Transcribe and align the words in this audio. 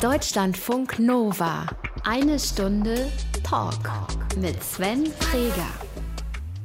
Deutschlandfunk 0.00 1.00
Nova. 1.00 1.66
Eine 2.04 2.38
Stunde 2.38 3.10
Talk 3.42 3.90
mit 4.40 4.62
Sven 4.62 5.06
Freger. 5.18 5.66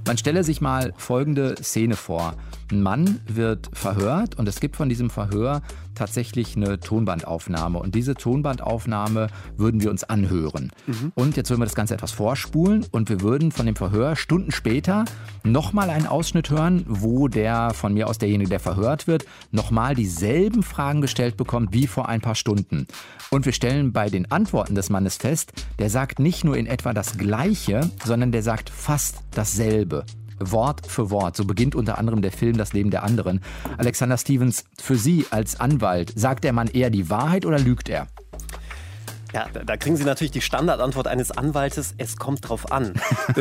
Man 0.06 0.20
stelle 0.20 0.44
sich 0.44 0.62
mal 0.62 0.94
folgende 0.98 1.56
Szene 1.56 1.96
vor. 1.96 2.36
Ein 2.74 2.82
Mann 2.82 3.20
wird 3.28 3.70
verhört 3.72 4.40
und 4.40 4.48
es 4.48 4.60
gibt 4.60 4.76
von 4.78 4.90
diesem 4.90 5.12
Verhör 5.12 5.62
tatsächlich 5.94 6.56
eine 6.56 6.80
Tonbandaufnahme. 6.80 7.78
Und 7.78 7.94
diese 7.94 8.16
Tonbandaufnahme 8.16 9.28
würden 9.58 9.80
wir 9.80 9.92
uns 9.92 10.04
anhören. 10.04 10.72
Mhm. 10.88 11.12
Und 11.14 11.38
jetzt 11.38 11.52
würden 11.52 11.62
wir 11.62 11.68
das 11.68 11.76
Ganze 11.76 11.94
etwas 11.94 12.12
vorspulen 12.12 12.84
und 12.90 13.10
wir 13.10 13.22
würden 13.22 13.52
von 13.52 13.68
dem 13.68 13.76
Verhör 13.76 14.16
Stunden 14.16 14.52
später 14.52 15.06
nochmal 15.44 15.92
einen 15.92 16.08
Ausschnitt 16.08 16.50
hören, 16.50 16.84
wo 16.88 17.28
der 17.28 17.76
von 17.76 17.94
mir 17.94 18.08
aus 18.08 18.18
derjenige, 18.18 18.50
der 18.50 18.60
verhört 18.60 19.06
wird, 19.06 19.26
nochmal 19.52 19.94
dieselben 19.94 20.64
Fragen 20.64 21.02
gestellt 21.02 21.38
bekommt 21.38 21.74
wie 21.74 21.86
vor 21.86 22.10
ein 22.10 22.22
paar 22.22 22.34
Stunden. 22.34 22.88
Und 23.30 23.46
wir 23.46 23.54
stellen 23.54 23.94
bei 23.94 24.10
den 24.10 24.32
Antworten 24.32 24.74
des 24.74 24.90
Mannes 24.90 25.18
fest, 25.18 25.54
der 25.78 25.92
sagt 25.92 26.18
nicht 26.18 26.44
nur 26.44 26.58
in 26.58 26.66
etwa 26.66 26.92
das 26.92 27.20
Gleiche, 27.20 27.92
sondern 28.04 28.32
der 28.32 28.42
sagt 28.42 28.72
fast 28.72 29.18
dasselbe. 29.30 30.06
Wort 30.40 30.86
für 30.88 31.10
Wort. 31.10 31.36
So 31.36 31.46
beginnt 31.46 31.76
unter 31.76 31.98
anderem 31.98 32.22
der 32.22 32.32
Film 32.32 32.58
Das 32.58 32.74
Leben 32.74 32.92
der 32.92 33.04
anderen. 33.04 33.42
Alexander 33.78 34.18
Stevens, 34.18 34.66
für 34.82 34.96
Sie 34.96 35.26
als 35.30 35.60
Anwalt, 35.60 36.14
sagt 36.16 36.44
der 36.44 36.54
Mann 36.54 36.68
eher 36.68 36.90
die 36.90 37.10
Wahrheit 37.10 37.46
oder 37.46 37.60
lügt 37.60 37.90
er? 37.90 38.08
Ja, 39.34 39.48
da 39.66 39.78
kriegen 39.78 39.98
Sie 39.98 40.04
natürlich 40.04 40.30
die 40.30 40.42
Standardantwort 40.42 41.08
eines 41.08 41.32
Anwaltes, 41.32 41.96
es 41.98 42.18
kommt 42.18 42.48
drauf 42.48 42.72
an. 42.72 42.94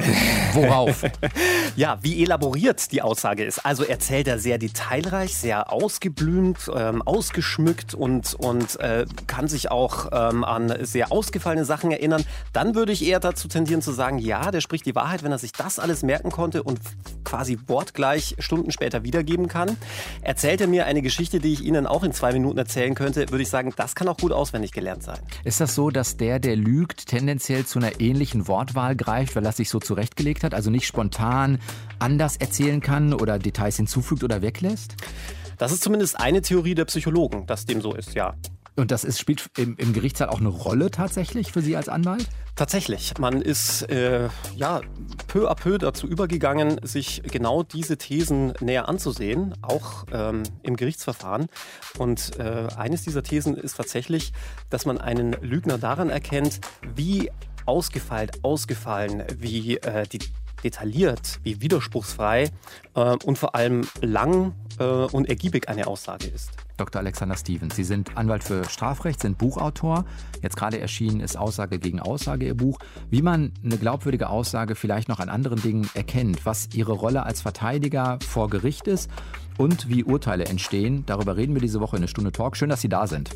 Worauf? 0.55 1.03
ja, 1.77 1.99
wie 2.01 2.23
elaboriert 2.23 2.93
die 2.93 3.03
Aussage 3.03 3.45
ist. 3.45 3.67
Also 3.67 3.85
erzählt 3.85 4.27
er 4.27 4.39
sehr 4.39 4.57
detailreich, 4.57 5.37
sehr 5.37 5.71
ausgeblümt, 5.71 6.71
ähm, 6.75 7.03
ausgeschmückt 7.03 7.93
und, 7.93 8.33
und 8.33 8.81
äh, 8.81 9.05
kann 9.27 9.49
sich 9.49 9.71
auch 9.71 10.09
ähm, 10.13 10.45
an 10.45 10.75
sehr 10.81 11.13
ausgefallene 11.13 11.67
Sachen 11.67 11.91
erinnern. 11.91 12.25
Dann 12.55 12.75
würde 12.75 12.93
ich 12.93 13.05
eher 13.05 13.21
dazu 13.21 13.47
tendieren 13.49 13.83
zu 13.83 13.93
sagen, 13.93 14.17
ja, 14.17 14.51
der 14.51 14.63
spricht 14.63 14.87
die 14.87 14.95
Wahrheit, 14.95 15.23
wenn 15.23 15.33
er 15.33 15.39
sich 15.39 15.53
das 15.53 15.79
alles 15.79 16.03
merken 16.03 16.31
konnte 16.31 16.63
und 16.63 16.81
quasi 17.25 17.59
wortgleich 17.67 18.37
Stunden 18.39 18.73
später 18.73 19.05
wiedergeben 19.05 19.47
kann. 19.47 19.77
Erzählt 20.23 20.63
er 20.63 20.69
mir 20.69 20.87
eine 20.87 21.03
Geschichte, 21.03 21.39
die 21.39 21.53
ich 21.53 21.63
Ihnen 21.63 21.87
auch 21.87 22.03
in 22.03 22.13
zwei 22.13 22.33
Minuten 22.33 22.57
erzählen 22.57 22.95
könnte, 22.95 23.29
würde 23.31 23.43
ich 23.43 23.51
sagen, 23.51 23.75
das 23.77 23.95
kann 23.95 24.09
auch 24.09 24.17
gut 24.17 24.33
auswendig 24.33 24.73
gelernt 24.73 25.03
sein. 25.03 25.19
Ist 25.45 25.61
das 25.61 25.75
so? 25.75 25.82
So, 25.83 25.91
dass 25.91 26.17
der, 26.17 26.39
der 26.39 26.55
lügt, 26.55 27.07
tendenziell 27.07 27.67
zu 27.67 27.81
einer 27.81 28.01
ähnlichen 28.01 28.47
Wortwahl 28.47 28.95
greift, 28.95 29.35
weil 29.35 29.45
er 29.45 29.51
sich 29.51 29.69
so 29.69 29.81
zurechtgelegt 29.81 30.45
hat, 30.45 30.55
also 30.55 30.71
nicht 30.71 30.87
spontan 30.87 31.59
anders 31.99 32.37
erzählen 32.37 32.81
kann 32.81 33.13
oder 33.13 33.41
Details 33.41 33.79
hinzufügt 33.79 34.23
oder 34.23 34.43
weglässt? 34.43 34.95
Das 35.59 35.73
ist 35.73 35.83
zumindest 35.83 36.21
eine 36.21 36.41
Theorie 36.41 36.77
der 36.77 36.85
Psychologen, 36.85 37.47
dass 37.49 37.67
dem 37.67 37.81
so 37.81 37.95
ist, 37.95 38.15
ja. 38.15 38.35
Und 38.77 38.91
das 38.91 39.05
ist, 39.05 39.19
spielt 39.19 39.51
im, 39.59 39.77
im 39.77 39.93
Gerichtssaal 39.93 40.31
auch 40.31 40.41
eine 40.41 40.49
Rolle 40.49 40.91
tatsächlich 40.91 41.53
für 41.53 41.61
Sie 41.61 41.77
als 41.77 41.89
Anwalt? 41.89 42.27
Tatsächlich. 42.57 43.15
Man 43.19 43.43
ist 43.43 43.83
äh, 43.91 44.29
ja 44.57 44.81
peu 45.27 45.51
à 45.51 45.55
peu 45.55 45.79
dazu 45.79 46.07
übergegangen, 46.07 46.79
sich 46.83 47.23
genau 47.23 47.63
diese 47.63 47.99
Thesen 47.99 48.55
näher 48.61 48.89
anzusehen, 48.89 49.55
auch 49.63 50.05
ähm, 50.13 50.43
im 50.63 50.77
Gerichtsverfahren. 50.77 51.47
Und 51.99 52.39
äh, 52.39 52.69
eines 52.77 53.03
dieser 53.03 53.23
Thesen 53.23 53.57
ist 53.57 53.77
tatsächlich, 53.77 54.33
dass 54.71 54.87
man 54.87 54.99
einen 54.99 55.33
Lügner 55.43 55.79
daran 55.79 56.09
erkennt, 56.09 56.61
wie 56.95 57.31
ausgefeilt, 57.67 58.43
ausgefallen, 58.43 59.23
wie 59.39 59.77
äh, 59.79 60.07
die 60.07 60.21
detailliert, 60.65 61.41
wie 61.43 61.61
widerspruchsfrei 61.61 62.51
äh, 62.95 63.17
und 63.25 63.37
vor 63.39 63.55
allem 63.55 63.87
lang 64.01 64.55
äh, 64.79 64.85
und 64.85 65.29
ergiebig 65.29 65.69
eine 65.69 65.87
Aussage 65.87 66.27
ist. 66.27 66.51
Dr. 66.77 67.01
Alexander 67.01 67.37
Stevens. 67.37 67.77
Sie 67.77 67.85
sind 67.85 68.17
Anwalt 68.17 68.45
für 68.45 68.65
Strafrecht, 68.65 69.21
sind 69.21 69.39
Buchautor. 69.39 70.05
Jetzt 70.43 70.57
gerade 70.57 70.81
erschienen 70.81 71.21
ist 71.21 71.37
Aussage 71.37 71.79
gegen 71.79 72.01
Aussage 72.01 72.47
Ihr 72.47 72.57
Buch. 72.57 72.79
Wie 73.11 73.23
man 73.23 73.53
eine 73.65 73.79
glaubwürdige 73.79 74.29
Aussage 74.29 74.75
vielleicht 74.75 75.09
noch 75.09 75.21
an 75.21 75.29
anderen 75.29 75.61
Dingen 75.61 75.89
erkennt, 75.95 76.45
was 76.47 76.69
Ihre 76.75 76.93
Rolle 76.93 77.25
als 77.25 77.43
Verteidiger 77.43 78.19
vor 78.27 78.49
Gericht 78.51 78.87
ist 78.89 79.11
und 79.59 79.89
wie 79.89 80.05
Urteile 80.05 80.47
entstehen. 80.47 81.05
Darüber 81.07 81.37
reden 81.37 81.55
wir 81.55 81.61
diese 81.61 81.81
Woche 81.81 81.97
in 81.97 82.03
eine 82.03 82.09
Stunde 82.09 82.33
Talk. 82.33 82.57
Schön, 82.57 82.69
dass 82.69 82.81
Sie 82.81 82.89
da 82.89 83.07
sind. 83.07 83.31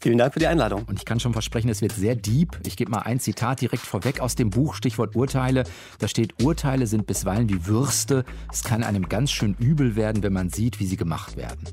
Vielen 0.00 0.18
Dank 0.18 0.32
für 0.32 0.38
die 0.38 0.46
Einladung. 0.46 0.84
Und 0.84 0.98
ich 0.98 1.04
kann 1.04 1.20
schon 1.20 1.32
versprechen, 1.32 1.68
es 1.68 1.82
wird 1.82 1.92
sehr 1.92 2.16
deep. 2.16 2.58
Ich 2.66 2.76
gebe 2.76 2.90
mal 2.90 3.00
ein 3.00 3.20
Zitat 3.20 3.60
direkt 3.60 3.84
vorweg 3.84 4.20
aus 4.20 4.34
dem 4.34 4.50
Buch, 4.50 4.74
Stichwort 4.74 5.14
Urteile. 5.14 5.64
Da 5.98 6.08
steht, 6.08 6.42
Urteile 6.42 6.86
sind 6.86 7.06
bisweilen 7.06 7.48
wie 7.48 7.66
Würste. 7.66 8.24
Es 8.50 8.64
kann 8.64 8.82
einem 8.82 9.08
ganz 9.08 9.30
schön 9.30 9.54
übel 9.58 9.96
werden, 9.96 10.22
wenn 10.22 10.32
man 10.32 10.50
sieht, 10.50 10.80
wie 10.80 10.86
sie 10.86 10.96
gemacht 10.96 11.36
werden. 11.36 11.68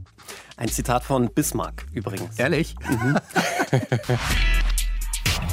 Ein 0.57 0.69
Zitat 0.69 1.03
von 1.03 1.29
Bismarck 1.33 1.85
übrigens. 1.93 2.37
Ehrlich? 2.37 2.75
Mhm. 2.89 3.17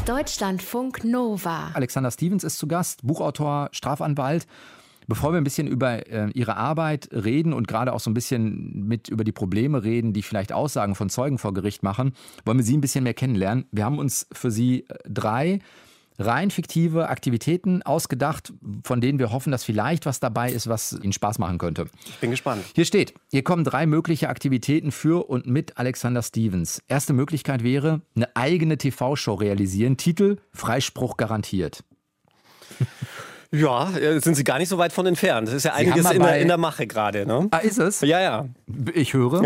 Deutschlandfunk 0.07 1.03
Nova. 1.05 1.71
Alexander 1.73 2.11
Stevens 2.11 2.45
ist 2.45 2.59
zu 2.59 2.67
Gast, 2.67 3.01
Buchautor, 3.03 3.71
Strafanwalt. 3.73 4.47
Bevor 5.07 5.33
wir 5.33 5.39
ein 5.39 5.45
bisschen 5.45 5.67
über 5.67 6.07
äh, 6.09 6.31
Ihre 6.35 6.57
Arbeit 6.57 7.09
reden 7.13 7.53
und 7.53 7.69
gerade 7.69 7.93
auch 7.93 8.01
so 8.01 8.11
ein 8.11 8.15
bisschen 8.15 8.87
mit 8.87 9.09
über 9.09 9.25
die 9.25 9.33
Probleme 9.33 9.85
reden, 9.85 10.13
die 10.13 10.23
vielleicht 10.23 10.53
Aussagen 10.53 10.95
von 10.95 11.11
Zeugen 11.11 11.39
vor 11.39 11.55
Gericht 11.55 11.83
machen, 11.83 12.15
wollen 12.45 12.59
wir 12.59 12.65
Sie 12.65 12.77
ein 12.77 12.81
bisschen 12.81 13.05
mehr 13.05 13.15
kennenlernen. 13.15 13.67
Wir 13.73 13.85
haben 13.85 13.99
uns 13.99 14.27
für 14.33 14.51
Sie 14.51 14.85
äh, 14.89 14.95
drei 15.09 15.61
rein 16.19 16.51
fiktive 16.51 17.09
Aktivitäten 17.09 17.83
ausgedacht, 17.83 18.53
von 18.85 19.01
denen 19.01 19.19
wir 19.19 19.33
hoffen, 19.33 19.51
dass 19.51 19.65
vielleicht 19.65 20.07
was 20.07 20.21
dabei 20.21 20.53
ist, 20.53 20.69
was 20.69 20.93
Ihnen 20.93 21.13
Spaß 21.13 21.39
machen 21.39 21.59
könnte. 21.59 21.87
Ich 22.07 22.19
bin 22.19 22.31
gespannt. 22.31 22.65
Hier 22.75 22.85
steht, 22.85 23.15
hier 23.31 23.43
kommen 23.43 23.65
drei 23.65 23.87
mögliche 23.87 24.29
Aktivitäten 24.29 24.93
für 24.93 25.29
und 25.29 25.47
mit 25.47 25.77
Alexander 25.77 26.23
Stevens. 26.23 26.83
Erste 26.89 27.13
Möglichkeit 27.13 27.65
wäre, 27.65 28.03
eine 28.15 28.35
eigene 28.37 28.79
TV-Show 28.79 29.35
realisieren. 29.35 29.97
Titel 29.97 30.39
Freispruch 30.53 31.17
garantiert. 31.17 31.85
Ja, 33.55 33.97
äh, 33.97 34.21
sind 34.21 34.35
Sie 34.35 34.45
gar 34.45 34.59
nicht 34.59 34.69
so 34.69 34.79
weit 34.79 34.93
von 34.93 35.07
entfernt. 35.07 35.49
Das 35.49 35.55
ist 35.55 35.65
ja 35.65 35.75
einiges 35.75 36.11
in 36.11 36.21
der, 36.21 36.39
in 36.41 36.49
der, 36.49 36.59
Mache 36.59 36.87
gerade. 36.87 37.27
Ne? 37.27 37.49
Ah, 37.51 37.59
ist 37.59 37.79
es? 37.79 38.01
Ja, 38.01 38.21
ja. 38.21 38.49
Ich 38.95 39.15
höre. 39.15 39.45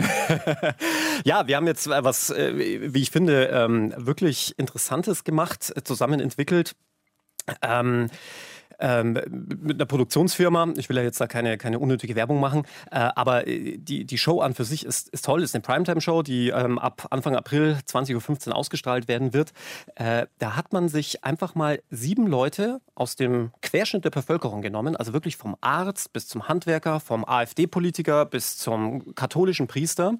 ja, 1.24 1.46
wir 1.46 1.56
haben 1.56 1.66
jetzt 1.66 1.88
was, 1.88 2.30
äh, 2.30 2.92
wie 2.92 3.02
ich 3.02 3.10
finde, 3.10 3.46
ähm, 3.46 3.92
wirklich 3.96 4.54
Interessantes 4.56 5.24
gemacht, 5.24 5.72
zusammen 5.84 6.20
entwickelt. 6.20 6.74
Ähm, 7.62 8.08
ähm, 8.78 9.12
mit 9.60 9.76
einer 9.76 9.86
Produktionsfirma. 9.86 10.68
Ich 10.76 10.88
will 10.88 10.96
ja 10.96 11.02
jetzt 11.02 11.20
da 11.20 11.26
keine, 11.26 11.58
keine 11.58 11.78
unnötige 11.78 12.14
Werbung 12.16 12.40
machen, 12.40 12.64
äh, 12.90 12.98
aber 12.98 13.46
äh, 13.46 13.78
die, 13.78 14.04
die 14.04 14.18
Show 14.18 14.40
an 14.40 14.54
für 14.54 14.64
sich 14.64 14.84
ist, 14.84 15.08
ist 15.08 15.24
toll, 15.24 15.42
ist 15.42 15.54
eine 15.54 15.62
Primetime-Show, 15.62 16.22
die 16.22 16.50
ähm, 16.50 16.78
ab 16.78 17.06
Anfang 17.10 17.36
April 17.36 17.78
20.15 17.86 18.48
Uhr 18.48 18.56
ausgestrahlt 18.56 19.08
werden 19.08 19.32
wird. 19.32 19.52
Äh, 19.94 20.26
da 20.38 20.56
hat 20.56 20.72
man 20.72 20.88
sich 20.88 21.24
einfach 21.24 21.54
mal 21.54 21.80
sieben 21.90 22.26
Leute 22.26 22.80
aus 22.94 23.16
dem 23.16 23.52
Querschnitt 23.62 24.04
der 24.04 24.10
Bevölkerung 24.10 24.62
genommen, 24.62 24.96
also 24.96 25.12
wirklich 25.12 25.36
vom 25.36 25.56
Arzt 25.60 26.12
bis 26.12 26.28
zum 26.28 26.48
Handwerker, 26.48 27.00
vom 27.00 27.24
AfD-Politiker 27.24 28.26
bis 28.26 28.58
zum 28.58 29.14
katholischen 29.14 29.66
Priester 29.66 30.14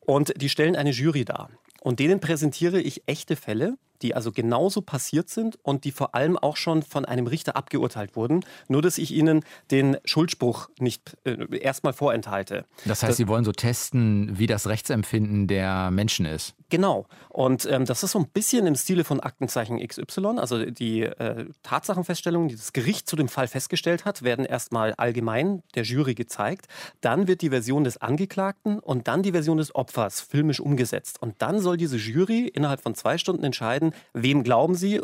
und 0.00 0.40
die 0.40 0.48
stellen 0.48 0.76
eine 0.76 0.90
Jury 0.90 1.24
dar. 1.24 1.50
Und 1.80 2.00
denen 2.00 2.20
präsentiere 2.20 2.80
ich 2.80 3.02
echte 3.06 3.36
Fälle 3.36 3.76
die 4.02 4.14
also 4.14 4.32
genauso 4.32 4.82
passiert 4.82 5.28
sind 5.28 5.58
und 5.62 5.84
die 5.84 5.92
vor 5.92 6.14
allem 6.14 6.36
auch 6.36 6.56
schon 6.56 6.82
von 6.82 7.04
einem 7.04 7.26
Richter 7.26 7.56
abgeurteilt 7.56 8.16
wurden, 8.16 8.44
nur 8.68 8.82
dass 8.82 8.98
ich 8.98 9.12
ihnen 9.12 9.44
den 9.70 9.96
Schuldspruch 10.04 10.68
nicht 10.78 11.16
äh, 11.24 11.58
erstmal 11.58 11.92
vorenthalte. 11.92 12.64
Das 12.84 13.02
heißt, 13.02 13.10
das, 13.10 13.16
Sie 13.16 13.28
wollen 13.28 13.44
so 13.44 13.52
testen, 13.52 14.38
wie 14.38 14.46
das 14.46 14.66
Rechtsempfinden 14.66 15.46
der 15.46 15.90
Menschen 15.90 16.26
ist. 16.26 16.54
Genau. 16.68 17.06
Und 17.28 17.64
ähm, 17.66 17.84
das 17.84 18.02
ist 18.02 18.12
so 18.12 18.18
ein 18.18 18.28
bisschen 18.28 18.66
im 18.66 18.74
Stile 18.74 19.04
von 19.04 19.20
Aktenzeichen 19.20 19.78
XY. 19.86 20.38
Also 20.38 20.64
die 20.64 21.02
äh, 21.02 21.46
Tatsachenfeststellungen, 21.62 22.48
die 22.48 22.56
das 22.56 22.72
Gericht 22.72 23.08
zu 23.08 23.14
dem 23.14 23.28
Fall 23.28 23.46
festgestellt 23.46 24.04
hat, 24.04 24.22
werden 24.22 24.44
erstmal 24.44 24.94
allgemein 24.94 25.62
der 25.74 25.84
Jury 25.84 26.14
gezeigt. 26.14 26.66
Dann 27.00 27.28
wird 27.28 27.42
die 27.42 27.50
Version 27.50 27.84
des 27.84 27.98
Angeklagten 27.98 28.80
und 28.80 29.06
dann 29.06 29.22
die 29.22 29.32
Version 29.32 29.58
des 29.58 29.74
Opfers 29.74 30.20
filmisch 30.20 30.60
umgesetzt. 30.60 31.22
Und 31.22 31.36
dann 31.38 31.60
soll 31.60 31.76
diese 31.76 31.96
Jury 31.96 32.48
innerhalb 32.48 32.80
von 32.80 32.94
zwei 32.94 33.16
Stunden 33.16 33.44
entscheiden, 33.44 33.85
werden. 33.86 33.94
Wem 34.12 34.42
glauben 34.42 34.74
Sie? 34.74 35.00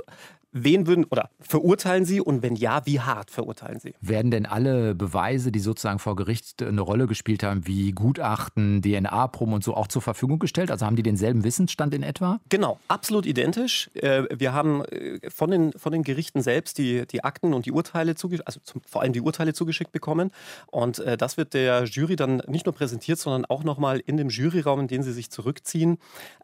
Wen 0.55 0.87
würden 0.87 1.07
oder 1.07 1.31
verurteilen 1.41 2.05
Sie 2.05 2.21
und 2.21 2.43
wenn 2.43 2.57
ja, 2.57 2.85
wie 2.85 3.01
hart 3.01 3.31
verurteilen 3.31 3.81
Sie? 3.81 3.95
Werden 4.03 4.31
denn 4.31 4.45
alle 4.45 4.95
Beweise, 4.95 5.51
die 5.51 5.61
sozusagen 5.61 5.99
vor 5.99 6.15
Gericht 6.15 6.63
eine 6.63 6.83
Rolle 6.83 7.07
gespielt 7.07 7.43
haben, 7.43 7.67
wie 7.67 7.93
Gutachten, 7.93 8.83
DNA-Proben 8.83 9.55
und 9.55 9.65
so 9.65 9.75
auch 9.75 9.87
zur 9.87 10.03
Verfügung 10.03 10.39
gestellt? 10.39 10.71
Also 10.71 10.85
haben 10.85 10.97
die 10.97 11.03
denselben 11.03 11.43
Wissensstand 11.43 11.95
in 11.95 12.03
etwa? 12.03 12.39
Genau, 12.51 12.79
absolut 12.89 13.25
identisch. 13.25 13.91
Äh, 13.95 14.25
wir 14.31 14.53
haben 14.53 14.85
äh, 14.85 15.21
von 15.31 15.51
den, 15.51 15.73
von 15.73 15.91
den 15.91 16.03
Gerichten 16.03 16.43
selbst 16.43 16.77
die, 16.77 17.07
die 17.07 17.25
Akten 17.25 17.55
und 17.55 17.65
die 17.65 17.73
Urteile 17.73 18.15
zugeschickt, 18.15 18.47
also 18.47 18.61
zum, 18.63 18.83
vor 18.87 19.01
allem 19.01 19.15
die 19.15 19.23
Urteile 19.23 19.55
zugeschickt 19.55 19.91
bekommen. 19.91 20.33
Und 20.71 20.99
äh, 20.99 21.17
das 21.17 21.39
wird 21.39 21.55
der 21.55 21.85
Jury 21.85 22.17
dann 22.17 22.43
nicht 22.47 22.67
nur 22.67 22.75
präsentiert, 22.75 23.19
sondern 23.19 23.47
auch 23.47 23.65
nochmal 23.65 24.01
in 24.05 24.19
dem 24.19 24.29
Juryraum, 24.29 24.81
in 24.81 24.89
den 24.89 25.03
sie 25.03 25.15
sich 25.15 25.31
zurückziehen, 25.31 25.97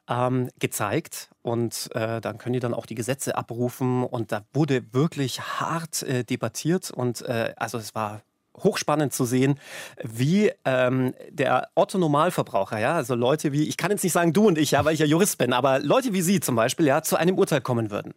ähm, 0.08 0.48
gezeigt. 0.58 1.28
Und 1.48 1.90
äh, 1.94 2.20
dann 2.20 2.38
können 2.38 2.52
die 2.52 2.60
dann 2.60 2.74
auch 2.74 2.86
die 2.86 2.94
Gesetze 2.94 3.36
abrufen. 3.36 4.04
Und 4.04 4.32
da 4.32 4.42
wurde 4.52 4.92
wirklich 4.92 5.40
hart 5.40 6.02
äh, 6.02 6.24
debattiert. 6.24 6.90
Und 6.90 7.22
äh, 7.22 7.54
also 7.56 7.78
es 7.78 7.94
war 7.94 8.22
hochspannend 8.62 9.12
zu 9.12 9.24
sehen, 9.24 9.58
wie 10.02 10.50
ähm, 10.64 11.14
der 11.30 11.68
Otto-Normalverbraucher, 11.74 12.78
ja, 12.78 12.94
also 12.94 13.14
Leute 13.14 13.52
wie, 13.52 13.68
ich 13.68 13.76
kann 13.76 13.90
jetzt 13.90 14.02
nicht 14.02 14.12
sagen 14.12 14.32
du 14.32 14.48
und 14.48 14.58
ich, 14.58 14.72
ja, 14.72 14.84
weil 14.84 14.94
ich 14.94 15.00
ja 15.00 15.06
Jurist 15.06 15.38
bin, 15.38 15.52
aber 15.52 15.78
Leute 15.78 16.12
wie 16.12 16.22
Sie 16.22 16.40
zum 16.40 16.56
Beispiel, 16.56 16.86
ja, 16.86 17.02
zu 17.02 17.16
einem 17.16 17.38
Urteil 17.38 17.60
kommen 17.60 17.90
würden. 17.90 18.14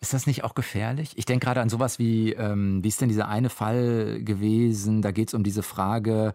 Ist 0.00 0.14
das 0.14 0.26
nicht 0.26 0.42
auch 0.42 0.54
gefährlich? 0.54 1.12
Ich 1.16 1.26
denke 1.26 1.46
gerade 1.46 1.60
an 1.60 1.68
sowas 1.68 1.98
wie, 1.98 2.32
ähm, 2.32 2.82
wie 2.82 2.88
ist 2.88 3.00
denn 3.00 3.08
dieser 3.08 3.28
eine 3.28 3.50
Fall 3.50 4.20
gewesen? 4.22 5.00
Da 5.00 5.12
geht 5.12 5.28
es 5.28 5.34
um 5.34 5.44
diese 5.44 5.62
Frage, 5.62 6.34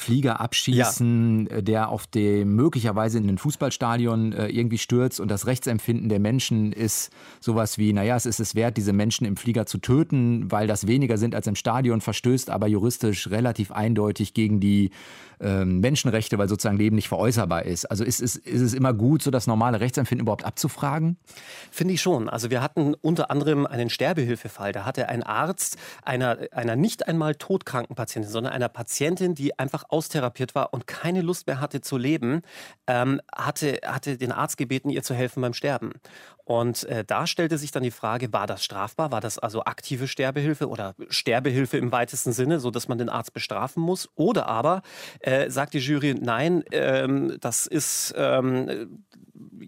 Flieger 0.00 0.40
abschießen, 0.40 1.48
ja. 1.50 1.60
Der 1.60 1.88
auf 1.88 2.06
dem 2.06 2.54
möglicherweise 2.54 3.18
in 3.18 3.28
ein 3.28 3.36
Fußballstadion 3.36 4.32
äh, 4.32 4.46
irgendwie 4.46 4.78
stürzt 4.78 5.18
und 5.18 5.28
das 5.28 5.48
Rechtsempfinden 5.48 6.08
der 6.08 6.20
Menschen 6.20 6.72
ist 6.72 7.10
sowas 7.40 7.78
wie, 7.78 7.92
naja, 7.92 8.14
es 8.14 8.24
ist 8.24 8.38
es 8.38 8.54
wert, 8.54 8.76
diese 8.76 8.92
Menschen 8.92 9.26
im 9.26 9.36
Flieger 9.36 9.66
zu 9.66 9.78
töten, 9.78 10.52
weil 10.52 10.68
das 10.68 10.86
weniger 10.86 11.18
sind 11.18 11.34
als 11.34 11.48
im 11.48 11.56
Stadion, 11.56 12.00
verstößt 12.00 12.48
aber 12.48 12.68
juristisch 12.68 13.28
relativ 13.28 13.72
eindeutig 13.72 14.34
gegen 14.34 14.60
die 14.60 14.92
ähm, 15.40 15.80
Menschenrechte, 15.80 16.38
weil 16.38 16.48
sozusagen 16.48 16.76
Leben 16.76 16.96
nicht 16.96 17.08
veräußerbar 17.08 17.64
ist. 17.64 17.86
Also 17.86 18.04
ist, 18.04 18.20
ist, 18.20 18.36
ist 18.36 18.60
es 18.60 18.74
immer 18.74 18.92
gut, 18.92 19.22
so 19.22 19.30
das 19.30 19.46
normale 19.46 19.80
Rechtsempfinden 19.80 20.24
überhaupt 20.24 20.44
abzufragen? 20.44 21.16
Finde 21.70 21.94
ich 21.94 22.00
schon. 22.00 22.28
Also 22.28 22.50
wir 22.50 22.62
hatten 22.62 22.94
unter 22.94 23.30
anderem 23.30 23.66
einen 23.66 23.90
Sterbehilfefall. 23.90 24.72
Da 24.72 24.84
hatte 24.84 25.08
ein 25.08 25.22
Arzt 25.22 25.76
einer, 26.02 26.38
einer 26.52 26.76
nicht 26.76 27.08
einmal 27.08 27.34
todkranken 27.34 27.96
Patientin, 27.96 28.30
sondern 28.30 28.52
einer 28.52 28.68
Patientin, 28.68 29.34
die 29.34 29.58
einfach 29.58 29.84
austherapiert 29.88 30.54
war 30.54 30.72
und 30.72 30.86
keine 30.86 31.22
Lust 31.22 31.46
mehr 31.46 31.60
hatte 31.60 31.80
zu 31.80 31.96
leben, 31.96 32.42
ähm, 32.86 33.20
hatte, 33.34 33.80
hatte 33.84 34.16
den 34.18 34.32
Arzt 34.32 34.56
gebeten, 34.56 34.90
ihr 34.90 35.02
zu 35.02 35.14
helfen 35.14 35.40
beim 35.40 35.54
Sterben. 35.54 35.92
Und 36.48 36.84
äh, 36.84 37.04
da 37.04 37.26
stellte 37.26 37.58
sich 37.58 37.72
dann 37.72 37.82
die 37.82 37.90
Frage, 37.90 38.32
war 38.32 38.46
das 38.46 38.64
strafbar? 38.64 39.12
War 39.12 39.20
das 39.20 39.38
also 39.38 39.64
aktive 39.64 40.08
Sterbehilfe 40.08 40.66
oder 40.66 40.94
Sterbehilfe 41.10 41.76
im 41.76 41.92
weitesten 41.92 42.32
Sinne, 42.32 42.58
so 42.58 42.70
dass 42.70 42.88
man 42.88 42.96
den 42.96 43.10
Arzt 43.10 43.34
bestrafen 43.34 43.82
muss? 43.82 44.08
Oder 44.14 44.46
aber 44.46 44.80
äh, 45.28 45.50
sagt 45.50 45.74
die 45.74 45.78
Jury, 45.78 46.14
nein, 46.18 46.64
ähm, 46.72 47.36
das 47.40 47.66
ist 47.66 48.14
ähm, 48.16 49.04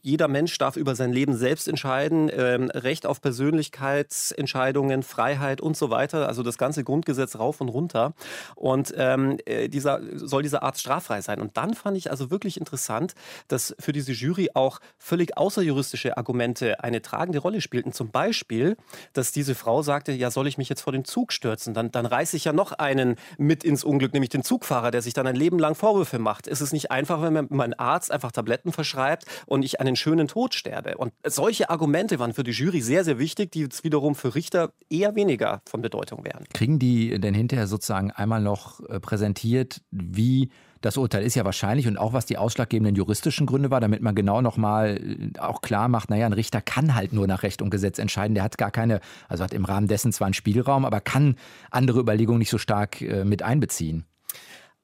jeder 0.03 0.29
Mensch 0.29 0.57
darf 0.59 0.77
über 0.77 0.95
sein 0.95 1.13
Leben 1.13 1.37
selbst 1.37 1.69
entscheiden, 1.69 2.31
ähm, 2.33 2.71
Recht 2.71 3.07
auf 3.07 3.21
Persönlichkeitsentscheidungen, 3.21 5.03
Freiheit 5.03 5.61
und 5.61 5.77
so 5.77 5.91
weiter, 5.91 6.29
also 6.29 6.43
das 6.43 6.59
ganze 6.59 6.85
Grundgesetz 6.85 7.37
rauf 7.37 7.61
und 7.61 7.69
runter. 7.69 8.15
Und 8.57 8.93
ähm, 8.97 9.39
äh, 9.47 9.69
dieser, 9.69 10.01
soll 10.15 10.43
dieser 10.43 10.63
Arzt 10.63 10.81
straffrei 10.81 11.21
sein. 11.21 11.41
Und 11.41 11.57
dann 11.57 11.75
fand 11.75 11.97
ich 11.97 12.11
also 12.11 12.31
wirklich 12.31 12.59
interessant, 12.59 13.15
dass 13.49 13.75
für 13.79 13.93
diese 13.93 14.13
Jury 14.13 14.51
auch 14.55 14.81
völlig 14.99 15.37
außerjuristische 15.37 16.17
Argumente 16.17 16.83
eine 16.83 17.03
tragende 17.03 17.39
Rolle 17.39 17.61
spielten. 17.61 17.93
Zum 17.93 18.11
Beispiel, 18.11 18.77
dass 19.13 19.33
diese 19.33 19.55
Frau 19.55 19.83
sagte, 19.83 20.13
ja, 20.13 20.31
soll 20.31 20.47
ich 20.47 20.59
mich 20.59 20.69
jetzt 20.69 20.83
vor 20.83 20.93
den 20.93 21.05
Zug 21.05 21.33
stürzen? 21.33 21.75
Dann, 21.75 21.91
dann 21.91 22.07
reiße 22.07 22.37
ich 22.37 22.45
ja 22.45 22.53
noch 22.53 22.73
einen 22.73 23.17
mit 23.39 23.65
ins 23.65 23.85
Unglück, 23.85 24.13
nämlich 24.13 24.31
den 24.31 24.43
Zugfahrer, 24.43 24.91
der 24.91 25.03
sich 25.03 25.15
dann 25.15 25.27
ein 25.27 25.37
Leben 25.37 25.59
lang 25.59 25.75
Vorwürfe 25.75 26.19
macht. 26.19 26.47
Ist 26.47 26.61
es 26.61 26.73
nicht 26.73 26.91
einfach, 26.91 27.23
wenn 27.23 27.33
mir 27.33 27.47
mein 27.49 27.75
Arzt 27.75 28.11
einfach 28.11 28.33
Tabletten 28.33 28.73
verschreibt 28.73 29.25
und 29.47 29.60
ich 29.63 29.81
einen 29.81 29.97
schönen 29.97 30.29
Tod 30.29 30.55
sterbe. 30.55 30.97
Und 30.97 31.13
solche 31.27 31.71
Argumente 31.71 32.19
waren 32.19 32.33
für 32.33 32.45
die 32.45 32.53
Jury 32.53 32.81
sehr, 32.81 33.05
sehr 33.05 33.19
wichtig, 33.19 33.53
die 33.53 33.61
jetzt 33.61 33.85
wiederum 33.85 34.15
für 34.15 34.35
Richter 34.35 34.73
eher 34.89 35.15
weniger 35.15 35.63
von 35.69 35.83
Bedeutung 35.83 36.25
wären. 36.25 36.45
Kriegen 36.53 36.79
die 36.79 37.19
denn 37.19 37.35
hinterher 37.35 37.67
sozusagen 37.67 38.11
einmal 38.11 38.41
noch 38.41 38.81
äh, 38.89 39.01
präsentiert, 39.01 39.83
wie 39.91 40.51
das 40.81 40.97
Urteil 40.97 41.23
ist 41.23 41.35
ja 41.35 41.45
wahrscheinlich 41.45 41.87
und 41.87 41.99
auch 41.99 42.13
was 42.13 42.27
die 42.27 42.39
ausschlaggebenden 42.39 42.95
juristischen 42.95 43.47
Gründe 43.47 43.71
war, 43.71 43.81
damit 43.81 44.01
man 44.03 44.15
genau 44.15 44.41
nochmal 44.41 44.97
äh, 44.97 45.39
auch 45.39 45.61
klar 45.61 45.89
macht, 45.89 46.11
naja, 46.11 46.27
ein 46.27 46.33
Richter 46.33 46.61
kann 46.61 46.95
halt 46.95 47.13
nur 47.13 47.27
nach 47.27 47.43
Recht 47.43 47.63
und 47.63 47.71
Gesetz 47.71 47.99
entscheiden. 47.99 48.35
Der 48.35 48.45
hat 48.45 48.59
gar 48.59 48.71
keine, 48.71 49.01
also 49.29 49.45
hat 49.45 49.53
im 49.53 49.65
Rahmen 49.65 49.89
dessen 49.89 50.13
zwar 50.13 50.27
einen 50.27 50.35
Spielraum, 50.35 50.85
aber 50.85 51.01
kann 51.01 51.37
andere 51.71 52.01
Überlegungen 52.01 52.39
nicht 52.39 52.51
so 52.51 52.59
stark 52.59 53.03
äh, 53.03 53.25
mit 53.25 53.43
einbeziehen. 53.43 54.05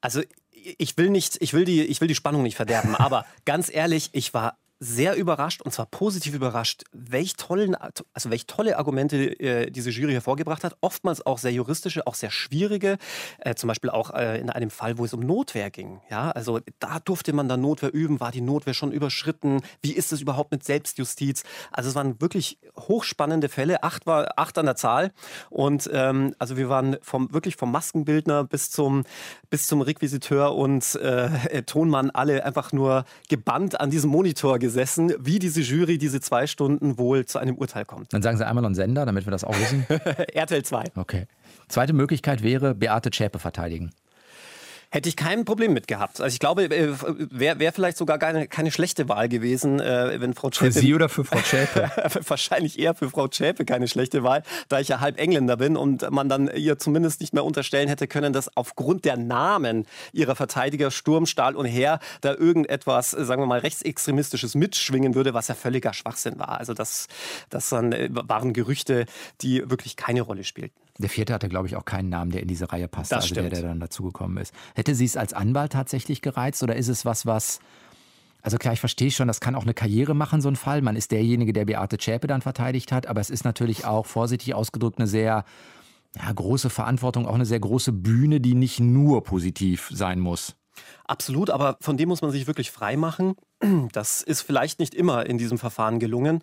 Also 0.01 0.21
ich 0.79 0.99
will 0.99 1.11
nicht, 1.11 1.39
ich 1.41 1.55
will 1.55 1.65
die, 1.65 1.83
ich 1.83 2.01
will 2.01 2.09
die 2.09 2.15
Spannung 2.15 2.43
nicht 2.43 2.57
verderben, 2.57 2.95
aber 2.95 3.25
ganz 3.45 3.73
ehrlich, 3.73 4.11
ich 4.13 4.35
war 4.35 4.59
sehr 4.79 5.17
überrascht 5.17 5.63
und 5.63 5.73
zwar 5.73 5.87
positiv 5.87 6.35
überrascht, 6.35 6.85
welch, 6.93 7.35
tollen, 7.37 7.75
also 7.75 8.31
welch 8.31 8.47
tolle 8.47 8.77
Argumente 8.77 9.39
äh, 9.41 9.71
diese 9.71 9.91
Jury 9.91 10.13
hervorgebracht 10.13 10.65
hat. 10.65 10.77
Oftmals 10.83 11.25
auch 11.25 11.39
sehr 11.39 11.53
juristische, 11.53 12.07
auch 12.07 12.15
sehr 12.15 12.31
schwierige. 12.31 12.99
Äh, 13.39 13.55
zum 13.55 13.69
Beispiel 13.69 13.91
auch 13.91 14.13
äh, 14.13 14.39
in 14.39 14.51
einem 14.51 14.71
Fall, 14.71 14.99
wo 14.99 15.05
es 15.05 15.15
um 15.15 15.21
Notwehr 15.21 15.71
ging. 15.71 16.01
Ja, 16.11 16.31
also 16.31 16.61
da 16.79 17.01
durfte 17.01 17.33
man 17.33 17.49
dann 17.49 17.63
Notwehr 17.63 17.93
üben. 17.95 18.21
War 18.21 18.33
die 18.33 18.43
Notwehr 18.43 18.75
schon 18.75 18.93
überschritten? 18.93 19.63
Wie 19.81 19.93
ist 19.93 20.13
es 20.13 20.21
überhaupt 20.21 20.51
mit 20.51 20.63
Selbstjustiz? 20.63 21.45
Also 21.71 21.89
es 21.89 21.95
waren 21.95 22.21
wirklich 22.21 22.59
hochspannende 22.77 23.49
Fälle. 23.49 23.83
Acht 23.83 24.07
war 24.07 24.35
acht 24.37 24.59
an 24.59 24.67
der 24.67 24.77
Zahl 24.77 25.13
und 25.49 25.89
ähm, 25.93 26.35
also 26.39 26.59
wir 26.59 26.69
waren 26.69 26.99
vom 27.01 27.33
wirklich 27.33 27.57
vom 27.57 27.73
Maskenbildner 27.73 28.45
bis 28.45 28.71
zum 28.71 29.05
bis 29.49 29.67
zum 29.67 29.81
Requisiteur 29.81 30.55
und 30.55 30.97
äh, 30.97 31.63
Tonmann 31.67 32.11
alle 32.11 32.45
einfach 32.45 32.73
nur 32.73 33.05
gebannt 33.29 33.81
an 33.81 33.91
diesem 33.91 34.11
Monitor 34.11 34.59
gesessen, 34.67 35.15
wie 35.21 35.39
diese 35.39 35.61
Jury 35.61 35.97
diese 35.97 36.21
zwei 36.21 36.49
Stunden 36.49 36.99
wohl 36.99 37.25
zu 37.25 37.39
einem 37.39 37.55
Urteil 37.55 37.85
kommt. 37.85 38.13
Dann 38.13 38.21
sagen 38.23 38.37
Sie 38.37 38.45
einmal 38.45 38.65
einen 38.65 38.75
Sender, 38.75 39.07
damit 39.07 39.25
wir 39.25 39.31
das 39.31 39.45
auch 39.45 39.57
wissen. 39.57 39.87
RTL 40.35 40.65
2. 40.65 40.85
Okay. 40.97 41.27
Zweite 41.69 41.93
Möglichkeit 41.93 42.43
wäre, 42.43 42.75
Beate 42.75 43.11
Zschäpe 43.11 43.39
verteidigen. 43.39 43.93
Hätte 44.97 45.11
ich 45.11 45.17
kein 45.17 45.45
Problem 45.45 45.75
mit 45.75 45.89
gehabt. 45.89 46.23
Also 46.23 46.33
ich 46.33 46.39
glaube, 46.39 46.65
äh, 46.75 46.89
wäre 47.31 47.59
wär 47.59 47.71
vielleicht 47.71 47.99
sogar 47.99 48.19
keine, 48.19 48.49
keine 48.49 48.71
schlechte 48.71 49.11
Wahl 49.11 49.29
gewesen, 49.29 49.79
äh, 49.79 50.19
wenn 50.23 50.33
Frau 50.33 50.49
Zschäpe... 50.49 50.73
Für 50.73 50.81
Sie 50.81 50.95
oder 50.95 51.11
für 51.11 51.23
Frau 51.23 51.39
Zschäpe? 51.39 51.91
wahrscheinlich 52.27 52.79
eher 52.79 52.95
für 52.95 53.11
Frau 53.11 53.29
Zschäpe 53.29 53.67
keine 53.67 53.89
schlechte 53.89 54.23
Wahl, 54.23 54.43
da 54.71 54.81
ich 54.81 54.89
ja 54.89 55.01
halb 55.01 55.21
Engländer 55.21 55.59
bin 55.59 55.77
und 55.77 56.11
man 56.11 56.31
dann 56.31 56.49
ihr 56.49 56.79
zumindest 56.79 57.21
nicht 57.21 57.35
mehr 57.35 57.45
unterstellen 57.45 57.91
hätte 57.91 58.09
können, 58.09 58.33
dass 58.33 58.57
aufgrund 58.57 59.05
der 59.05 59.19
Namen 59.19 59.85
ihrer 60.15 60.35
Verteidiger 60.35 60.91
Sturm, 60.91 61.27
Stahl 61.27 61.57
und 61.57 61.67
Heer 61.67 61.99
da 62.23 62.33
irgendetwas, 62.33 63.11
sagen 63.11 63.43
wir 63.43 63.47
mal, 63.47 63.59
rechtsextremistisches 63.59 64.55
mitschwingen 64.55 65.15
würde, 65.15 65.35
was 65.35 65.49
ja 65.49 65.55
völliger 65.55 65.93
Schwachsinn 65.93 66.39
war. 66.39 66.59
Also 66.59 66.73
das, 66.73 67.09
das 67.51 67.71
äh, 67.71 68.09
waren 68.11 68.55
Gerüchte, 68.55 69.05
die 69.43 69.69
wirklich 69.69 69.97
keine 69.97 70.23
Rolle 70.23 70.45
spielten. 70.45 70.86
Der 70.99 71.11
vierte 71.11 71.35
hatte, 71.35 71.49
glaube 71.49 71.67
ich, 71.69 71.77
auch 71.77 71.85
keinen 71.85 72.09
Namen, 72.09 72.31
der 72.31 72.43
in 72.43 72.49
diese 72.49 72.73
Reihe 72.73 72.89
passt, 72.89 73.13
das 73.13 73.25
also 73.25 73.35
der, 73.35 73.51
der 73.51 73.63
dann 73.63 73.81
dazugekommen 73.81 74.39
ist. 74.39 74.55
Hätte 74.75 74.95
sie 74.95 75.05
es 75.05 75.17
als 75.17 75.33
Anwalt 75.33 75.73
tatsächlich 75.73 76.23
gereizt 76.23 76.63
oder 76.63 76.77
ist 76.77 76.89
es 76.89 77.05
was, 77.05 77.27
was. 77.27 77.61
Also 78.43 78.59
klar, 78.59 78.75
ich 78.75 78.81
verstehe 78.81 79.11
schon, 79.11 79.29
das 79.29 79.41
kann 79.41 79.55
auch 79.57 79.65
eine 79.65 79.75
Karriere 79.75 80.15
machen, 80.15 80.41
so 80.41 80.49
ein 80.49 80.57
Fall. 80.57 80.81
Man 80.81 80.97
ist 80.97 81.11
derjenige, 81.11 81.53
der 81.53 81.65
Beate 81.65 81.99
Zschäpe 81.99 82.29
dann 82.29 82.43
verteidigt 82.43 82.93
hat, 82.93 83.07
aber 83.09 83.21
es 83.21 83.29
ist 83.29 83.45
natürlich 83.45 83.85
auch, 83.85 84.07
vorsichtig 84.07 84.55
ausgedrückt, 84.55 84.99
eine 84.99 85.09
sehr 85.09 85.45
ja, 86.17 86.33
große 86.33 86.71
Verantwortung, 86.71 87.27
auch 87.27 87.35
eine 87.35 87.45
sehr 87.45 87.61
große 87.61 87.93
Bühne, 87.93 88.41
die 88.41 88.55
nicht 88.55 88.81
nur 88.81 89.25
positiv 89.25 89.91
sein 89.93 90.21
muss. 90.21 90.57
Absolut, 91.05 91.51
aber 91.51 91.77
von 91.81 91.97
dem 91.97 92.09
muss 92.09 92.23
man 92.23 92.31
sich 92.31 92.47
wirklich 92.47 92.71
frei 92.71 92.97
machen. 92.97 93.35
Das 93.93 94.23
ist 94.23 94.43
vielleicht 94.43 94.79
nicht 94.79 94.95
immer 94.95 95.27
in 95.27 95.39
diesem 95.39 95.59
Verfahren 95.59 95.99
gelungen. 95.99 96.43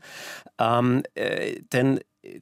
Ähm, 0.59 1.03
äh, 1.13 1.61
denn 1.71 1.99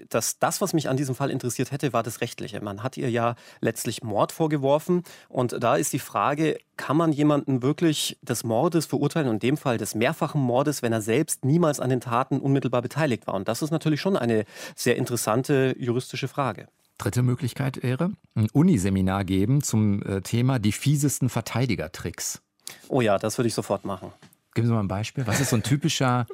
das, 0.10 0.40
das, 0.40 0.62
was 0.62 0.74
mich 0.74 0.90
an 0.90 0.98
diesem 0.98 1.16
Fall 1.16 1.30
interessiert 1.30 1.72
hätte, 1.72 1.94
war 1.94 2.04
das 2.04 2.22
Rechtliche. 2.22 2.62
Man 2.62 2.84
hat 2.84 2.98
ihr 2.98 3.10
ja 3.10 3.36
letztlich 3.60 4.04
Mord 4.04 4.32
vorgeworfen. 4.32 5.04
Und 5.30 5.56
da 5.60 5.76
ist 5.76 5.94
die 5.94 6.00
Frage, 6.00 6.58
kann 6.78 6.98
man 6.98 7.12
jemanden 7.12 7.62
wirklich 7.62 8.18
des 8.22 8.44
Mordes 8.44 8.86
verurteilen, 8.86 9.30
in 9.30 9.40
dem 9.40 9.58
Fall 9.58 9.78
des 9.78 9.96
mehrfachen 9.96 10.42
Mordes, 10.42 10.82
wenn 10.82 10.94
er 10.94 11.02
selbst 11.02 11.46
niemals 11.46 11.80
an 11.80 11.90
den 11.90 12.02
Taten 12.02 12.40
unmittelbar 12.40 12.82
beteiligt 12.82 13.28
war? 13.28 13.34
Und 13.34 13.48
das 13.48 13.62
ist 13.62 13.72
natürlich 13.72 14.02
schon 14.02 14.18
eine 14.18 14.46
sehr 14.76 14.96
interessante 14.98 15.76
juristische 15.78 16.28
Frage. 16.28 16.68
Dritte 16.98 17.24
Möglichkeit 17.24 17.82
wäre, 17.82 18.12
ein 18.36 18.48
Uniseminar 18.54 19.26
geben 19.26 19.64
zum 19.64 20.04
äh, 20.04 20.22
Thema 20.22 20.60
die 20.60 20.72
fiesesten 20.72 21.30
Verteidigertricks. 21.30 22.42
Oh 22.90 23.02
ja, 23.02 23.18
das 23.18 23.40
würde 23.40 23.48
ich 23.48 23.56
sofort 23.56 23.86
machen. 23.86 24.12
Geben 24.54 24.68
Sie 24.68 24.74
mal 24.74 24.82
ein 24.82 24.88
Beispiel. 24.88 25.26
Was 25.26 25.40
ist 25.40 25.50
so 25.50 25.56
ein 25.56 25.64
typischer 25.64 26.28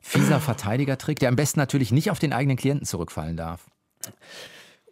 fieser 0.00 0.40
Verteidigertrick, 0.40 1.18
der 1.18 1.28
am 1.28 1.36
besten 1.36 1.60
natürlich 1.60 1.92
nicht 1.92 2.10
auf 2.10 2.18
den 2.18 2.32
eigenen 2.32 2.56
Klienten 2.56 2.86
zurückfallen 2.86 3.36
darf? 3.36 3.70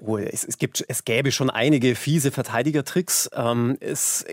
Oh, 0.00 0.16
es, 0.16 0.44
es, 0.44 0.58
gibt, 0.58 0.84
es 0.86 1.04
gäbe 1.04 1.32
schon 1.32 1.50
einige 1.50 1.96
fiese 1.96 2.30
Verteidigertricks. 2.30 3.28
Ähm, 3.34 3.76
es, 3.80 4.24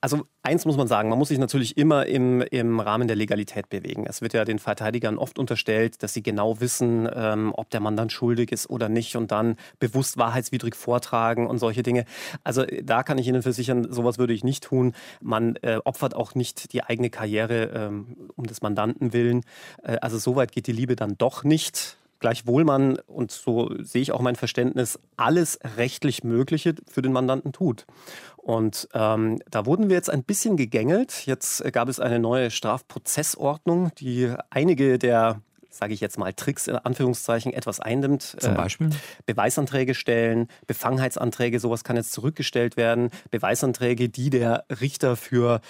also 0.00 0.22
eins 0.44 0.66
muss 0.66 0.76
man 0.76 0.86
sagen, 0.86 1.08
man 1.08 1.18
muss 1.18 1.28
sich 1.28 1.38
natürlich 1.38 1.76
immer 1.76 2.06
im, 2.06 2.42
im 2.42 2.78
Rahmen 2.78 3.08
der 3.08 3.16
Legalität 3.16 3.68
bewegen. 3.68 4.06
Es 4.06 4.22
wird 4.22 4.34
ja 4.34 4.44
den 4.44 4.60
Verteidigern 4.60 5.18
oft 5.18 5.40
unterstellt, 5.40 6.04
dass 6.04 6.14
sie 6.14 6.22
genau 6.22 6.60
wissen, 6.60 7.08
ähm, 7.12 7.52
ob 7.56 7.70
der 7.70 7.80
Mandant 7.80 8.12
schuldig 8.12 8.52
ist 8.52 8.70
oder 8.70 8.88
nicht 8.88 9.16
und 9.16 9.32
dann 9.32 9.56
bewusst 9.80 10.16
wahrheitswidrig 10.16 10.76
vortragen 10.76 11.48
und 11.48 11.58
solche 11.58 11.82
Dinge. 11.82 12.04
Also 12.44 12.64
da 12.80 13.02
kann 13.02 13.18
ich 13.18 13.26
Ihnen 13.26 13.42
versichern, 13.42 13.92
sowas 13.92 14.18
würde 14.18 14.32
ich 14.32 14.44
nicht 14.44 14.62
tun. 14.62 14.94
Man 15.20 15.56
äh, 15.56 15.80
opfert 15.84 16.14
auch 16.14 16.36
nicht 16.36 16.72
die 16.72 16.84
eigene 16.84 17.10
Karriere 17.10 17.64
ähm, 17.74 18.16
um 18.36 18.46
des 18.46 18.62
Mandanten 18.62 19.12
willen. 19.12 19.42
Äh, 19.82 19.96
also 20.00 20.18
so 20.18 20.36
weit 20.36 20.52
geht 20.52 20.68
die 20.68 20.72
Liebe 20.72 20.94
dann 20.94 21.18
doch 21.18 21.42
nicht. 21.42 21.96
Gleichwohl 22.20 22.64
man, 22.64 22.98
und 23.06 23.30
so 23.30 23.70
sehe 23.78 24.02
ich 24.02 24.12
auch 24.12 24.20
mein 24.20 24.36
Verständnis, 24.36 24.98
alles 25.16 25.58
rechtlich 25.76 26.22
Mögliche 26.22 26.74
für 26.86 27.02
den 27.02 27.12
Mandanten 27.12 27.52
tut. 27.52 27.86
Und 28.36 28.88
ähm, 28.94 29.40
da 29.50 29.66
wurden 29.66 29.88
wir 29.88 29.96
jetzt 29.96 30.10
ein 30.10 30.22
bisschen 30.22 30.56
gegängelt. 30.56 31.26
Jetzt 31.26 31.64
gab 31.72 31.88
es 31.88 31.98
eine 31.98 32.18
neue 32.18 32.50
Strafprozessordnung, 32.50 33.90
die 33.98 34.32
einige 34.50 34.98
der 34.98 35.40
sage 35.70 35.94
ich 35.94 36.00
jetzt 36.00 36.18
mal, 36.18 36.32
Tricks 36.32 36.66
in 36.66 36.76
Anführungszeichen 36.76 37.52
etwas 37.52 37.80
einnimmt. 37.80 38.36
Zum 38.38 38.54
Beispiel? 38.54 38.88
Äh, 38.88 38.92
Beweisanträge 39.26 39.94
stellen, 39.94 40.48
Befangenheitsanträge, 40.66 41.60
sowas 41.60 41.84
kann 41.84 41.96
jetzt 41.96 42.12
zurückgestellt 42.12 42.76
werden. 42.76 43.10
Beweisanträge, 43.30 44.08
die 44.08 44.30
der 44.30 44.64
Richter 44.80 45.16
für 45.16 45.60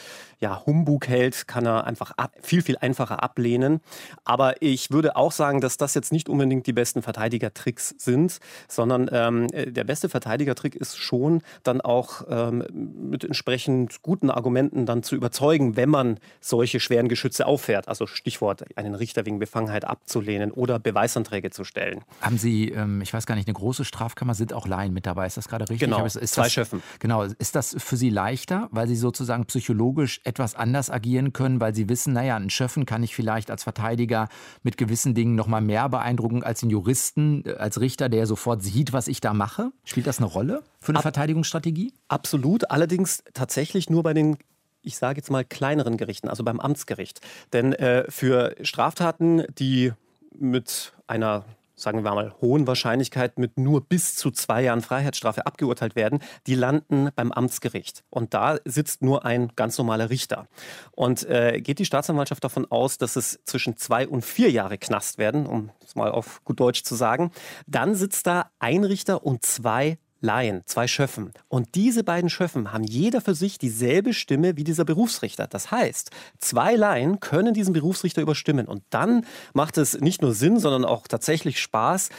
ja, 0.41 0.63
Humbug 0.65 1.07
hält, 1.07 1.47
kann 1.47 1.67
er 1.67 1.85
einfach 1.85 2.13
ab, 2.17 2.33
viel, 2.43 2.63
viel 2.63 2.79
einfacher 2.79 3.23
ablehnen. 3.23 3.81
Aber 4.25 4.63
ich 4.63 4.91
würde 4.91 5.17
auch 5.17 5.33
sagen, 5.33 5.61
dass 5.61 5.77
das 5.77 5.95
jetzt 5.95 6.13
nicht 6.13 6.29
unbedingt 6.29 6.67
die 6.67 6.73
besten 6.73 7.03
Verteidigertricks 7.03 7.95
sind, 7.99 8.39
sondern 8.67 9.11
ähm, 9.13 9.49
der 9.49 9.85
beste 9.85 10.09
Verteidigertrick 10.09 10.75
ist 10.75 10.97
schon 10.97 11.43
dann 11.63 11.83
auch 11.83 12.23
ähm, 12.31 12.65
mit 12.73 13.25
entsprechend 13.25 14.01
guten 14.03 14.31
Argumenten 14.31 14.87
dann 14.87 15.03
zu 15.03 15.15
überzeugen, 15.15 15.77
wenn 15.77 15.91
man 15.91 16.19
solche 16.41 16.81
schweren 16.81 17.09
Geschütze 17.09 17.47
auffährt. 17.47 17.89
Also 17.89 18.07
Stichwort, 18.07 18.65
einen 18.77 18.95
Richter 18.95 19.27
wegen 19.27 19.39
Befangenheit 19.39 19.85
abzulehnen 19.91 20.53
oder 20.53 20.79
Beweisanträge 20.79 21.51
zu 21.51 21.65
stellen. 21.65 22.03
Haben 22.21 22.39
Sie, 22.39 22.71
ähm, 22.71 23.01
ich 23.03 23.13
weiß 23.13 23.27
gar 23.27 23.35
nicht, 23.35 23.49
eine 23.49 23.55
große 23.55 23.85
Strafkammer, 23.85 24.35
sind 24.35 24.53
auch 24.53 24.67
Laien 24.67 24.93
mit 24.93 25.07
dabei? 25.07 25.27
Ist 25.27 25.37
das 25.37 25.49
gerade 25.49 25.69
richtig? 25.69 25.81
Genau, 25.81 26.05
ist 26.05 26.15
zwei 26.15 26.45
das, 26.45 26.53
Schöffen. 26.53 26.83
Genau, 26.99 27.25
ist 27.25 27.55
das 27.55 27.77
für 27.79 27.97
Sie 27.97 28.11
leichter, 28.11 28.69
weil 28.71 28.89
Sie 28.89 28.97
sozusagen 28.97 29.47
psychologisch 29.47 30.21
etwas 30.25 30.55
anders 30.55 30.91
agieren 30.91 31.33
können, 31.33 31.61
weil 31.61 31.75
Sie 31.75 31.89
wissen, 31.89 32.13
naja, 32.13 32.37
einen 32.37 32.51
Schöffen 32.51 32.87
kann 32.87 33.03
ich 33.03 33.15
vielleicht 33.15 33.51
als 33.51 33.65
Verteidiger 33.65 34.29
mit 34.63 34.77
gewissen 34.77 35.15
Dingen 35.15 35.35
noch 35.35 35.47
mal 35.47 35.61
mehr 35.61 35.89
beeindrucken 35.89 36.43
als 36.43 36.61
den 36.61 36.71
Juristen, 36.71 37.45
äh, 37.45 37.55
als 37.55 37.81
Richter, 37.81 38.09
der 38.09 38.27
sofort 38.27 38.63
sieht, 38.63 38.93
was 38.93 39.09
ich 39.09 39.21
da 39.21 39.35
mache? 39.35 39.73
Spielt 39.85 40.07
das 40.07 40.19
eine 40.19 40.27
Rolle 40.27 40.63
für 40.81 40.91
eine 40.91 40.99
Ab 40.99 41.03
Verteidigungsstrategie? 41.03 41.93
Absolut, 42.09 42.71
allerdings 42.71 43.23
tatsächlich 43.35 43.91
nur 43.91 44.03
bei 44.03 44.15
den 44.15 44.39
ich 44.83 44.97
sage 44.97 45.19
jetzt 45.19 45.31
mal 45.31 45.45
kleineren 45.45 45.97
Gerichten, 45.97 46.29
also 46.29 46.45
beim 46.45 46.61
Amtsgericht. 46.61 47.21
Denn 47.53 47.73
äh, 47.73 48.11
für 48.11 48.55
Straftaten, 48.63 49.45
die 49.59 49.93
mit 50.33 50.93
einer 51.07 51.45
sagen 51.81 52.05
wir 52.05 52.15
mal, 52.15 52.35
hohen 52.41 52.67
Wahrscheinlichkeit 52.67 53.39
mit 53.39 53.59
nur 53.59 53.81
bis 53.81 54.15
zu 54.15 54.31
zwei 54.31 54.63
Jahren 54.63 54.83
Freiheitsstrafe 54.83 55.47
abgeurteilt 55.47 55.97
werden, 55.97 56.21
die 56.47 56.55
landen 56.55 57.09
beim 57.17 57.33
Amtsgericht. 57.33 58.05
Und 58.11 58.35
da 58.35 58.59
sitzt 58.65 59.03
nur 59.03 59.25
ein 59.25 59.53
ganz 59.57 59.79
normaler 59.79 60.11
Richter. 60.11 60.47
Und 60.93 61.27
äh, 61.29 61.61
geht 61.61 61.79
die 61.79 61.85
Staatsanwaltschaft 61.85 62.45
davon 62.45 62.71
aus, 62.71 62.99
dass 62.99 63.17
es 63.17 63.41
zwischen 63.45 63.77
zwei 63.77 64.07
und 64.07 64.25
vier 64.25 64.51
Jahre 64.51 64.79
Knast 64.79 65.19
werden, 65.19 65.47
um 65.47 65.71
es 65.85 65.95
mal 65.95 66.11
auf 66.11 66.45
gut 66.45 66.61
Deutsch 66.61 66.85
zu 66.85 66.95
sagen, 66.95 67.33
dann 67.67 67.95
sitzt 67.95 68.27
da 68.27 68.51
ein 68.59 68.85
Richter 68.85 69.25
und 69.25 69.45
zwei 69.45 69.99
Laien, 70.21 70.63
zwei 70.67 70.87
Schöffen. 70.87 71.33
Und 71.49 71.75
diese 71.75 72.05
beiden 72.05 72.29
Schöffen 72.29 72.73
haben 72.73 72.85
jeder 72.85 73.21
für 73.21 73.35
sich 73.35 73.59
dieselbe 73.59 74.13
Stimme 74.13 74.57
wie 74.57 74.65
dieser 74.65 74.85
Berufsrichter. 74.85 75.47
Das 75.47 75.71
heißt, 75.71 76.11
zwei 76.39 76.77
Laien 76.77 77.21
können 77.21 77.55
diesen 77.55 77.73
Berufsrichter 77.73 78.23
überstimmen. 78.23 78.67
Und 78.67 78.83
dann 78.91 79.25
macht 79.55 79.79
es 79.79 80.01
nicht 80.01 80.23
nur 80.23 80.35
Sinn, 80.35 80.59
sondern 80.59 80.85
auch 80.85 81.09
tatsächlich 81.09 81.61
Spaß, 81.61 82.11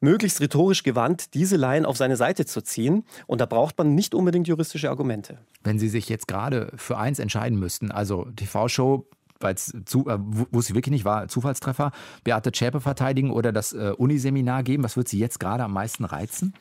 möglichst 0.00 0.40
rhetorisch 0.40 0.84
gewandt 0.84 1.34
diese 1.34 1.56
Laien 1.56 1.84
auf 1.84 1.96
seine 1.96 2.16
Seite 2.16 2.46
zu 2.46 2.62
ziehen. 2.62 3.04
Und 3.26 3.40
da 3.40 3.46
braucht 3.46 3.76
man 3.78 3.94
nicht 3.94 4.14
unbedingt 4.14 4.46
juristische 4.46 4.90
Argumente. 4.90 5.38
Wenn 5.64 5.78
Sie 5.78 5.88
sich 5.88 6.08
jetzt 6.08 6.28
gerade 6.28 6.72
für 6.76 6.96
eins 6.96 7.18
entscheiden 7.18 7.58
müssten, 7.58 7.90
also 7.90 8.26
TV-Show 8.36 9.06
weil 9.40 9.54
es 9.54 9.72
zu, 9.84 10.08
äh, 10.08 10.18
wusste 10.18 10.72
ich 10.72 10.76
wirklich 10.76 10.90
nicht, 10.90 11.04
war 11.04 11.28
Zufallstreffer, 11.28 11.92
Beate 12.24 12.50
Zschäpe 12.50 12.80
verteidigen 12.80 13.30
oder 13.30 13.52
das 13.52 13.72
äh, 13.72 13.92
Uniseminar 13.96 14.64
geben. 14.64 14.82
Was 14.82 14.96
wird 14.96 15.08
Sie 15.08 15.20
jetzt 15.20 15.38
gerade 15.38 15.62
am 15.62 15.72
meisten 15.72 16.04
reizen? 16.04 16.54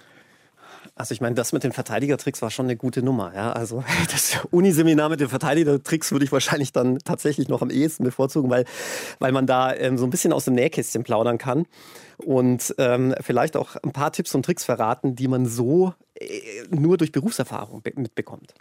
Also 0.97 1.13
ich 1.13 1.21
meine, 1.21 1.35
das 1.35 1.53
mit 1.53 1.63
den 1.63 1.71
Verteidigertricks 1.71 2.41
war 2.41 2.49
schon 2.49 2.65
eine 2.65 2.75
gute 2.75 3.03
Nummer. 3.03 3.31
Ja? 3.35 3.51
Also 3.53 3.83
das 4.11 4.39
Uniseminar 4.51 5.09
mit 5.09 5.19
den 5.19 5.29
Verteidigertricks 5.29 6.11
würde 6.11 6.25
ich 6.25 6.31
wahrscheinlich 6.31 6.71
dann 6.71 6.99
tatsächlich 6.99 7.47
noch 7.49 7.61
am 7.61 7.69
ehesten 7.69 8.03
bevorzugen, 8.03 8.49
weil, 8.49 8.65
weil 9.19 9.31
man 9.31 9.45
da 9.45 9.73
ähm, 9.73 9.97
so 9.97 10.05
ein 10.05 10.09
bisschen 10.09 10.33
aus 10.33 10.45
dem 10.45 10.55
Nähkästchen 10.55 11.03
plaudern 11.03 11.37
kann 11.37 11.65
und 12.17 12.73
ähm, 12.79 13.13
vielleicht 13.21 13.55
auch 13.55 13.75
ein 13.83 13.91
paar 13.91 14.11
Tipps 14.11 14.33
und 14.33 14.43
Tricks 14.43 14.63
verraten, 14.65 15.15
die 15.15 15.27
man 15.27 15.45
so 15.45 15.93
äh, 16.15 16.27
nur 16.69 16.97
durch 16.97 17.11
Berufserfahrung 17.11 17.83
mitbekommt 17.95 18.53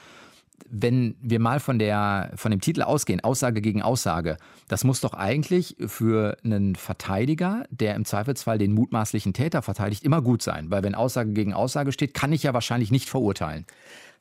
wenn 0.68 1.16
wir 1.20 1.40
mal 1.40 1.60
von, 1.60 1.78
der, 1.78 2.32
von 2.34 2.50
dem 2.50 2.60
Titel 2.60 2.82
ausgehen, 2.82 3.20
Aussage 3.20 3.60
gegen 3.60 3.82
Aussage, 3.82 4.36
das 4.68 4.84
muss 4.84 5.00
doch 5.00 5.14
eigentlich 5.14 5.76
für 5.86 6.36
einen 6.44 6.74
Verteidiger, 6.74 7.64
der 7.70 7.94
im 7.94 8.04
Zweifelsfall 8.04 8.58
den 8.58 8.72
mutmaßlichen 8.72 9.32
Täter 9.32 9.62
verteidigt, 9.62 10.04
immer 10.04 10.22
gut 10.22 10.42
sein. 10.42 10.70
Weil 10.70 10.82
wenn 10.82 10.94
Aussage 10.94 11.32
gegen 11.32 11.54
Aussage 11.54 11.92
steht, 11.92 12.14
kann 12.14 12.32
ich 12.32 12.42
ja 12.42 12.54
wahrscheinlich 12.54 12.90
nicht 12.90 13.08
verurteilen. 13.08 13.66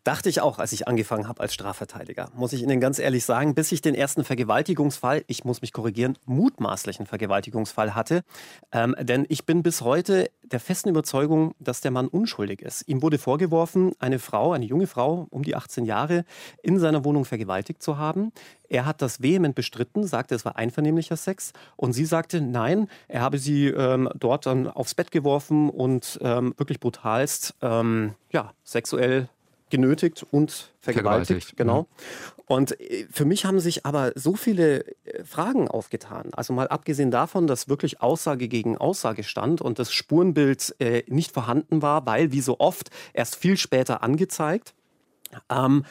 Dachte 0.05 0.29
ich 0.29 0.39
auch, 0.39 0.59
als 0.59 0.71
ich 0.71 0.88
angefangen 0.88 1.27
habe 1.27 1.41
als 1.41 1.55
Strafverteidiger. 1.55 2.29
Muss 2.35 2.53
ich 2.53 2.62
Ihnen 2.62 2.79
ganz 2.79 3.00
ehrlich 3.00 3.25
sagen, 3.25 3.55
bis 3.55 3.71
ich 3.71 3.81
den 3.81 3.95
ersten 3.95 4.24
Vergewaltigungsfall, 4.24 5.24
ich 5.25 5.45
muss 5.45 5.63
mich 5.63 5.74
korrigieren, 5.74 6.15
mutmaßlichen 6.25 7.07
Vergewaltigungsfall 7.07 7.95
hatte. 7.95 8.21
Ähm, 8.71 8.95
denn 9.00 9.25
ich 9.29 9.47
bin 9.47 9.63
bis 9.63 9.81
heute 9.81 10.29
der 10.43 10.59
festen 10.59 10.89
Überzeugung, 10.89 11.55
dass 11.57 11.81
der 11.81 11.89
Mann 11.89 12.07
unschuldig 12.07 12.62
ist. 12.62 12.88
Ihm 12.88 13.01
wurde 13.01 13.17
vorgeworfen, 13.17 13.93
eine 13.97 14.19
Frau, 14.19 14.53
eine 14.53 14.65
junge 14.65 14.85
Frau 14.85 15.25
um 15.31 15.41
die 15.41 15.55
18 15.55 15.85
Jahre, 15.85 16.24
in 16.62 16.77
seiner 16.77 17.03
Wohnung 17.03 17.25
vergewaltigt 17.25 17.81
zu 17.81 17.97
haben. 17.97 18.31
Er 18.69 18.85
hat 18.85 19.01
das 19.01 19.24
vehement 19.24 19.55
bestritten, 19.55 20.05
sagte, 20.05 20.35
es 20.35 20.45
war 20.45 20.55
einvernehmlicher 20.55 21.17
Sex. 21.17 21.51
Und 21.77 21.93
sie 21.93 22.05
sagte, 22.05 22.41
nein, 22.41 22.89
er 23.07 23.21
habe 23.21 23.39
sie 23.39 23.69
ähm, 23.69 24.07
dort 24.15 24.45
dann 24.45 24.67
aufs 24.67 24.93
Bett 24.93 25.09
geworfen 25.09 25.71
und 25.71 26.19
ähm, 26.21 26.53
wirklich 26.57 26.79
brutalst 26.79 27.55
ähm, 27.63 28.13
ja, 28.31 28.53
sexuell 28.63 29.29
genötigt 29.69 30.25
und 30.31 30.74
vergewaltigt. 30.79 31.27
vergewaltigt. 31.27 31.57
Genau. 31.57 31.81
Mhm. 31.81 31.88
Und 32.48 32.79
äh, 32.79 33.07
für 33.12 33.25
mich 33.25 33.45
haben 33.45 33.60
sich 33.60 33.86
aber 33.86 34.12
so 34.15 34.36
viele 34.36 34.86
äh, 35.05 35.24
Fragen 35.24 35.67
aufgetan. 35.67 36.34
Also 36.34 36.53
mal 36.53 36.67
abgesehen 36.67 37.12
davon, 37.12 37.48
dass 37.48 37.67
wirklich 37.67 38.01
Aussage 38.01 38.48
gegen 38.48 38.77
Aussage 38.77 39.24
stand 39.24 39.62
und 39.62 39.79
das 39.79 39.91
Spurenbild 39.91 40.75
äh, 40.79 41.03
nicht 41.07 41.31
vorhanden 41.31 41.81
war, 41.81 42.05
weil 42.05 42.31
wie 42.31 42.41
so 42.41 42.60
oft 42.60 42.89
erst 43.13 43.36
viel 43.36 43.57
später 43.57 44.03
angezeigt. 44.03 44.74
Ähm, 45.50 45.86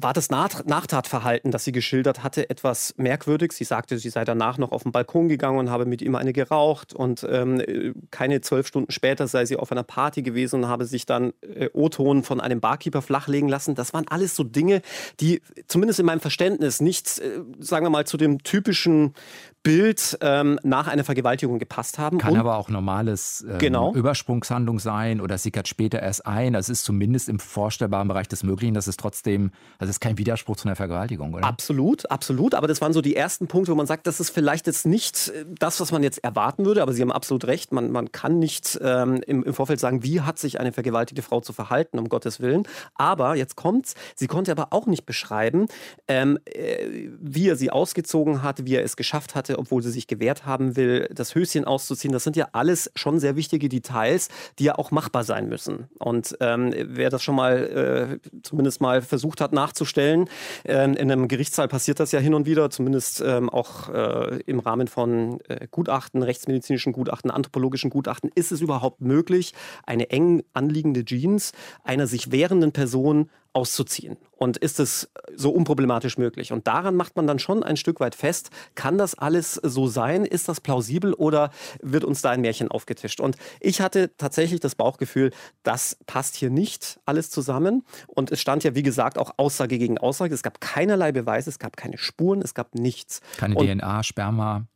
war 0.00 0.12
das 0.12 0.30
Nachtatverhalten, 0.30 1.50
das 1.50 1.64
sie 1.64 1.72
geschildert 1.72 2.22
hatte, 2.22 2.48
etwas 2.50 2.94
merkwürdig. 2.96 3.52
Sie 3.52 3.64
sagte, 3.64 3.98
sie 3.98 4.10
sei 4.10 4.24
danach 4.24 4.56
noch 4.56 4.70
auf 4.70 4.84
den 4.84 4.92
Balkon 4.92 5.28
gegangen 5.28 5.58
und 5.58 5.70
habe 5.70 5.86
mit 5.86 6.02
ihm 6.02 6.14
eine 6.14 6.32
geraucht. 6.32 6.94
Und 6.94 7.26
ähm, 7.28 7.94
keine 8.12 8.40
zwölf 8.40 8.68
Stunden 8.68 8.92
später 8.92 9.26
sei 9.26 9.44
sie 9.44 9.56
auf 9.56 9.72
einer 9.72 9.82
Party 9.82 10.22
gewesen 10.22 10.62
und 10.62 10.68
habe 10.68 10.84
sich 10.84 11.04
dann 11.04 11.32
äh, 11.42 11.68
O-Ton 11.72 12.22
von 12.22 12.40
einem 12.40 12.60
Barkeeper 12.60 13.02
flachlegen 13.02 13.48
lassen. 13.48 13.74
Das 13.74 13.92
waren 13.92 14.06
alles 14.08 14.36
so 14.36 14.44
Dinge, 14.44 14.82
die 15.18 15.42
zumindest 15.66 15.98
in 15.98 16.06
meinem 16.06 16.20
Verständnis 16.20 16.80
nicht, 16.80 17.18
äh, 17.18 17.40
sagen 17.58 17.84
wir 17.84 17.90
mal, 17.90 18.06
zu 18.06 18.16
dem 18.16 18.44
typischen 18.44 19.14
Bild 19.62 20.16
ähm, 20.20 20.58
nach 20.62 20.86
einer 20.86 21.04
Vergewaltigung 21.04 21.58
gepasst 21.58 21.98
haben. 21.98 22.18
Kann 22.18 22.34
und, 22.34 22.38
aber 22.38 22.56
auch 22.56 22.68
normales 22.68 23.44
ähm, 23.48 23.58
genau. 23.58 23.92
Übersprungshandlung 23.92 24.78
sein 24.78 25.20
oder 25.20 25.36
sickert 25.36 25.68
später 25.68 26.00
erst 26.00 26.26
ein. 26.26 26.52
Das 26.52 26.68
ist 26.68 26.84
zumindest 26.84 27.28
im 27.28 27.38
vorstellbaren 27.38 28.08
Bereich 28.08 28.28
des 28.28 28.44
Möglichen. 28.44 28.74
Das 28.74 28.88
ist 28.88 29.00
trotzdem, 29.00 29.50
das 29.78 29.88
ist 29.90 30.00
kein 30.00 30.16
Widerspruch 30.16 30.56
zu 30.56 30.68
einer 30.68 30.76
Vergewaltigung, 30.76 31.34
oder? 31.34 31.44
Absolut, 31.44 32.10
absolut. 32.10 32.54
Aber 32.54 32.68
das 32.68 32.80
waren 32.80 32.92
so 32.92 33.00
die 33.00 33.16
ersten 33.16 33.48
Punkte, 33.48 33.72
wo 33.72 33.76
man 33.76 33.86
sagt, 33.86 34.06
das 34.06 34.20
ist 34.20 34.30
vielleicht 34.30 34.66
jetzt 34.66 34.86
nicht 34.86 35.28
äh, 35.28 35.44
das, 35.58 35.80
was 35.80 35.92
man 35.92 36.02
jetzt 36.02 36.22
erwarten 36.22 36.64
würde. 36.64 36.82
Aber 36.82 36.92
Sie 36.92 37.02
haben 37.02 37.12
absolut 37.12 37.44
recht. 37.44 37.72
Man, 37.72 37.90
man 37.90 38.12
kann 38.12 38.38
nicht 38.38 38.78
ähm, 38.82 39.20
im, 39.26 39.42
im 39.42 39.54
Vorfeld 39.54 39.80
sagen, 39.80 40.02
wie 40.02 40.20
hat 40.20 40.38
sich 40.38 40.60
eine 40.60 40.72
vergewaltigte 40.72 41.22
Frau 41.22 41.40
zu 41.40 41.52
verhalten, 41.52 41.98
um 41.98 42.08
Gottes 42.08 42.40
Willen. 42.40 42.62
Aber 42.94 43.34
jetzt 43.34 43.56
kommt's. 43.56 43.94
Sie 44.14 44.28
konnte 44.28 44.52
aber 44.52 44.68
auch 44.70 44.86
nicht 44.86 45.04
beschreiben, 45.04 45.66
ähm, 46.06 46.38
äh, 46.44 47.08
wie 47.20 47.48
er 47.48 47.56
sie 47.56 47.70
ausgezogen 47.70 48.42
hat, 48.42 48.64
wie 48.64 48.76
er 48.76 48.84
es 48.84 48.96
geschafft 48.96 49.34
hatte, 49.48 49.58
obwohl 49.58 49.82
sie 49.82 49.90
sich 49.90 50.06
gewehrt 50.06 50.46
haben 50.46 50.76
will, 50.76 51.08
das 51.12 51.34
Höschen 51.34 51.64
auszuziehen. 51.64 52.12
Das 52.12 52.24
sind 52.24 52.36
ja 52.36 52.48
alles 52.52 52.90
schon 52.94 53.18
sehr 53.18 53.36
wichtige 53.36 53.68
Details, 53.68 54.28
die 54.58 54.64
ja 54.64 54.76
auch 54.76 54.90
machbar 54.90 55.24
sein 55.24 55.48
müssen. 55.48 55.88
Und 55.98 56.36
ähm, 56.40 56.72
wer 56.86 57.10
das 57.10 57.22
schon 57.22 57.34
mal 57.34 58.18
äh, 58.22 58.28
zumindest 58.42 58.80
mal 58.80 59.02
versucht 59.02 59.40
hat 59.40 59.52
nachzustellen, 59.52 60.28
äh, 60.64 60.84
in 60.84 60.96
einem 60.98 61.28
Gerichtssaal 61.28 61.68
passiert 61.68 62.00
das 62.00 62.12
ja 62.12 62.20
hin 62.20 62.34
und 62.34 62.46
wieder, 62.46 62.70
zumindest 62.70 63.22
ähm, 63.24 63.48
auch 63.48 63.88
äh, 63.88 64.40
im 64.46 64.60
Rahmen 64.60 64.88
von 64.88 65.40
äh, 65.48 65.66
Gutachten, 65.70 66.22
rechtsmedizinischen 66.22 66.92
Gutachten, 66.92 67.30
anthropologischen 67.30 67.90
Gutachten, 67.90 68.30
ist 68.34 68.52
es 68.52 68.60
überhaupt 68.60 69.00
möglich, 69.00 69.54
eine 69.86 70.10
eng 70.10 70.42
anliegende 70.52 71.04
Jeans 71.04 71.52
einer 71.84 72.06
sich 72.06 72.30
wehrenden 72.30 72.72
Person 72.72 73.30
auszuziehen? 73.52 74.16
Und 74.38 74.56
ist 74.56 74.78
es 74.78 75.10
so 75.34 75.50
unproblematisch 75.50 76.16
möglich? 76.16 76.52
Und 76.52 76.68
daran 76.68 76.94
macht 76.94 77.16
man 77.16 77.26
dann 77.26 77.40
schon 77.40 77.64
ein 77.64 77.76
Stück 77.76 77.98
weit 77.98 78.14
fest, 78.14 78.50
kann 78.76 78.96
das 78.96 79.16
alles 79.16 79.54
so 79.54 79.88
sein? 79.88 80.24
Ist 80.24 80.48
das 80.48 80.60
plausibel 80.60 81.12
oder 81.12 81.50
wird 81.82 82.04
uns 82.04 82.22
da 82.22 82.30
ein 82.30 82.40
Märchen 82.40 82.68
aufgetischt? 82.70 83.18
Und 83.20 83.36
ich 83.58 83.80
hatte 83.80 84.16
tatsächlich 84.16 84.60
das 84.60 84.76
Bauchgefühl, 84.76 85.32
das 85.64 85.98
passt 86.06 86.36
hier 86.36 86.50
nicht 86.50 87.00
alles 87.04 87.30
zusammen. 87.30 87.84
Und 88.06 88.30
es 88.30 88.40
stand 88.40 88.62
ja, 88.62 88.76
wie 88.76 88.84
gesagt, 88.84 89.18
auch 89.18 89.32
Aussage 89.38 89.76
gegen 89.76 89.98
Aussage. 89.98 90.32
Es 90.32 90.44
gab 90.44 90.60
keinerlei 90.60 91.10
Beweise, 91.10 91.50
es 91.50 91.58
gab 91.58 91.76
keine 91.76 91.98
Spuren, 91.98 92.40
es 92.40 92.54
gab 92.54 92.76
nichts. 92.76 93.20
Keine 93.38 93.56
und, 93.56 93.66
DNA, 93.66 94.04
Sperma. 94.04 94.66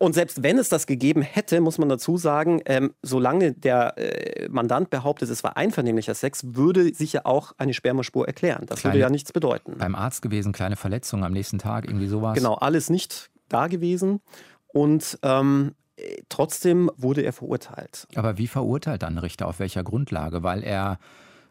Und 0.00 0.14
selbst 0.14 0.42
wenn 0.42 0.58
es 0.58 0.68
das 0.68 0.86
gegeben 0.86 1.22
hätte, 1.22 1.60
muss 1.60 1.78
man 1.78 1.88
dazu 1.88 2.16
sagen, 2.16 2.62
ähm, 2.66 2.94
solange 3.02 3.52
der 3.52 3.96
äh, 3.96 4.48
Mandant 4.48 4.90
behauptet, 4.90 5.30
es 5.30 5.44
war 5.44 5.56
einvernehmlicher 5.56 6.14
Sex, 6.14 6.42
würde 6.56 6.92
sich 6.92 7.12
ja 7.12 7.20
auch 7.24 7.52
eine 7.58 7.74
Spermaspur 7.74 8.13
erklären. 8.22 8.66
Das 8.66 8.80
kleine, 8.80 8.94
würde 8.94 9.00
ja 9.00 9.10
nichts 9.10 9.32
bedeuten. 9.32 9.76
Beim 9.78 9.96
Arzt 9.96 10.22
gewesen, 10.22 10.52
kleine 10.52 10.76
Verletzungen 10.76 11.24
am 11.24 11.32
nächsten 11.32 11.58
Tag, 11.58 11.86
irgendwie 11.86 12.06
sowas. 12.06 12.36
Genau, 12.36 12.54
alles 12.54 12.90
nicht 12.90 13.30
da 13.48 13.66
gewesen. 13.66 14.20
Und 14.68 15.18
ähm, 15.22 15.72
äh, 15.96 16.22
trotzdem 16.28 16.90
wurde 16.96 17.22
er 17.22 17.32
verurteilt. 17.32 18.06
Aber 18.14 18.38
wie 18.38 18.46
verurteilt 18.46 19.02
dann 19.02 19.14
ein 19.14 19.18
Richter? 19.18 19.48
Auf 19.48 19.58
welcher 19.58 19.82
Grundlage? 19.82 20.42
Weil 20.42 20.62
er 20.62 20.98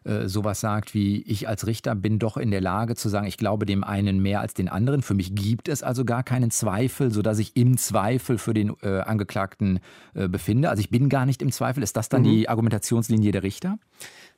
äh, 0.06 0.28
sowas 0.28 0.60
sagt 0.60 0.94
wie, 0.94 1.22
ich 1.22 1.48
als 1.48 1.66
Richter 1.66 1.96
bin 1.96 2.20
doch 2.20 2.36
in 2.36 2.52
der 2.52 2.60
Lage 2.60 2.96
zu 2.96 3.08
sagen, 3.08 3.26
ich 3.26 3.38
glaube 3.38 3.66
dem 3.66 3.84
einen 3.84 4.22
mehr 4.22 4.42
als 4.42 4.54
den 4.54 4.68
anderen. 4.68 5.02
Für 5.02 5.14
mich 5.14 5.34
gibt 5.34 5.70
es 5.70 5.82
also 5.82 6.04
gar 6.04 6.24
keinen 6.24 6.52
Zweifel, 6.52 7.12
sodass 7.12 7.40
ich 7.40 7.56
im 7.56 7.78
Zweifel 7.78 8.38
für 8.38 8.54
den 8.54 8.74
äh, 8.82 9.00
Angeklagten 9.00 9.80
äh, 10.14 10.28
befinde. 10.28 10.70
Also 10.70 10.82
ich 10.82 10.90
bin 10.90 11.08
gar 11.08 11.26
nicht 11.26 11.42
im 11.42 11.52
Zweifel. 11.52 11.84
Ist 11.84 11.96
das 11.96 12.10
dann 12.10 12.24
mhm. 12.24 12.26
die 12.26 12.50
Argumentationslinie 12.50 13.32
der 13.32 13.44
Richter? 13.44 13.78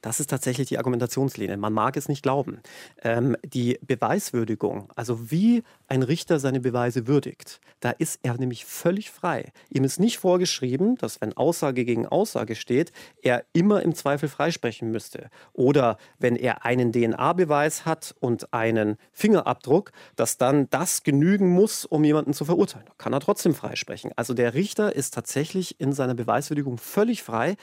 Das 0.06 0.20
ist 0.20 0.30
tatsächlich 0.30 0.68
die 0.68 0.78
Argumentationslinie. 0.78 1.58
Man 1.58 1.74
mag 1.74 1.98
es 1.98 2.08
nicht 2.08 2.22
glauben. 2.22 2.60
Ähm, 3.02 3.36
die 3.44 3.80
Beweiswürdigung, 3.82 4.88
also 4.96 5.32
wie 5.32 5.64
ein 5.88 6.04
Richter 6.04 6.40
seine 6.40 6.60
Beweise 6.60 7.08
würdigt, 7.08 7.60
da 7.80 7.90
ist 7.90 8.20
er 8.22 8.38
nämlich 8.38 8.66
völlig 8.66 9.10
frei. 9.10 9.52
Ihm 9.72 9.84
ist 9.84 10.00
nicht 10.00 10.20
vorgeschrieben, 10.20 10.96
dass 10.98 11.22
wenn 11.22 11.36
Aussage 11.36 11.86
gegen 11.86 12.06
Aussage 12.06 12.54
steht, 12.54 12.92
er 13.24 13.46
immer 13.54 13.82
im 13.82 13.96
Zweifel 13.96 14.30
freisprechen 14.30 14.92
müsste. 14.92 15.32
Oder 15.54 15.98
wenn 16.20 16.36
er 16.36 16.66
einen 16.66 16.92
DNA-Beweis 16.92 17.88
hat 17.88 18.14
und 18.20 18.54
einen 18.54 18.98
Fingerabdruck, 19.12 19.92
dass 20.16 20.38
dann 20.38 20.70
das 20.70 21.02
genügen 21.02 21.50
muss, 21.50 21.84
um 21.84 22.04
jemanden 22.04 22.34
zu 22.34 22.46
verurteilen. 22.46 22.86
Da 22.86 22.94
kann 23.00 23.14
er 23.14 23.22
trotzdem 23.22 23.56
freisprechen. 23.56 24.12
Also 24.16 24.36
der 24.36 24.54
Richter 24.54 24.96
ist 24.96 25.16
tatsächlich 25.16 25.80
in 25.80 25.94
seiner 25.94 26.14
Beweiswürdigung 26.14 26.78
völlig 26.78 27.24
frei. 27.24 27.56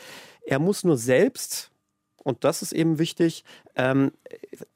Er 0.44 0.58
muss 0.58 0.82
nur 0.82 0.96
selbst 0.96 1.71
und 2.22 2.44
das 2.44 2.62
ist 2.62 2.72
eben 2.72 2.98
wichtig, 2.98 3.44
ähm, 3.76 4.12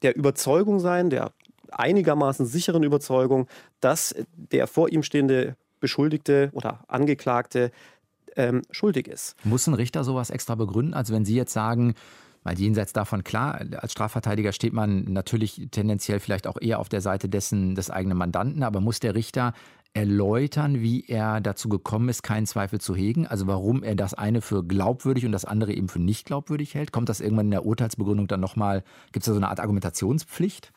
der 0.01 0.15
Überzeugung 0.15 0.79
sein, 0.79 1.09
der 1.09 1.31
einigermaßen 1.71 2.45
sicheren 2.45 2.83
Überzeugung, 2.83 3.47
dass 3.79 4.15
der 4.35 4.67
vor 4.67 4.89
ihm 4.89 5.03
stehende 5.03 5.55
Beschuldigte 5.79 6.49
oder 6.53 6.83
Angeklagte 6.87 7.71
ähm, 8.35 8.61
schuldig 8.71 9.07
ist. 9.07 9.35
Muss 9.43 9.67
ein 9.67 9.73
Richter 9.73 10.03
sowas 10.03 10.29
extra 10.29 10.55
begründen? 10.55 10.93
Also 10.93 11.13
wenn 11.13 11.25
Sie 11.25 11.35
jetzt 11.35 11.53
sagen, 11.53 11.93
weil 12.43 12.57
jenseits 12.57 12.93
davon, 12.93 13.23
klar, 13.23 13.61
als 13.77 13.91
Strafverteidiger 13.91 14.53
steht 14.53 14.73
man 14.73 15.03
natürlich 15.05 15.67
tendenziell 15.71 16.19
vielleicht 16.19 16.47
auch 16.47 16.57
eher 16.61 16.79
auf 16.79 16.87
der 16.87 17.01
Seite 17.01 17.27
dessen 17.27 17.75
des 17.75 17.89
eigenen 17.89 18.17
Mandanten, 18.17 18.63
aber 18.63 18.79
muss 18.79 18.99
der 18.99 19.15
Richter 19.15 19.53
erläutern, 19.97 20.81
wie 20.81 21.05
er 21.07 21.41
dazu 21.41 21.69
gekommen 21.69 22.07
ist, 22.07 22.21
keinen 22.21 22.45
Zweifel 22.45 22.79
zu 22.79 22.95
hegen? 22.95 23.25
Also 23.25 23.47
warum 23.47 23.81
er 23.81 23.95
das 23.95 24.13
eine 24.13 24.41
für 24.41 24.63
glaubwürdig 24.63 25.25
und 25.25 25.31
das 25.31 25.43
andere 25.43 25.73
eben 25.73 25.89
für 25.89 25.97
nicht 25.97 26.27
glaubwürdig 26.27 26.75
hält? 26.75 26.91
Kommt 26.91 27.09
das 27.09 27.19
irgendwann 27.19 27.47
in 27.47 27.51
der 27.51 27.65
Urteilsbegründung 27.65 28.27
dann 28.27 28.39
nochmal, 28.39 28.83
gibt 29.11 29.23
es 29.23 29.25
da 29.25 29.31
so 29.31 29.39
eine 29.39 29.49
Art 29.49 29.59
Argumentationspflicht? 29.59 30.71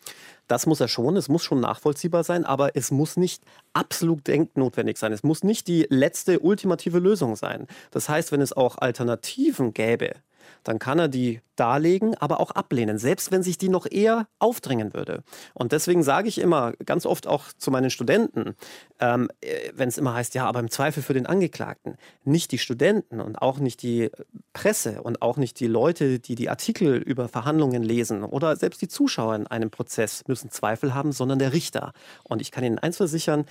Das 0.49 0.65
muss 0.65 0.81
er 0.81 0.89
schon, 0.89 1.19
es 1.19 1.29
muss 1.29 1.45
schon 1.45 1.61
nachvollziehbar 1.61 2.25
sein, 2.25 2.47
aber 2.47 2.75
es 2.77 2.91
muss 2.91 3.19
nicht 3.19 3.43
absolut 3.75 4.27
denknotwendig 4.27 4.97
sein. 4.97 5.13
Es 5.13 5.23
muss 5.23 5.45
nicht 5.45 5.69
die 5.69 5.87
letzte 5.91 6.41
ultimative 6.41 6.99
Lösung 6.99 7.37
sein. 7.37 7.67
Das 7.91 8.09
heißt, 8.09 8.33
wenn 8.33 8.41
es 8.41 8.55
auch 8.55 8.79
Alternativen 8.79 9.75
gäbe, 9.75 10.15
dann 10.65 10.79
kann 10.79 10.99
er 10.99 11.09
die 11.09 11.41
darlegen, 11.57 12.15
aber 12.17 12.41
auch 12.41 12.53
ablehnen, 12.53 12.97
selbst 12.99 13.31
wenn 13.31 13.43
sich 13.43 13.59
die 13.59 13.69
noch 13.69 13.87
eher 13.91 14.29
aufdrängen 14.39 14.95
würde. 14.95 15.23
Und 15.53 15.73
deswegen 15.73 16.03
sage 16.03 16.29
ich 16.29 16.39
immer 16.39 16.73
ganz 16.87 17.05
oft 17.05 17.27
auch 17.27 17.53
zu 17.59 17.71
meinen 17.71 17.91
Studenten, 17.91 18.55
ähm, 18.99 19.29
äh, 19.41 19.71
wenn 19.75 19.89
es 19.89 19.99
immer 19.99 20.15
heißt, 20.15 20.35
ja, 20.35 20.47
aber 20.47 20.61
im 20.61 20.71
Zweifel 20.71 21.03
für 21.03 21.13
den 21.13 21.27
Angeklagten, 21.27 21.97
nicht 22.25 22.53
die 22.53 22.59
Studenten 22.59 23.21
und 23.21 23.37
auch 23.43 23.59
nicht 23.59 23.83
die 23.83 24.11
Presse 24.55 25.03
und 25.03 25.21
auch 25.21 25.37
nicht 25.37 25.61
die 25.61 25.67
Leute, 25.67 26.19
die 26.19 26.35
die 26.35 26.49
Artikel 26.49 26.97
über 26.97 27.29
Verhandlungen 27.29 27.83
lesen 27.83 28.25
oder 28.25 28.57
selbst 28.57 28.81
die 28.81 28.89
Zuschauer 28.89 29.35
in 29.37 29.47
einem 29.47 29.71
Prozess 29.71 30.23
müssen 30.27 30.51
Zweifel 30.51 30.95
haben, 30.95 31.13
sondern 31.13 31.39
der 31.39 31.53
Richter. 31.53 31.93
Und 32.25 32.41
ich 32.41 32.51
kann 32.51 32.65
Ihnen 32.65 32.79
eins 32.79 32.97
versichern, 32.97 33.45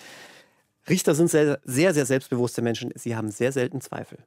Richter 0.89 1.13
sind 1.13 1.29
sehr, 1.29 1.59
sehr, 1.63 1.93
sehr 1.93 2.05
selbstbewusste 2.05 2.61
Menschen. 2.61 2.91
Sie 2.95 3.15
haben 3.15 3.29
sehr 3.29 3.51
selten 3.51 3.81
Zweifel. 3.81 4.17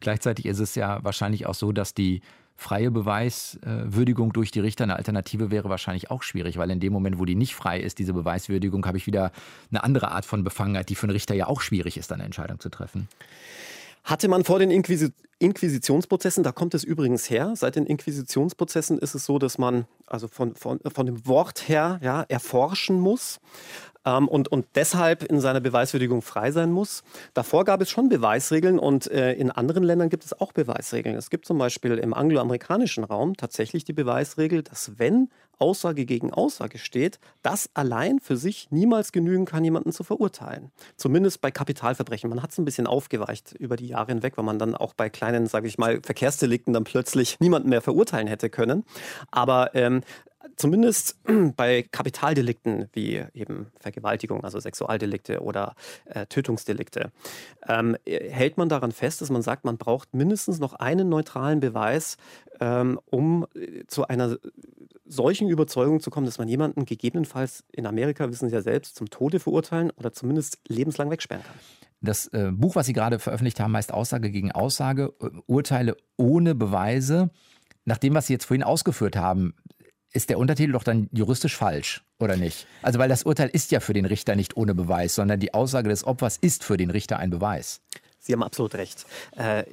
Gleichzeitig 0.00 0.46
ist 0.46 0.58
es 0.58 0.74
ja 0.74 1.02
wahrscheinlich 1.02 1.46
auch 1.46 1.54
so, 1.54 1.72
dass 1.72 1.94
die 1.94 2.20
freie 2.58 2.90
Beweiswürdigung 2.90 4.32
durch 4.32 4.50
die 4.50 4.58
Richter 4.58 4.82
eine 4.82 4.96
Alternative 4.96 5.52
wäre 5.52 5.68
wahrscheinlich 5.68 6.10
auch 6.10 6.24
schwierig, 6.24 6.58
weil 6.58 6.70
in 6.70 6.80
dem 6.80 6.92
Moment, 6.92 7.20
wo 7.20 7.24
die 7.24 7.36
nicht 7.36 7.54
frei 7.54 7.78
ist, 7.78 8.00
diese 8.00 8.12
Beweiswürdigung, 8.12 8.84
habe 8.84 8.98
ich 8.98 9.06
wieder 9.06 9.30
eine 9.70 9.84
andere 9.84 10.10
Art 10.10 10.24
von 10.24 10.42
Befangenheit, 10.42 10.88
die 10.88 10.96
für 10.96 11.04
einen 11.04 11.12
Richter 11.12 11.36
ja 11.36 11.46
auch 11.46 11.60
schwierig 11.60 11.96
ist, 11.96 12.12
eine 12.12 12.24
Entscheidung 12.24 12.58
zu 12.58 12.68
treffen. 12.68 13.08
Hatte 14.02 14.26
man 14.26 14.42
vor 14.42 14.58
den 14.58 14.72
Inquisi 14.72 15.12
Inquisitionsprozessen, 15.40 16.42
da 16.42 16.52
kommt 16.52 16.74
es 16.74 16.82
übrigens 16.82 17.30
her, 17.30 17.52
seit 17.54 17.76
den 17.76 17.86
Inquisitionsprozessen 17.86 18.98
ist 18.98 19.14
es 19.14 19.24
so, 19.24 19.38
dass 19.38 19.56
man 19.56 19.86
also 20.06 20.26
von, 20.26 20.56
von, 20.56 20.80
von 20.80 21.06
dem 21.06 21.26
Wort 21.26 21.68
her 21.68 22.00
ja, 22.02 22.22
erforschen 22.22 22.98
muss 22.98 23.38
ähm, 24.04 24.28
und, 24.28 24.48
und 24.48 24.66
deshalb 24.74 25.22
in 25.22 25.40
seiner 25.40 25.60
Beweiswürdigung 25.60 26.22
frei 26.22 26.50
sein 26.50 26.72
muss. 26.72 27.02
Davor 27.34 27.64
gab 27.64 27.80
es 27.80 27.90
schon 27.90 28.08
Beweisregeln 28.08 28.78
und 28.78 29.10
äh, 29.10 29.34
in 29.34 29.50
anderen 29.50 29.84
Ländern 29.84 30.08
gibt 30.08 30.24
es 30.24 30.38
auch 30.38 30.52
Beweisregeln. 30.52 31.16
Es 31.16 31.30
gibt 31.30 31.46
zum 31.46 31.58
Beispiel 31.58 31.98
im 31.98 32.14
angloamerikanischen 32.14 33.04
Raum 33.04 33.36
tatsächlich 33.36 33.84
die 33.84 33.92
Beweisregel, 33.92 34.62
dass 34.62 34.98
wenn 34.98 35.28
Aussage 35.58 36.04
gegen 36.04 36.32
Aussage 36.32 36.78
steht, 36.78 37.18
das 37.42 37.68
allein 37.74 38.20
für 38.20 38.36
sich 38.36 38.70
niemals 38.70 39.12
genügen 39.12 39.44
kann, 39.44 39.64
jemanden 39.64 39.92
zu 39.92 40.04
verurteilen. 40.04 40.70
Zumindest 40.96 41.40
bei 41.40 41.50
Kapitalverbrechen. 41.50 42.30
Man 42.30 42.42
hat 42.42 42.52
es 42.52 42.58
ein 42.58 42.64
bisschen 42.64 42.86
aufgeweicht 42.86 43.54
über 43.58 43.76
die 43.76 43.88
Jahre 43.88 44.12
hinweg, 44.12 44.36
weil 44.36 44.44
man 44.44 44.58
dann 44.58 44.74
auch 44.74 44.94
bei 44.94 45.10
kleinen, 45.10 45.27
sage 45.46 45.68
ich 45.68 45.78
mal, 45.78 46.00
Verkehrsdelikten 46.02 46.72
dann 46.72 46.84
plötzlich 46.84 47.40
niemanden 47.40 47.68
mehr 47.68 47.82
verurteilen 47.82 48.26
hätte 48.26 48.50
können. 48.50 48.84
Aber 49.30 49.74
ähm, 49.74 50.02
zumindest 50.56 51.18
bei 51.56 51.82
Kapitaldelikten 51.90 52.88
wie 52.92 53.24
eben 53.34 53.68
Vergewaltigung, 53.80 54.44
also 54.44 54.60
Sexualdelikte 54.60 55.40
oder 55.40 55.74
äh, 56.06 56.26
Tötungsdelikte, 56.26 57.10
ähm, 57.66 57.96
hält 58.06 58.58
man 58.58 58.68
daran 58.68 58.92
fest, 58.92 59.20
dass 59.20 59.30
man 59.30 59.42
sagt, 59.42 59.64
man 59.64 59.78
braucht 59.78 60.14
mindestens 60.14 60.58
noch 60.58 60.74
einen 60.74 61.08
neutralen 61.08 61.60
Beweis, 61.60 62.16
ähm, 62.60 63.00
um 63.06 63.46
äh, 63.54 63.84
zu 63.86 64.06
einer 64.06 64.36
solchen 65.06 65.48
Überzeugung 65.48 66.00
zu 66.00 66.10
kommen, 66.10 66.26
dass 66.26 66.38
man 66.38 66.48
jemanden 66.48 66.84
gegebenenfalls 66.84 67.64
in 67.72 67.86
Amerika, 67.86 68.30
wissen 68.30 68.48
Sie 68.48 68.54
ja 68.54 68.60
selbst, 68.60 68.96
zum 68.96 69.08
Tode 69.08 69.40
verurteilen 69.40 69.90
oder 69.92 70.12
zumindest 70.12 70.58
lebenslang 70.68 71.10
wegsperren 71.10 71.42
kann. 71.42 71.54
Das 72.00 72.28
äh, 72.28 72.50
Buch, 72.52 72.76
was 72.76 72.86
Sie 72.86 72.92
gerade 72.92 73.18
veröffentlicht 73.18 73.60
haben, 73.60 73.76
heißt 73.76 73.92
Aussage 73.92 74.30
gegen 74.30 74.52
Aussage, 74.52 75.12
äh, 75.20 75.28
Urteile 75.46 75.96
ohne 76.16 76.54
Beweise. 76.54 77.30
Nach 77.84 77.98
dem, 77.98 78.14
was 78.14 78.26
Sie 78.26 78.34
jetzt 78.34 78.44
vorhin 78.44 78.62
ausgeführt 78.62 79.16
haben, 79.16 79.54
ist 80.12 80.30
der 80.30 80.38
Untertitel 80.38 80.72
doch 80.72 80.84
dann 80.84 81.08
juristisch 81.12 81.56
falsch, 81.56 82.02
oder 82.18 82.36
nicht? 82.36 82.66
Also, 82.82 82.98
weil 82.98 83.08
das 83.08 83.24
Urteil 83.24 83.48
ist 83.48 83.72
ja 83.72 83.80
für 83.80 83.92
den 83.92 84.04
Richter 84.04 84.36
nicht 84.36 84.56
ohne 84.56 84.74
Beweis, 84.74 85.14
sondern 85.14 85.40
die 85.40 85.54
Aussage 85.54 85.88
des 85.88 86.04
Opfers 86.04 86.36
ist 86.36 86.64
für 86.64 86.76
den 86.76 86.90
Richter 86.90 87.18
ein 87.18 87.30
Beweis. 87.30 87.82
Sie 88.28 88.34
haben 88.34 88.42
absolut 88.42 88.74
recht. 88.74 89.06
Äh, 89.38 89.64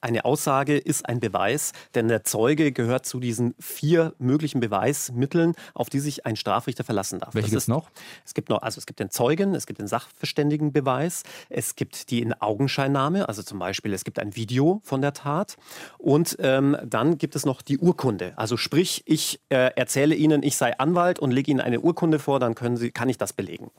eine 0.00 0.24
Aussage 0.24 0.76
ist 0.76 1.08
ein 1.08 1.20
Beweis, 1.20 1.70
denn 1.94 2.08
der 2.08 2.24
Zeuge 2.24 2.72
gehört 2.72 3.06
zu 3.06 3.20
diesen 3.20 3.54
vier 3.60 4.12
möglichen 4.18 4.58
Beweismitteln, 4.58 5.54
auf 5.72 5.88
die 5.88 6.00
sich 6.00 6.26
ein 6.26 6.34
Strafrichter 6.34 6.82
verlassen 6.82 7.20
darf. 7.20 7.36
Welche 7.36 7.50
gibt 7.50 7.62
es 7.62 7.68
noch? 7.68 7.88
Es 8.24 8.34
gibt 8.34 8.48
noch, 8.48 8.62
also 8.62 8.78
es 8.78 8.86
gibt 8.86 8.98
den 8.98 9.10
Zeugen, 9.10 9.54
es 9.54 9.66
gibt 9.66 9.78
den 9.78 9.86
Sachverständigenbeweis, 9.86 11.22
es 11.48 11.76
gibt 11.76 12.10
die 12.10 12.22
in 12.22 12.32
Augenscheinnahme, 12.32 13.28
also 13.28 13.44
zum 13.44 13.60
Beispiel 13.60 13.92
es 13.92 14.02
gibt 14.02 14.18
ein 14.18 14.34
Video 14.34 14.80
von 14.82 15.00
der 15.00 15.12
Tat 15.12 15.56
und 15.96 16.36
ähm, 16.40 16.76
dann 16.84 17.18
gibt 17.18 17.36
es 17.36 17.46
noch 17.46 17.62
die 17.62 17.78
Urkunde. 17.78 18.32
Also 18.34 18.56
sprich, 18.56 19.04
ich 19.06 19.38
äh, 19.48 19.70
erzähle 19.76 20.16
Ihnen, 20.16 20.42
ich 20.42 20.56
sei 20.56 20.76
Anwalt 20.76 21.20
und 21.20 21.30
lege 21.30 21.52
Ihnen 21.52 21.60
eine 21.60 21.78
Urkunde 21.78 22.18
vor, 22.18 22.40
dann 22.40 22.56
können 22.56 22.76
Sie, 22.76 22.90
kann 22.90 23.08
ich 23.08 23.16
das 23.16 23.32
belegen. 23.32 23.70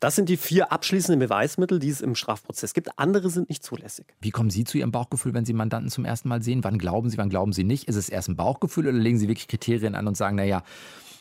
Das 0.00 0.14
sind 0.14 0.28
die 0.28 0.36
vier 0.36 0.72
abschließenden 0.72 1.18
Beweismittel, 1.18 1.78
die 1.78 1.88
es 1.88 2.00
im 2.00 2.14
Strafprozess 2.14 2.72
gibt. 2.74 2.98
Andere 2.98 3.30
sind 3.30 3.48
nicht 3.48 3.64
zulässig. 3.64 4.06
Wie 4.20 4.30
kommen 4.30 4.50
Sie 4.50 4.64
zu 4.64 4.78
Ihrem 4.78 4.92
Bauchgefühl, 4.92 5.34
wenn 5.34 5.44
Sie 5.44 5.52
Mandanten 5.52 5.90
zum 5.90 6.04
ersten 6.04 6.28
Mal 6.28 6.42
sehen? 6.42 6.62
Wann 6.62 6.78
glauben 6.78 7.10
Sie, 7.10 7.18
wann 7.18 7.28
glauben 7.28 7.52
Sie 7.52 7.64
nicht? 7.64 7.88
Ist 7.88 7.96
es 7.96 8.08
erst 8.08 8.28
ein 8.28 8.36
Bauchgefühl 8.36 8.86
oder 8.86 8.96
legen 8.96 9.18
Sie 9.18 9.28
wirklich 9.28 9.48
Kriterien 9.48 9.94
an 9.94 10.06
und 10.06 10.16
sagen, 10.16 10.36
naja, 10.36 10.62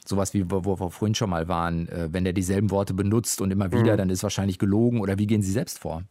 sowas 0.06 0.34
wie 0.34 0.50
wo, 0.50 0.80
wir 0.80 0.92
vorhin 0.92 1.16
schon 1.16 1.30
mal 1.30 1.48
waren, 1.48 1.90
äh, 1.90 2.10
wenn 2.12 2.26
er 2.26 2.34
dieselben 2.34 2.72
Worte 2.72 2.94
benutzt 2.94 3.42
und 3.42 3.52
immer 3.52 3.72
wieder, 3.72 3.94
mhm. 3.94 3.98
dann 3.98 4.10
ist 4.10 4.24
wahrscheinlich 4.24 4.60
gelogen 4.60 5.02
oder 5.02 5.18
wie 5.18 5.28
gehen 5.28 5.42
Sie 5.42 5.52
selbst 5.52 5.80
vor? 5.80 6.04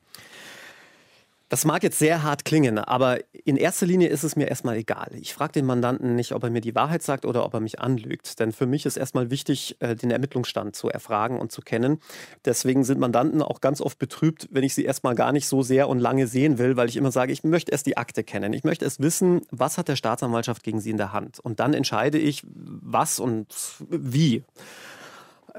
Das 1.48 1.64
mag 1.64 1.84
jetzt 1.84 2.00
sehr 2.00 2.24
hart 2.24 2.44
klingen, 2.44 2.78
aber 2.78 3.20
in 3.44 3.56
erster 3.56 3.86
Linie 3.86 4.08
ist 4.08 4.24
es 4.24 4.34
mir 4.34 4.48
erstmal 4.48 4.76
egal. 4.76 5.10
Ich 5.12 5.32
frage 5.32 5.52
den 5.52 5.64
Mandanten 5.64 6.16
nicht, 6.16 6.32
ob 6.32 6.42
er 6.42 6.50
mir 6.50 6.60
die 6.60 6.74
Wahrheit 6.74 7.04
sagt 7.04 7.24
oder 7.24 7.44
ob 7.44 7.54
er 7.54 7.60
mich 7.60 7.78
anlügt. 7.78 8.40
Denn 8.40 8.50
für 8.50 8.66
mich 8.66 8.84
ist 8.84 8.96
erstmal 8.96 9.30
wichtig, 9.30 9.76
äh, 9.78 9.94
den 9.94 10.10
Ermittlungsstand 10.10 10.74
zu 10.74 10.88
erfragen 10.88 11.38
und 11.38 11.52
zu 11.52 11.62
kennen. 11.62 12.00
Deswegen 12.44 12.82
sind 12.82 12.98
Mandanten 12.98 13.42
auch 13.42 13.60
ganz 13.60 13.80
oft 13.80 14.00
betrübt, 14.00 14.48
wenn 14.50 14.64
ich 14.64 14.74
sie 14.74 14.84
erstmal 14.84 15.14
gar 15.14 15.30
nicht 15.30 15.46
so 15.46 15.62
sehr 15.62 15.88
und 15.88 16.00
lange 16.00 16.26
sehen 16.26 16.58
will, 16.58 16.76
weil 16.76 16.88
ich 16.88 16.96
immer 16.96 17.12
sage, 17.12 17.32
ich 17.32 17.44
möchte 17.44 17.70
erst 17.70 17.86
die 17.86 17.96
Akte 17.96 18.24
kennen. 18.24 18.52
Ich 18.52 18.64
möchte 18.64 18.84
erst 18.84 19.00
wissen, 19.00 19.42
was 19.52 19.78
hat 19.78 19.86
der 19.86 19.96
Staatsanwaltschaft 19.96 20.64
gegen 20.64 20.80
sie 20.80 20.90
in 20.90 20.96
der 20.96 21.12
Hand. 21.12 21.38
Und 21.38 21.60
dann 21.60 21.74
entscheide 21.74 22.18
ich, 22.18 22.42
was 22.48 23.20
und 23.20 23.46
wie. 23.88 24.42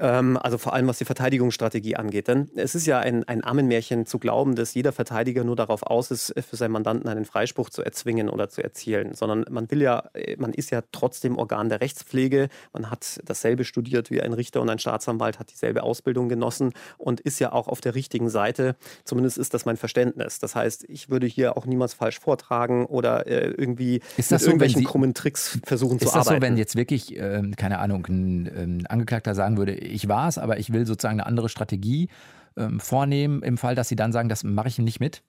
Ähm, 0.00 0.36
also 0.36 0.58
vor 0.58 0.74
allem 0.74 0.86
was 0.86 0.98
die 0.98 1.04
Verteidigungsstrategie 1.04 1.96
angeht. 1.96 2.28
Denn 2.28 2.50
es 2.56 2.74
ist 2.74 2.86
ja 2.86 2.98
ein, 2.98 3.24
ein 3.24 3.44
Ammenmärchen 3.44 4.06
zu 4.06 4.18
glauben, 4.18 4.54
dass 4.54 4.74
jeder 4.74 4.92
Verteidiger 4.92 5.44
nur 5.44 5.56
darauf 5.56 5.82
aus 5.82 6.10
ist, 6.10 6.34
für 6.48 6.56
seinen 6.56 6.72
Mandanten 6.72 7.08
einen 7.08 7.24
Freispruch 7.24 7.70
zu 7.70 7.82
erzwingen 7.82 8.28
oder 8.28 8.48
zu 8.48 8.62
erzielen, 8.62 9.14
sondern 9.14 9.44
man 9.50 9.70
will 9.70 9.82
ja, 9.82 10.04
man 10.38 10.52
ist 10.52 10.70
ja 10.70 10.82
trotzdem 10.92 11.36
Organ 11.36 11.68
der 11.68 11.80
Rechtspflege, 11.80 12.48
man 12.72 12.90
hat 12.90 13.20
dasselbe 13.24 13.64
studiert 13.64 14.10
wie 14.10 14.20
ein 14.20 14.32
Richter 14.32 14.60
und 14.60 14.70
ein 14.70 14.78
Staatsanwalt, 14.78 15.38
hat 15.38 15.50
dieselbe 15.50 15.82
Ausbildung 15.82 16.28
genossen 16.28 16.72
und 16.96 17.20
ist 17.20 17.38
ja 17.38 17.52
auch 17.52 17.68
auf 17.68 17.80
der 17.80 17.94
richtigen 17.94 18.30
Seite. 18.30 18.76
Zumindest 19.04 19.38
ist 19.38 19.54
das 19.54 19.64
mein 19.64 19.76
Verständnis. 19.76 20.38
Das 20.38 20.54
heißt, 20.54 20.84
ich 20.88 21.10
würde 21.10 21.26
hier 21.26 21.56
auch 21.56 21.66
niemals 21.66 21.94
falsch 21.94 22.20
vortragen 22.20 22.86
oder 22.86 23.26
äh, 23.26 23.48
irgendwie 23.50 24.00
ist 24.16 24.30
das 24.30 24.30
mit 24.30 24.40
so, 24.40 24.46
irgendwelchen 24.48 24.80
Sie, 24.80 24.84
krummen 24.84 25.14
Tricks 25.14 25.58
versuchen 25.64 25.98
zu 25.98 26.06
arbeiten. 26.06 26.20
Ist 26.20 26.26
das 26.26 26.36
so, 26.36 26.42
wenn 26.42 26.56
jetzt 26.56 26.76
wirklich, 26.76 27.16
äh, 27.16 27.42
keine 27.56 27.78
Ahnung, 27.78 28.06
ein, 28.08 28.46
ein 28.46 28.86
Angeklagter 28.86 29.34
sagen 29.34 29.56
würde, 29.56 29.87
ich 29.88 30.08
war 30.08 30.28
es, 30.28 30.38
aber 30.38 30.58
ich 30.58 30.72
will 30.72 30.86
sozusagen 30.86 31.20
eine 31.20 31.26
andere 31.26 31.48
Strategie 31.48 32.08
ähm, 32.56 32.80
vornehmen, 32.80 33.42
im 33.42 33.58
Fall, 33.58 33.74
dass 33.74 33.88
Sie 33.88 33.96
dann 33.96 34.12
sagen, 34.12 34.28
das 34.28 34.44
mache 34.44 34.68
ich 34.68 34.78
nicht 34.78 35.00
mit? 35.00 35.22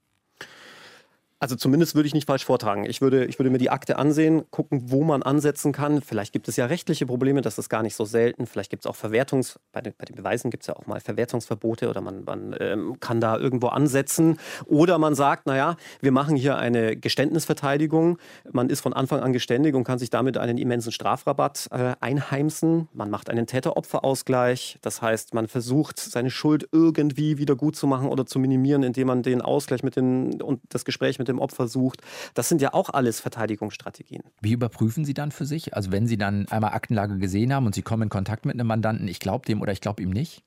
Also 1.41 1.55
zumindest 1.55 1.95
würde 1.95 2.07
ich 2.07 2.13
nicht 2.13 2.27
falsch 2.27 2.43
vortragen. 2.43 2.85
Ich 2.85 2.99
würde, 2.99 3.23
ich 3.25 3.39
würde 3.39 3.49
mir 3.49 3.59
die 3.59 3.69
Akte 3.69 3.97
ansehen, 3.97 4.43
gucken, 4.51 4.91
wo 4.91 5.05
man 5.05 5.23
ansetzen 5.23 5.71
kann. 5.71 6.01
Vielleicht 6.01 6.33
gibt 6.33 6.49
es 6.49 6.57
ja 6.57 6.65
rechtliche 6.65 7.05
Probleme, 7.05 7.39
das 7.39 7.57
ist 7.57 7.69
gar 7.69 7.81
nicht 7.81 7.95
so 7.95 8.03
selten. 8.03 8.45
Vielleicht 8.45 8.69
gibt 8.69 8.83
es 8.83 8.87
auch 8.87 8.95
Verwertungs, 8.97 9.57
bei 9.71 9.79
den, 9.79 9.93
bei 9.97 10.03
den 10.03 10.17
Beweisen 10.17 10.51
gibt 10.51 10.63
es 10.63 10.67
ja 10.67 10.75
auch 10.75 10.85
mal 10.85 10.99
Verwertungsverbote 10.99 11.89
oder 11.89 12.01
man, 12.01 12.25
man 12.25 12.53
ähm, 12.59 12.99
kann 12.99 13.21
da 13.21 13.37
irgendwo 13.37 13.67
ansetzen. 13.67 14.37
Oder 14.65 14.97
man 14.97 15.15
sagt, 15.15 15.45
naja, 15.45 15.77
wir 16.01 16.11
machen 16.11 16.35
hier 16.35 16.57
eine 16.57 16.97
Geständnisverteidigung. 16.97 18.17
Man 18.51 18.69
ist 18.69 18.81
von 18.81 18.91
Anfang 18.91 19.21
an 19.21 19.31
geständig 19.31 19.75
und 19.75 19.85
kann 19.85 19.97
sich 19.97 20.09
damit 20.09 20.37
einen 20.37 20.57
immensen 20.57 20.91
Strafrabatt 20.91 21.69
äh, 21.71 21.93
einheimsen. 22.01 22.89
Man 22.91 23.09
macht 23.09 23.29
einen 23.29 23.47
Täter-Opfer-Ausgleich. 23.47 24.77
Das 24.81 25.01
heißt, 25.01 25.33
man 25.33 25.47
versucht, 25.47 25.99
seine 25.99 26.31
Schuld 26.31 26.67
irgendwie 26.73 27.37
wieder 27.37 27.55
gut 27.55 27.77
zu 27.77 27.87
machen 27.87 28.09
oder 28.09 28.25
zu 28.25 28.39
minimieren, 28.39 28.83
indem 28.83 29.07
man 29.07 29.23
den 29.23 29.41
Ausgleich 29.41 29.83
mit 29.83 29.95
den, 29.95 30.41
und 30.41 30.59
das 30.67 30.83
Gespräch 30.83 31.17
mit 31.17 31.28
dem 31.29 31.39
Opfer 31.39 31.67
sucht. 31.67 32.01
Das 32.33 32.49
sind 32.49 32.61
ja 32.61 32.73
auch 32.73 32.89
alles 32.89 33.19
Verteidigungsstrategien. 33.19 34.23
Wie 34.41 34.53
überprüfen 34.53 35.05
Sie 35.05 35.13
dann 35.13 35.31
für 35.31 35.45
sich? 35.45 35.73
Also 35.75 35.91
wenn 35.91 36.07
Sie 36.07 36.17
dann 36.17 36.47
einmal 36.49 36.73
Aktenlage 36.73 37.17
gesehen 37.17 37.53
haben 37.53 37.65
und 37.65 37.75
Sie 37.75 37.81
kommen 37.81 38.03
in 38.03 38.09
Kontakt 38.09 38.45
mit 38.45 38.55
einem 38.55 38.67
Mandanten, 38.67 39.07
ich 39.07 39.19
glaube 39.19 39.45
dem 39.45 39.61
oder 39.61 39.71
ich 39.71 39.81
glaube 39.81 40.03
ihm 40.03 40.09
nicht? 40.09 40.43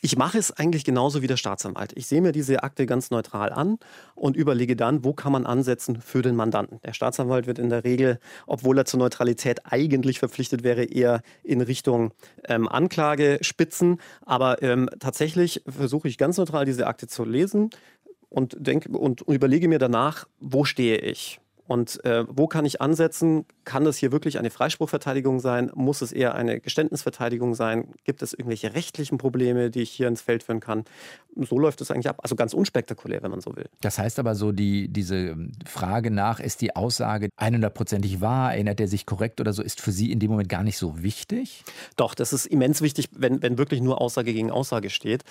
Ich 0.00 0.16
mache 0.16 0.38
es 0.38 0.52
eigentlich 0.52 0.84
genauso 0.84 1.22
wie 1.22 1.26
der 1.26 1.36
Staatsanwalt. 1.36 1.92
Ich 1.96 2.06
sehe 2.06 2.20
mir 2.20 2.30
diese 2.30 2.62
Akte 2.62 2.86
ganz 2.86 3.10
neutral 3.10 3.52
an 3.52 3.78
und 4.14 4.36
überlege 4.36 4.76
dann, 4.76 5.04
wo 5.04 5.12
kann 5.12 5.32
man 5.32 5.44
ansetzen 5.44 6.00
für 6.00 6.22
den 6.22 6.36
Mandanten. 6.36 6.80
Der 6.84 6.92
Staatsanwalt 6.92 7.48
wird 7.48 7.58
in 7.58 7.68
der 7.68 7.82
Regel, 7.82 8.20
obwohl 8.46 8.78
er 8.78 8.84
zur 8.84 9.00
Neutralität 9.00 9.62
eigentlich 9.64 10.20
verpflichtet 10.20 10.62
wäre, 10.62 10.84
eher 10.84 11.22
in 11.42 11.60
Richtung 11.60 12.12
ähm, 12.44 12.68
Anklage 12.68 13.38
spitzen. 13.40 14.00
Aber 14.24 14.62
ähm, 14.62 14.88
tatsächlich 15.00 15.64
versuche 15.66 16.06
ich 16.06 16.16
ganz 16.16 16.36
neutral 16.36 16.64
diese 16.64 16.86
Akte 16.86 17.08
zu 17.08 17.24
lesen, 17.24 17.70
und, 18.28 18.56
denke, 18.58 18.90
und 18.90 19.22
überlege 19.22 19.68
mir 19.68 19.78
danach, 19.78 20.26
wo 20.40 20.64
stehe 20.64 20.98
ich? 20.98 21.40
Und 21.68 22.02
äh, 22.06 22.24
wo 22.26 22.46
kann 22.46 22.64
ich 22.64 22.80
ansetzen? 22.80 23.44
Kann 23.64 23.84
das 23.84 23.98
hier 23.98 24.10
wirklich 24.10 24.38
eine 24.38 24.48
Freispruchverteidigung 24.48 25.38
sein? 25.38 25.70
Muss 25.74 26.00
es 26.00 26.12
eher 26.12 26.34
eine 26.34 26.60
Geständnisverteidigung 26.60 27.54
sein? 27.54 27.92
Gibt 28.04 28.22
es 28.22 28.32
irgendwelche 28.32 28.72
rechtlichen 28.72 29.18
Probleme, 29.18 29.70
die 29.70 29.82
ich 29.82 29.90
hier 29.90 30.08
ins 30.08 30.22
Feld 30.22 30.42
führen 30.42 30.60
kann? 30.60 30.86
So 31.36 31.58
läuft 31.58 31.82
es 31.82 31.90
eigentlich 31.90 32.08
ab. 32.08 32.20
Also 32.22 32.36
ganz 32.36 32.54
unspektakulär, 32.54 33.22
wenn 33.22 33.30
man 33.30 33.42
so 33.42 33.54
will. 33.54 33.66
Das 33.82 33.98
heißt 33.98 34.18
aber 34.18 34.34
so, 34.34 34.50
die, 34.50 34.88
diese 34.88 35.36
Frage 35.66 36.10
nach, 36.10 36.40
ist 36.40 36.62
die 36.62 36.74
Aussage 36.74 37.28
100%ig 37.38 38.22
wahr? 38.22 38.54
Erinnert 38.54 38.80
er 38.80 38.88
sich 38.88 39.04
korrekt 39.04 39.38
oder 39.38 39.52
so? 39.52 39.62
Ist 39.62 39.82
für 39.82 39.92
Sie 39.92 40.10
in 40.10 40.20
dem 40.20 40.30
Moment 40.30 40.48
gar 40.48 40.62
nicht 40.62 40.78
so 40.78 41.02
wichtig? 41.02 41.64
Doch, 41.96 42.14
das 42.14 42.32
ist 42.32 42.46
immens 42.46 42.80
wichtig, 42.80 43.10
wenn, 43.12 43.42
wenn 43.42 43.58
wirklich 43.58 43.82
nur 43.82 44.00
Aussage 44.00 44.32
gegen 44.32 44.50
Aussage 44.50 44.88
steht. 44.88 45.22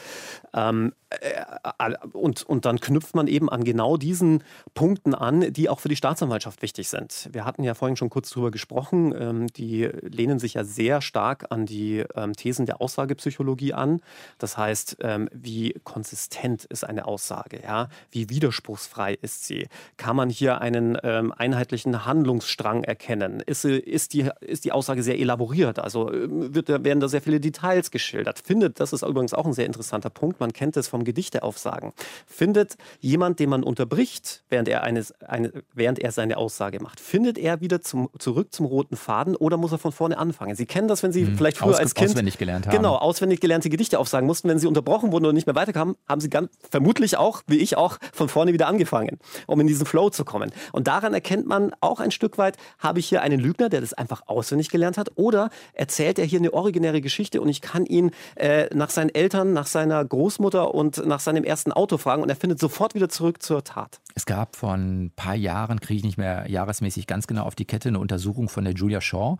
Ähm, 0.53 0.93
äh, 1.09 1.95
und, 2.13 2.43
und 2.43 2.65
dann 2.65 2.79
knüpft 2.79 3.15
man 3.15 3.25
eben 3.25 3.49
an 3.49 3.63
genau 3.63 3.97
diesen 3.97 4.43
Punkten 4.75 5.15
an, 5.15 5.51
die 5.51 5.67
auch 5.67 5.79
für 5.79 5.89
die 5.89 5.95
Staatsanwaltschaft 5.95 6.26
Staatsanwaltschaft 6.27 6.61
wichtig 6.61 6.89
sind. 6.89 7.29
Wir 7.31 7.45
hatten 7.45 7.63
ja 7.63 7.73
vorhin 7.73 7.95
schon 7.95 8.09
kurz 8.09 8.29
darüber 8.29 8.51
gesprochen. 8.51 9.13
Ähm, 9.17 9.47
die 9.47 9.83
lehnen 9.83 10.39
sich 10.39 10.55
ja 10.55 10.63
sehr 10.63 11.01
stark 11.01 11.47
an 11.49 11.65
die 11.65 12.03
ähm, 12.15 12.33
Thesen 12.33 12.65
der 12.65 12.81
Aussagepsychologie 12.81 13.73
an. 13.73 14.01
Das 14.37 14.57
heißt, 14.57 14.97
ähm, 15.01 15.29
wie 15.31 15.73
konsistent 15.83 16.65
ist 16.65 16.83
eine 16.83 17.05
Aussage? 17.05 17.61
Ja? 17.63 17.89
Wie 18.11 18.29
widerspruchsfrei 18.29 19.17
ist 19.21 19.45
sie? 19.45 19.67
Kann 19.95 20.15
man 20.15 20.29
hier 20.29 20.61
einen 20.61 20.97
einheitlichen 20.97 22.05
Handlungsstrang 22.05 22.83
erkennen? 22.83 23.41
Ist, 23.45 23.65
ist, 23.65 24.13
die, 24.13 24.29
ist 24.41 24.65
die 24.65 24.71
Aussage 24.71 25.03
sehr 25.03 25.19
elaboriert? 25.19 25.79
Also 25.79 26.09
wird, 26.11 26.67
werden 26.69 26.99
da 26.99 27.07
sehr 27.07 27.21
viele 27.21 27.39
Details 27.39 27.91
geschildert? 27.91 28.39
Findet, 28.39 28.79
das 28.79 28.93
ist 28.93 29.03
übrigens 29.03 29.33
auch 29.33 29.45
ein 29.45 29.53
sehr 29.53 29.65
interessanter 29.65 30.09
Punkt, 30.09 30.39
man 30.39 30.53
kennt 30.53 30.77
es 30.77 30.87
vom 30.87 31.03
Gedichteaufsagen, 31.03 31.93
findet 32.25 32.77
jemand, 32.99 33.39
den 33.39 33.49
man 33.49 33.63
unterbricht, 33.63 34.43
während 34.49 34.67
er, 34.67 34.83
eines, 34.83 35.13
eine, 35.21 35.51
während 35.73 35.99
er 35.99 36.11
seine 36.17 36.37
Aussage 36.37 36.81
macht. 36.81 36.99
Findet 36.99 37.37
er 37.37 37.61
wieder 37.61 37.79
zum, 37.81 38.09
zurück 38.17 38.51
zum 38.51 38.65
roten 38.65 38.97
Faden 38.97 39.35
oder 39.35 39.55
muss 39.55 39.71
er 39.71 39.77
von 39.77 39.91
vorne 39.91 40.17
anfangen? 40.17 40.55
Sie 40.55 40.65
kennen 40.65 40.87
das, 40.87 41.03
wenn 41.03 41.11
Sie 41.11 41.25
hm. 41.25 41.37
vielleicht 41.37 41.57
früher 41.57 41.69
Ausge 41.69 41.83
als 41.83 41.93
Kind 41.93 42.09
auswendig 42.09 42.39
gelernt 42.39 42.65
haben. 42.65 42.75
Genau, 42.75 42.95
auswendig 42.95 43.39
gelernte 43.39 43.69
Gedichte 43.69 43.99
aufsagen 43.99 44.25
mussten. 44.25 44.49
Wenn 44.49 44.57
Sie 44.57 44.65
unterbrochen 44.67 45.11
wurden 45.11 45.25
oder 45.25 45.33
nicht 45.33 45.45
mehr 45.45 45.55
weiterkamen, 45.55 45.95
haben 46.09 46.19
Sie 46.19 46.29
ganz, 46.29 46.49
vermutlich 46.69 47.17
auch, 47.17 47.43
wie 47.45 47.57
ich 47.57 47.77
auch, 47.77 47.99
von 48.11 48.29
vorne 48.29 48.51
wieder 48.51 48.67
angefangen, 48.67 49.19
um 49.45 49.59
in 49.59 49.67
diesen 49.67 49.85
Flow 49.85 50.09
zu 50.09 50.25
kommen. 50.25 50.51
Und 50.73 50.87
daran 50.87 51.13
erkennt 51.13 51.45
man 51.45 51.71
auch 51.81 51.99
ein 51.99 52.09
Stück 52.09 52.39
weit, 52.39 52.57
habe 52.79 52.99
ich 52.99 53.07
hier 53.07 53.21
einen 53.21 53.39
Lügner, 53.39 53.69
der 53.69 53.81
das 53.81 53.93
einfach 53.93 54.23
auswendig 54.25 54.69
gelernt 54.69 54.97
hat, 54.97 55.11
oder 55.15 55.51
erzählt 55.73 56.17
er 56.17 56.25
hier 56.25 56.39
eine 56.39 56.51
originäre 56.51 56.99
Geschichte 56.99 57.41
und 57.41 57.49
ich 57.49 57.61
kann 57.61 57.85
ihn 57.85 58.09
äh, 58.35 58.73
nach 58.73 58.89
seinen 58.89 59.13
Eltern, 59.13 59.53
nach 59.53 59.67
seiner 59.67 60.03
Großmutter 60.03 60.73
und 60.73 61.05
nach 61.05 61.19
seinem 61.19 61.43
ersten 61.43 61.71
Auto 61.71 61.97
fragen 61.97 62.23
und 62.23 62.29
er 62.29 62.35
findet 62.35 62.59
sofort 62.59 62.95
wieder 62.95 63.07
zurück 63.07 63.43
zur 63.43 63.63
Tat. 63.63 63.99
Es 64.15 64.25
gab 64.25 64.55
vor 64.55 64.73
ein 64.73 65.11
paar 65.15 65.35
Jahren, 65.35 65.79
kriege 65.79 65.99
ich 65.99 66.03
nicht 66.07 66.17
mehr 66.17 66.49
jahresmäßig 66.49 67.05
ganz 67.05 67.27
genau 67.27 67.43
auf 67.43 67.55
die 67.55 67.65
Kette, 67.65 67.89
eine 67.89 67.99
Untersuchung 67.99 68.49
von 68.49 68.63
der 68.63 68.73
Julia 68.73 69.01
Shaw. 69.01 69.37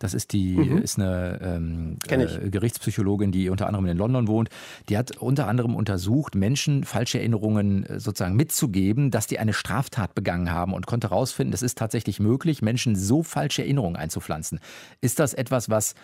Das 0.00 0.14
ist 0.14 0.32
die 0.32 0.54
mhm. 0.54 0.78
ist 0.78 0.98
eine 0.98 1.38
ähm, 1.42 1.98
äh, 2.08 2.48
Gerichtspsychologin, 2.48 3.32
die 3.32 3.50
unter 3.50 3.66
anderem 3.66 3.86
in 3.86 3.98
London 3.98 4.28
wohnt. 4.28 4.48
Die 4.88 4.96
hat 4.96 5.18
unter 5.18 5.46
anderem 5.46 5.76
untersucht, 5.76 6.34
Menschen 6.34 6.84
falsche 6.84 7.18
Erinnerungen 7.18 7.84
äh, 7.84 8.00
sozusagen 8.00 8.34
mitzugeben, 8.34 9.10
dass 9.10 9.26
die 9.26 9.38
eine 9.38 9.52
Straftat 9.52 10.14
begangen 10.14 10.50
haben 10.50 10.72
und 10.72 10.86
konnte 10.86 11.10
herausfinden, 11.10 11.52
es 11.52 11.62
ist 11.62 11.76
tatsächlich 11.76 12.18
möglich, 12.18 12.62
Menschen 12.62 12.96
so 12.96 13.22
falsche 13.22 13.62
Erinnerungen 13.62 13.96
einzupflanzen. 13.96 14.60
Ist 15.02 15.18
das 15.18 15.34
etwas, 15.34 15.68
was 15.68 15.94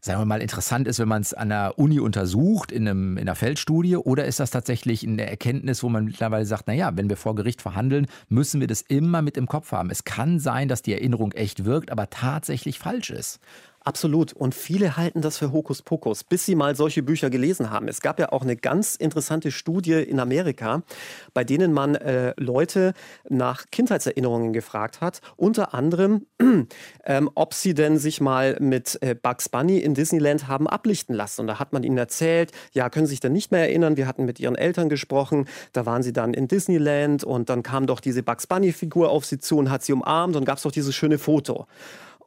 sagen 0.00 0.20
wir 0.20 0.26
mal, 0.26 0.40
interessant 0.40 0.88
ist, 0.88 0.98
wenn 0.98 1.08
man 1.08 1.22
es 1.22 1.34
an 1.34 1.50
der 1.50 1.78
Uni 1.78 2.00
untersucht, 2.00 2.72
in, 2.72 2.88
einem, 2.88 3.16
in 3.16 3.22
einer 3.22 3.34
Feldstudie? 3.34 3.96
Oder 3.96 4.24
ist 4.24 4.40
das 4.40 4.50
tatsächlich 4.50 5.06
eine 5.06 5.28
Erkenntnis, 5.28 5.82
wo 5.82 5.88
man 5.88 6.04
mittlerweile 6.04 6.46
sagt, 6.46 6.68
naja, 6.68 6.92
wenn 6.94 7.08
wir 7.08 7.16
vor 7.16 7.34
Gericht 7.34 7.60
verhandeln, 7.60 8.06
müssen 8.28 8.60
wir 8.60 8.66
das 8.66 8.80
immer 8.82 9.22
mit 9.22 9.36
im 9.36 9.46
Kopf 9.46 9.72
haben. 9.72 9.90
Es 9.90 10.04
kann 10.04 10.38
sein, 10.38 10.68
dass 10.68 10.82
die 10.82 10.94
Erinnerung 10.94 11.32
echt 11.32 11.64
wirkt, 11.64 11.90
aber 11.90 12.08
tatsächlich 12.08 12.78
falsch 12.78 13.10
ist. 13.10 13.40
Absolut. 13.82 14.34
Und 14.34 14.54
viele 14.54 14.98
halten 14.98 15.22
das 15.22 15.38
für 15.38 15.52
Hokuspokus, 15.52 16.22
bis 16.24 16.44
sie 16.44 16.54
mal 16.54 16.76
solche 16.76 17.02
Bücher 17.02 17.30
gelesen 17.30 17.70
haben. 17.70 17.88
Es 17.88 18.02
gab 18.02 18.20
ja 18.20 18.30
auch 18.30 18.42
eine 18.42 18.56
ganz 18.56 18.94
interessante 18.94 19.50
Studie 19.50 19.94
in 19.94 20.20
Amerika, 20.20 20.82
bei 21.32 21.44
denen 21.44 21.72
man 21.72 21.94
äh, 21.94 22.34
Leute 22.36 22.92
nach 23.30 23.64
Kindheitserinnerungen 23.72 24.52
gefragt 24.52 25.00
hat. 25.00 25.22
Unter 25.36 25.72
anderem, 25.72 26.26
ähm, 27.04 27.30
ob 27.34 27.54
sie 27.54 27.72
denn 27.72 27.96
sich 27.96 28.20
mal 28.20 28.58
mit 28.60 28.98
äh, 29.00 29.14
Bugs 29.14 29.48
Bunny 29.48 29.78
in 29.78 29.94
Disneyland 29.94 30.46
haben 30.46 30.68
ablichten 30.68 31.14
lassen. 31.14 31.40
Und 31.42 31.46
da 31.46 31.58
hat 31.58 31.72
man 31.72 31.82
ihnen 31.82 31.96
erzählt, 31.96 32.52
ja, 32.72 32.90
können 32.90 33.06
Sie 33.06 33.12
sich 33.12 33.20
denn 33.20 33.32
nicht 33.32 33.50
mehr 33.50 33.62
erinnern? 33.62 33.96
Wir 33.96 34.06
hatten 34.06 34.26
mit 34.26 34.38
ihren 34.40 34.56
Eltern 34.56 34.90
gesprochen. 34.90 35.48
Da 35.72 35.86
waren 35.86 36.02
sie 36.02 36.12
dann 36.12 36.34
in 36.34 36.48
Disneyland 36.48 37.24
und 37.24 37.48
dann 37.48 37.62
kam 37.62 37.86
doch 37.86 38.00
diese 38.00 38.22
Bugs 38.22 38.46
Bunny-Figur 38.46 39.08
auf 39.10 39.24
sie 39.24 39.38
zu 39.38 39.56
und 39.56 39.70
hat 39.70 39.82
sie 39.82 39.94
umarmt 39.94 40.36
und 40.36 40.44
gab 40.44 40.58
es 40.58 40.64
doch 40.64 40.72
dieses 40.72 40.94
schöne 40.94 41.16
Foto. 41.16 41.66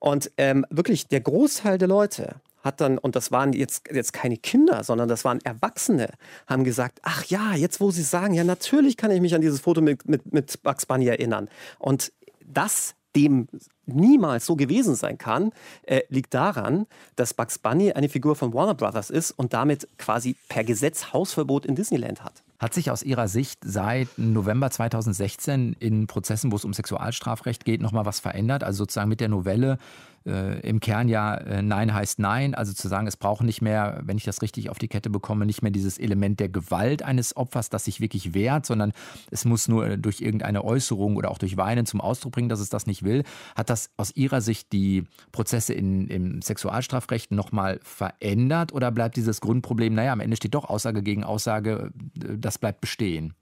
Und 0.03 0.31
ähm, 0.35 0.65
wirklich 0.69 1.07
der 1.07 1.21
Großteil 1.21 1.77
der 1.77 1.87
Leute 1.87 2.35
hat 2.61 2.81
dann, 2.81 2.97
und 2.97 3.15
das 3.15 3.31
waren 3.31 3.53
jetzt, 3.53 3.89
jetzt 3.89 4.11
keine 4.11 4.35
Kinder, 4.35 4.83
sondern 4.83 5.07
das 5.07 5.23
waren 5.23 5.39
Erwachsene, 5.45 6.09
haben 6.45 6.65
gesagt, 6.65 6.99
ach 7.03 7.23
ja, 7.27 7.53
jetzt 7.53 7.79
wo 7.79 7.89
sie 7.89 8.03
sagen, 8.03 8.33
ja 8.33 8.43
natürlich 8.43 8.97
kann 8.97 9.11
ich 9.11 9.21
mich 9.21 9.33
an 9.33 9.39
dieses 9.39 9.61
Foto 9.61 9.79
mit, 9.79 10.05
mit, 10.09 10.33
mit 10.33 10.61
Bugs 10.61 10.85
Bunny 10.85 11.07
erinnern. 11.07 11.47
Und 11.79 12.11
das 12.45 12.95
dem 13.15 13.47
niemals 13.85 14.45
so 14.45 14.57
gewesen 14.57 14.95
sein 14.95 15.17
kann, 15.17 15.53
äh, 15.83 16.01
liegt 16.09 16.33
daran, 16.33 16.85
dass 17.15 17.33
Bugs 17.33 17.57
Bunny 17.57 17.93
eine 17.93 18.09
Figur 18.09 18.35
von 18.35 18.53
Warner 18.53 18.75
Brothers 18.75 19.09
ist 19.09 19.31
und 19.31 19.53
damit 19.53 19.87
quasi 19.97 20.35
per 20.49 20.65
Gesetz 20.65 21.13
Hausverbot 21.13 21.65
in 21.65 21.75
Disneyland 21.75 22.25
hat. 22.25 22.42
Hat 22.59 22.73
sich 22.73 22.91
aus 22.91 23.03
Ihrer 23.03 23.27
Sicht 23.27 23.59
seit 23.65 24.07
November 24.17 24.69
2016 24.69 25.75
in 25.79 26.07
Prozessen, 26.07 26.51
wo 26.51 26.55
es 26.55 26.65
um 26.65 26.73
Sexualstrafrecht 26.73 27.65
geht, 27.65 27.81
noch 27.81 27.91
mal 27.91 28.05
was 28.05 28.19
verändert? 28.19 28.63
Also 28.63 28.79
sozusagen 28.79 29.09
mit 29.09 29.19
der 29.19 29.29
Novelle 29.29 29.77
äh, 30.25 30.59
im 30.61 30.79
Kern 30.79 31.09
ja 31.09 31.35
äh, 31.35 31.61
Nein 31.61 31.93
heißt 31.93 32.19
Nein, 32.19 32.55
also 32.55 32.73
zu 32.73 32.87
sagen, 32.87 33.07
es 33.07 33.17
braucht 33.17 33.43
nicht 33.43 33.61
mehr, 33.61 34.01
wenn 34.03 34.17
ich 34.17 34.23
das 34.23 34.41
richtig 34.41 34.69
auf 34.69 34.79
die 34.79 34.87
Kette 34.87 35.09
bekomme, 35.09 35.45
nicht 35.45 35.61
mehr 35.61 35.71
dieses 35.71 35.97
Element 35.97 36.39
der 36.39 36.49
Gewalt 36.49 37.03
eines 37.03 37.35
Opfers, 37.35 37.69
das 37.69 37.85
sich 37.85 37.99
wirklich 37.99 38.33
wehrt, 38.33 38.65
sondern 38.65 38.93
es 39.31 39.45
muss 39.45 39.67
nur 39.67 39.97
durch 39.97 40.21
irgendeine 40.21 40.63
Äußerung 40.63 41.17
oder 41.17 41.31
auch 41.31 41.37
durch 41.37 41.57
Weinen 41.57 41.85
zum 41.85 42.01
Ausdruck 42.01 42.33
bringen, 42.33 42.49
dass 42.49 42.59
es 42.59 42.69
das 42.69 42.87
nicht 42.87 43.03
will. 43.03 43.23
Hat 43.55 43.69
das 43.69 43.89
aus 43.97 44.15
Ihrer 44.15 44.41
Sicht 44.41 44.71
die 44.71 45.03
Prozesse 45.31 45.73
in, 45.73 46.07
im 46.07 46.41
Sexualstrafrecht 46.41 47.31
nochmal 47.31 47.79
verändert 47.83 48.73
oder 48.73 48.91
bleibt 48.91 49.17
dieses 49.17 49.41
Grundproblem, 49.41 49.93
naja, 49.93 50.13
am 50.13 50.19
Ende 50.19 50.37
steht 50.37 50.53
doch 50.53 50.65
Aussage 50.65 51.03
gegen 51.03 51.23
Aussage, 51.23 51.91
äh, 52.17 52.37
das 52.45 52.57
bleibt 52.57 52.81
bestehen? 52.81 53.33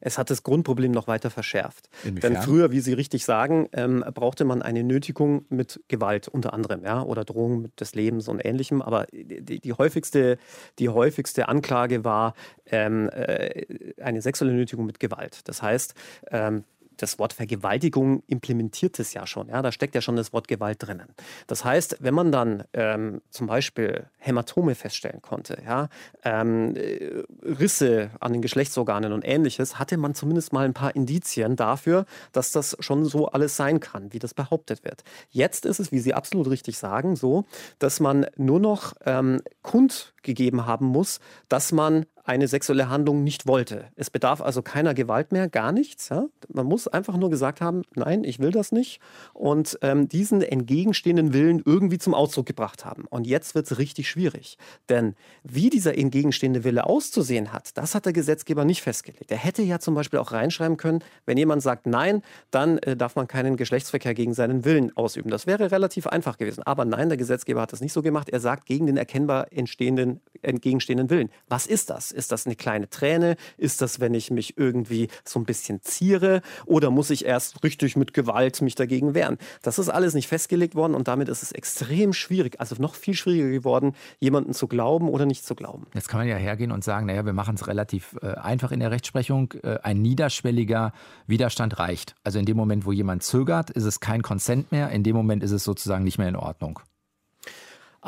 Es 0.00 0.18
hat 0.18 0.30
das 0.30 0.42
Grundproblem 0.42 0.92
noch 0.92 1.08
weiter 1.08 1.30
verschärft. 1.30 1.88
Inwiefern? 2.04 2.34
Denn 2.34 2.42
früher, 2.42 2.70
wie 2.70 2.80
Sie 2.80 2.92
richtig 2.92 3.24
sagen, 3.24 3.68
ähm, 3.72 4.04
brauchte 4.14 4.44
man 4.44 4.62
eine 4.62 4.84
Nötigung 4.84 5.44
mit 5.48 5.80
Gewalt 5.88 6.28
unter 6.28 6.52
anderem, 6.52 6.84
ja, 6.84 7.02
oder 7.02 7.24
Drohung 7.24 7.74
des 7.76 7.94
Lebens 7.94 8.28
und 8.28 8.44
ähnlichem. 8.44 8.82
Aber 8.82 9.06
die, 9.12 9.60
die 9.60 9.72
häufigste, 9.72 10.38
die 10.78 10.88
häufigste 10.88 11.48
Anklage 11.48 12.04
war 12.04 12.34
ähm, 12.66 13.08
äh, 13.10 13.66
eine 14.02 14.22
sexuelle 14.22 14.54
Nötigung 14.54 14.86
mit 14.86 15.00
Gewalt. 15.00 15.40
Das 15.48 15.62
heißt, 15.62 15.94
ähm, 16.30 16.64
das 16.98 17.18
Wort 17.18 17.32
Vergewaltigung 17.32 18.22
implementiert 18.26 18.98
es 18.98 19.14
ja 19.14 19.26
schon. 19.26 19.48
Ja, 19.48 19.62
da 19.62 19.72
steckt 19.72 19.94
ja 19.94 20.00
schon 20.00 20.16
das 20.16 20.32
Wort 20.32 20.48
Gewalt 20.48 20.82
drinnen. 20.82 21.08
Das 21.46 21.64
heißt, 21.64 21.98
wenn 22.00 22.14
man 22.14 22.30
dann 22.30 22.64
ähm, 22.72 23.22
zum 23.30 23.46
Beispiel 23.46 24.06
Hämatome 24.18 24.74
feststellen 24.74 25.22
konnte, 25.22 25.62
ja, 25.64 25.88
ähm, 26.24 26.76
äh, 26.76 27.22
Risse 27.42 28.10
an 28.20 28.32
den 28.32 28.42
Geschlechtsorganen 28.42 29.12
und 29.12 29.22
ähnliches, 29.26 29.78
hatte 29.78 29.96
man 29.96 30.14
zumindest 30.14 30.52
mal 30.52 30.64
ein 30.64 30.74
paar 30.74 30.94
Indizien 30.94 31.56
dafür, 31.56 32.04
dass 32.32 32.52
das 32.52 32.76
schon 32.80 33.04
so 33.04 33.28
alles 33.28 33.56
sein 33.56 33.80
kann, 33.80 34.12
wie 34.12 34.18
das 34.18 34.34
behauptet 34.34 34.84
wird. 34.84 35.02
Jetzt 35.30 35.64
ist 35.66 35.80
es, 35.80 35.92
wie 35.92 36.00
Sie 36.00 36.14
absolut 36.14 36.50
richtig 36.50 36.78
sagen, 36.78 37.16
so, 37.16 37.44
dass 37.78 38.00
man 38.00 38.26
nur 38.36 38.60
noch 38.60 38.94
ähm, 39.06 39.40
kundgegeben 39.62 40.66
haben 40.66 40.86
muss, 40.86 41.20
dass 41.48 41.72
man 41.72 42.06
eine 42.28 42.46
sexuelle 42.46 42.90
Handlung 42.90 43.24
nicht 43.24 43.46
wollte. 43.46 43.86
Es 43.96 44.10
bedarf 44.10 44.42
also 44.42 44.60
keiner 44.60 44.92
Gewalt 44.92 45.32
mehr, 45.32 45.48
gar 45.48 45.72
nichts. 45.72 46.10
Ja? 46.10 46.26
Man 46.52 46.66
muss 46.66 46.86
einfach 46.86 47.16
nur 47.16 47.30
gesagt 47.30 47.62
haben, 47.62 47.82
nein, 47.94 48.22
ich 48.22 48.38
will 48.38 48.50
das 48.50 48.70
nicht 48.70 49.00
und 49.32 49.78
ähm, 49.80 50.10
diesen 50.10 50.42
entgegenstehenden 50.42 51.32
Willen 51.32 51.62
irgendwie 51.64 51.96
zum 51.96 52.12
Ausdruck 52.12 52.44
gebracht 52.44 52.84
haben. 52.84 53.06
Und 53.08 53.26
jetzt 53.26 53.54
wird 53.54 53.70
es 53.70 53.78
richtig 53.78 54.10
schwierig, 54.10 54.58
denn 54.90 55.14
wie 55.42 55.70
dieser 55.70 55.96
entgegenstehende 55.96 56.64
Wille 56.64 56.84
auszusehen 56.84 57.54
hat, 57.54 57.78
das 57.78 57.94
hat 57.94 58.04
der 58.04 58.12
Gesetzgeber 58.12 58.66
nicht 58.66 58.82
festgelegt. 58.82 59.30
Er 59.30 59.38
hätte 59.38 59.62
ja 59.62 59.78
zum 59.78 59.94
Beispiel 59.94 60.18
auch 60.18 60.32
reinschreiben 60.32 60.76
können, 60.76 61.02
wenn 61.24 61.38
jemand 61.38 61.62
sagt 61.62 61.86
nein, 61.86 62.22
dann 62.50 62.76
äh, 62.78 62.94
darf 62.94 63.16
man 63.16 63.26
keinen 63.26 63.56
Geschlechtsverkehr 63.56 64.12
gegen 64.12 64.34
seinen 64.34 64.66
Willen 64.66 64.94
ausüben. 64.98 65.30
Das 65.30 65.46
wäre 65.46 65.70
relativ 65.70 66.06
einfach 66.06 66.36
gewesen. 66.36 66.62
Aber 66.64 66.84
nein, 66.84 67.08
der 67.08 67.16
Gesetzgeber 67.16 67.62
hat 67.62 67.72
das 67.72 67.80
nicht 67.80 67.94
so 67.94 68.02
gemacht. 68.02 68.28
Er 68.28 68.40
sagt 68.40 68.66
gegen 68.66 68.86
den 68.86 68.98
erkennbar 68.98 69.50
entstehenden, 69.50 70.20
entgegenstehenden 70.42 71.08
Willen. 71.08 71.30
Was 71.48 71.66
ist 71.66 71.88
das? 71.88 72.17
Ist 72.18 72.32
das 72.32 72.46
eine 72.46 72.56
kleine 72.56 72.90
Träne? 72.90 73.36
Ist 73.56 73.80
das, 73.80 74.00
wenn 74.00 74.12
ich 74.12 74.32
mich 74.32 74.58
irgendwie 74.58 75.06
so 75.24 75.38
ein 75.38 75.44
bisschen 75.44 75.80
ziere? 75.82 76.42
Oder 76.66 76.90
muss 76.90 77.10
ich 77.10 77.24
erst 77.24 77.62
richtig 77.62 77.96
mit 77.96 78.12
Gewalt 78.12 78.60
mich 78.60 78.74
dagegen 78.74 79.14
wehren? 79.14 79.38
Das 79.62 79.78
ist 79.78 79.88
alles 79.88 80.14
nicht 80.14 80.26
festgelegt 80.26 80.74
worden 80.74 80.96
und 80.96 81.06
damit 81.06 81.28
ist 81.28 81.44
es 81.44 81.52
extrem 81.52 82.12
schwierig, 82.12 82.60
also 82.60 82.74
noch 82.80 82.96
viel 82.96 83.14
schwieriger 83.14 83.50
geworden, 83.50 83.94
jemanden 84.18 84.52
zu 84.52 84.66
glauben 84.66 85.08
oder 85.08 85.26
nicht 85.26 85.44
zu 85.44 85.54
glauben. 85.54 85.86
Jetzt 85.94 86.08
kann 86.08 86.18
man 86.18 86.26
ja 86.26 86.34
hergehen 86.34 86.72
und 86.72 86.82
sagen, 86.82 87.06
naja, 87.06 87.24
wir 87.24 87.32
machen 87.32 87.54
es 87.54 87.68
relativ 87.68 88.16
äh, 88.20 88.34
einfach 88.34 88.72
in 88.72 88.80
der 88.80 88.90
Rechtsprechung. 88.90 89.54
Äh, 89.62 89.78
ein 89.84 90.02
niederschwelliger 90.02 90.92
Widerstand 91.28 91.78
reicht. 91.78 92.16
Also 92.24 92.40
in 92.40 92.46
dem 92.46 92.56
Moment, 92.56 92.84
wo 92.84 92.90
jemand 92.90 93.22
zögert, 93.22 93.70
ist 93.70 93.84
es 93.84 94.00
kein 94.00 94.22
Consent 94.22 94.72
mehr. 94.72 94.90
In 94.90 95.04
dem 95.04 95.14
Moment 95.14 95.44
ist 95.44 95.52
es 95.52 95.62
sozusagen 95.62 96.02
nicht 96.02 96.18
mehr 96.18 96.28
in 96.28 96.36
Ordnung. 96.36 96.80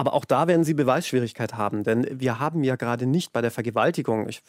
Aber 0.01 0.15
auch 0.15 0.25
da 0.25 0.49
werden 0.49 0.65
sie 0.65 0.73
Beweisschwierigkeit 0.73 1.59
haben, 1.59 1.85
denn 1.85 2.07
wir 2.11 2.41
haben 2.41 2.65
ja 2.65 2.77
gerade 2.77 3.05
nicht 3.05 3.35
bei 3.35 3.43
der 3.43 3.51
Vergewaltigung, 3.51 4.31
ich 4.31 4.41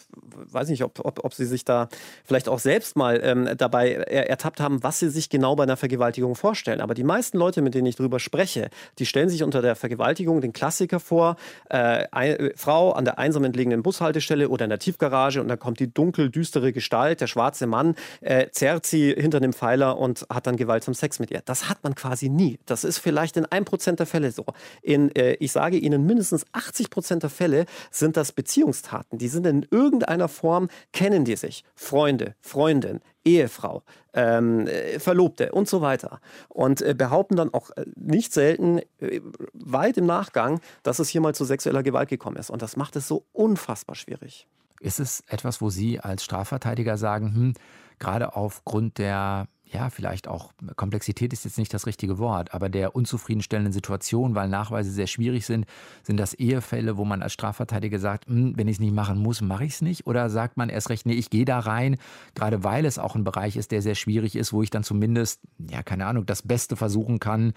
weiß 0.50 0.70
nicht, 0.70 0.82
ob, 0.82 1.04
ob, 1.04 1.26
ob 1.26 1.34
Sie 1.34 1.46
sich 1.46 1.66
da 1.66 1.90
vielleicht 2.24 2.48
auch 2.48 2.60
selbst 2.60 2.96
mal 2.96 3.20
ähm, 3.22 3.50
dabei 3.58 3.92
ertappt 3.92 4.62
haben, 4.62 4.82
was 4.82 5.00
Sie 5.00 5.10
sich 5.10 5.30
genau 5.30 5.58
bei 5.58 5.64
einer 5.64 5.76
Vergewaltigung 5.76 6.36
vorstellen. 6.36 6.80
Aber 6.80 6.94
die 6.94 7.04
meisten 7.04 7.38
Leute, 7.38 7.62
mit 7.62 7.76
denen 7.76 7.86
ich 7.86 7.98
darüber 7.98 8.22
spreche, 8.22 8.70
die 8.98 9.06
stellen 9.06 9.28
sich 9.28 9.44
unter 9.44 9.62
der 9.62 9.76
Vergewaltigung 9.76 10.40
den 10.40 10.54
Klassiker 10.54 11.02
vor, 11.02 11.36
äh, 11.70 12.08
eine, 12.14 12.40
äh, 12.40 12.54
Frau 12.56 12.94
an 12.94 13.04
der 13.04 13.20
einsam 13.20 13.44
entlegenen 13.44 13.84
Bushaltestelle 13.84 14.48
oder 14.48 14.64
in 14.64 14.70
der 14.70 14.80
Tiefgarage 14.80 15.42
und 15.42 15.50
dann 15.50 15.60
kommt 15.60 15.82
die 15.82 15.94
dunkel, 15.94 16.30
düstere 16.30 16.72
Gestalt, 16.72 17.20
der 17.20 17.28
schwarze 17.28 17.68
Mann, 17.68 17.96
äh, 18.22 18.48
zerrt 18.52 18.86
sie 18.86 19.14
hinter 19.18 19.40
einem 19.40 19.52
Pfeiler 19.52 19.98
und 19.98 20.26
hat 20.30 20.48
dann 20.48 20.56
gewaltsam 20.56 20.94
Sex 20.94 21.20
mit 21.20 21.30
ihr. 21.30 21.42
Das 21.44 21.68
hat 21.68 21.84
man 21.84 21.94
quasi 21.94 22.30
nie. 22.30 22.58
Das 22.66 22.86
ist 22.86 23.00
vielleicht 23.00 23.36
in 23.36 23.44
einem 23.48 23.66
Prozent 23.66 24.00
der 24.00 24.08
Fälle 24.08 24.32
so. 24.32 24.46
In 24.82 25.14
äh, 25.14 25.41
ich 25.42 25.52
sage 25.52 25.78
Ihnen, 25.78 26.06
mindestens 26.06 26.46
80 26.52 26.90
Prozent 26.90 27.24
der 27.24 27.30
Fälle 27.30 27.66
sind 27.90 28.16
das 28.16 28.32
Beziehungstaten. 28.32 29.18
Die 29.18 29.28
sind 29.28 29.46
in 29.46 29.66
irgendeiner 29.72 30.28
Form, 30.28 30.70
kennen 30.94 31.26
die 31.26 31.36
sich. 31.36 31.64
Freunde, 31.76 32.36
Freundin, 32.42 33.02
Ehefrau, 33.26 33.84
ähm, 34.14 34.68
äh, 34.68 35.00
Verlobte 35.00 35.52
und 35.52 35.68
so 35.68 35.82
weiter. 35.82 36.20
Und 36.50 36.82
äh, 36.82 36.94
behaupten 36.94 37.36
dann 37.36 37.54
auch 37.54 37.72
äh, 37.72 37.86
nicht 37.96 38.34
selten 38.34 38.80
äh, 39.00 39.22
weit 39.54 39.98
im 39.98 40.06
Nachgang, 40.06 40.60
dass 40.84 41.00
es 41.00 41.10
hier 41.10 41.22
mal 41.22 41.36
zu 41.36 41.46
sexueller 41.46 41.84
Gewalt 41.84 42.10
gekommen 42.10 42.38
ist. 42.38 42.50
Und 42.50 42.62
das 42.62 42.78
macht 42.78 42.96
es 42.96 43.08
so 43.08 43.26
unfassbar 43.34 43.96
schwierig. 43.96 44.48
Ist 44.80 45.00
es 45.00 45.24
etwas, 45.28 45.62
wo 45.62 45.70
Sie 45.70 46.00
als 46.00 46.24
Strafverteidiger 46.24 46.98
sagen, 46.98 47.34
hm, 47.34 47.54
gerade 48.00 48.36
aufgrund 48.36 48.98
der 48.98 49.48
ja, 49.72 49.90
vielleicht 49.90 50.28
auch 50.28 50.52
Komplexität 50.76 51.32
ist 51.32 51.46
jetzt 51.46 51.58
nicht 51.58 51.74
das 51.74 51.88
richtige 51.88 52.18
Wort, 52.18 52.54
aber 52.54 52.68
der 52.70 52.96
unzufriedenstellenden 52.96 53.72
Situation, 53.72 54.36
weil 54.36 54.50
Nachweise 54.50 54.92
sehr 54.92 55.08
schwierig 55.08 55.46
sind, 55.46 55.66
sind 56.04 56.18
das 56.18 56.34
Ehefälle, 56.34 56.98
wo 56.98 57.06
man 57.06 57.22
als 57.22 57.34
Strafverteidiger 57.34 57.98
sagt, 57.98 58.28
hm, 58.28 58.58
wenn 58.58 58.68
ich 58.68 58.76
es 58.76 58.80
nicht 58.80 58.94
machen 58.94 59.20
muss, 59.20 59.42
mache 59.42 59.64
ich 59.64 59.74
es 59.74 59.82
nicht? 59.82 60.08
Oder 60.08 60.30
sagt 60.30 60.58
man 60.58 60.70
erst 60.70 60.90
recht, 60.90 61.06
nee, 61.06 61.14
ich 61.14 61.30
gehe 61.30 61.46
da 61.46 61.60
rein, 61.60 61.98
gerade 62.36 62.64
weil 62.64 62.86
es 62.86 63.00
auch 63.00 63.16
ein 63.16 63.24
Bereich 63.24 63.56
ist, 63.56 63.72
der 63.72 63.82
sehr 63.82 63.96
schwierig 63.96 64.36
ist, 64.36 64.52
wo 64.52 64.62
ich 64.62 64.70
dann 64.70 64.84
zumindest, 64.84 65.42
ja, 65.58 65.84
keine 65.84 66.06
Ahnung, 66.06 66.26
das 66.26 66.42
Beste 66.42 66.76
versuchen 66.76 67.20
kann, 67.20 67.54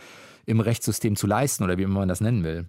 im 0.46 0.61
Rechtssystem 0.61 1.16
zu 1.16 1.27
leisten 1.27 1.64
oder 1.64 1.79
wie 1.79 1.87
man 1.87 2.09
das 2.09 2.20
nennen 2.20 2.44
will? 2.44 2.68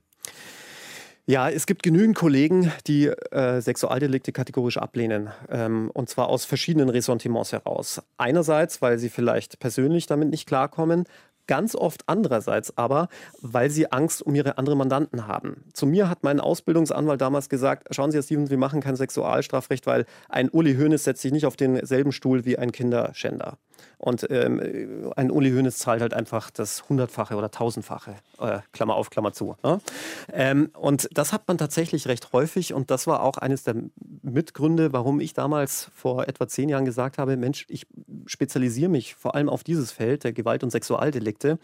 Ja, 1.28 1.50
es 1.50 1.66
gibt 1.66 1.82
genügend 1.82 2.16
Kollegen, 2.16 2.72
die 2.86 3.08
äh, 3.08 3.60
Sexualdelikte 3.60 4.32
kategorisch 4.32 4.78
ablehnen. 4.78 5.30
Ähm, 5.50 5.90
und 5.92 6.08
zwar 6.08 6.30
aus 6.30 6.46
verschiedenen 6.46 6.90
Ressentiments 6.90 7.52
heraus. 7.52 8.00
Einerseits, 8.18 8.80
weil 8.84 9.00
sie 9.00 9.10
vielleicht 9.10 9.58
persönlich 9.60 10.06
damit 10.06 10.30
nicht 10.30 10.48
klarkommen. 10.48 11.06
Ganz 11.48 11.76
oft 11.76 12.04
andererseits 12.06 12.78
aber, 12.78 13.08
weil 13.42 13.72
sie 13.72 13.92
Angst 13.92 14.22
um 14.22 14.36
ihre 14.36 14.60
anderen 14.60 14.78
Mandanten 14.78 15.28
haben. 15.28 15.64
Zu 15.74 15.88
mir 15.88 16.10
hat 16.10 16.24
mein 16.24 16.40
Ausbildungsanwalt 16.40 17.22
damals 17.22 17.50
gesagt, 17.50 17.88
schauen 17.90 18.12
Sie, 18.12 18.18
Herr 18.18 18.24
Stevens, 18.24 18.52
wir 18.52 18.58
machen 18.58 18.82
kein 18.82 18.96
Sexualstrafrecht, 18.96 19.88
weil 19.88 20.06
ein 20.30 20.50
Uli 20.50 20.76
Hoeneß 20.76 21.04
setzt 21.04 21.24
sich 21.24 21.32
nicht 21.32 21.48
auf 21.48 21.56
denselben 21.56 22.12
Stuhl 22.12 22.46
wie 22.46 22.58
ein 22.58 22.72
Kinderschänder. 22.72 23.58
Und 23.98 24.28
ähm, 24.30 25.12
ein 25.16 25.32
Uli 25.32 25.52
Hoeneß 25.52 25.78
zahlt 25.78 26.02
halt 26.02 26.14
einfach 26.14 26.52
das 26.52 26.88
Hundertfache 26.90 27.36
oder 27.36 27.50
Tausendfache, 27.50 28.16
äh, 28.40 28.60
Klammer 28.72 28.96
auf, 28.96 29.10
Klammer 29.10 29.34
zu. 29.34 29.56
Ne? 29.64 29.80
Ähm, 30.32 30.70
und 30.78 31.10
das 31.14 31.34
hat 31.34 31.48
man 31.48 31.58
tatsächlich 31.58 32.08
recht 32.08 32.32
häufig 32.34 32.74
und 32.74 32.92
das 32.92 33.08
war 33.08 33.24
auch 33.24 33.38
eines 33.38 33.64
der 33.64 33.76
Mitgründe, 34.22 34.94
warum 34.94 35.20
ich 35.20 35.34
damals 35.34 35.90
vor 35.96 36.28
etwa 36.28 36.48
zehn 36.48 36.70
Jahren 36.70 36.86
gesagt 36.86 37.18
habe, 37.18 37.38
Mensch, 37.38 37.66
ich 37.70 37.88
spezialisiere 38.26 38.90
mich 38.90 39.16
vor 39.16 39.36
allem 39.36 39.50
auf 39.50 39.64
dieses 39.64 39.92
Feld 39.92 40.24
der 40.24 40.34
Gewalt- 40.34 40.64
und 40.64 40.72
Sexualdelikte, 40.72 41.58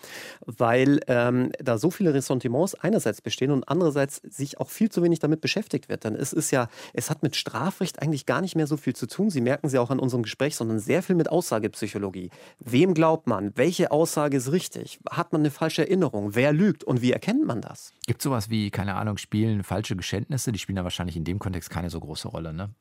weil 0.46 1.00
ähm, 1.08 1.52
da 1.60 1.78
so 1.78 1.92
viele 1.92 2.14
Ressentiments 2.14 2.76
einerseits 2.76 3.22
bestehen 3.22 3.52
und 3.52 3.68
andererseits 3.68 4.18
sich 4.18 4.60
auch 4.60 4.70
viel 4.70 4.90
zu 4.90 5.04
wenig 5.04 5.20
damit 5.20 5.42
beschäftigt 5.42 5.90
wird. 5.90 6.04
Denn 6.04 6.16
es 6.16 6.34
ist 6.34 6.52
ja, 6.52 6.70
es 6.94 7.10
hat 7.10 7.24
mit 7.24 7.36
Strafrecht 7.36 8.02
eigentlich 8.02 8.26
gar 8.26 8.42
nicht 8.42 8.56
mehr 8.56 8.68
so 8.68 8.78
viel 8.78 8.96
zu 8.96 9.08
tun. 9.08 9.30
Sie 9.30 9.42
merken 9.42 9.70
sie 9.70 9.78
auch 9.78 9.90
an 9.90 10.00
unserem 10.00 10.24
Gespräch, 10.24 10.56
sondern 10.56 10.80
sehr 10.80 11.04
viel 11.04 11.16
mit 11.16 11.30
Aussagepsychologie. 11.30 12.01
Psychologie. 12.02 12.32
Wem 12.60 12.94
glaubt 12.94 13.28
man? 13.28 13.52
Welche 13.56 13.92
Aussage 13.92 14.38
ist 14.38 14.52
richtig? 14.52 15.00
Hat 15.10 15.32
man 15.32 15.42
eine 15.42 15.52
falsche 15.52 15.84
Erinnerung? 15.84 16.36
Wer 16.36 16.52
lügt? 16.52 16.84
Und 16.84 17.02
wie 17.02 17.12
erkennt 17.12 17.46
man 17.46 17.62
das? 17.62 17.94
Gibt 18.08 18.22
es 18.22 18.24
sowas 18.24 18.50
wie, 18.50 18.72
keine 18.72 18.96
Ahnung, 18.96 19.18
spielen 19.18 19.64
falsche 19.64 19.96
Geständnisse? 19.96 20.52
Die 20.52 20.60
spielen 20.60 20.78
ja 20.78 20.84
wahrscheinlich 20.84 21.16
in 21.16 21.24
dem 21.24 21.40
Kontext 21.40 21.70
keine 21.70 21.90
so 21.90 22.00
große 22.00 22.28
Rolle, 22.28 22.54
ne? 22.54 22.74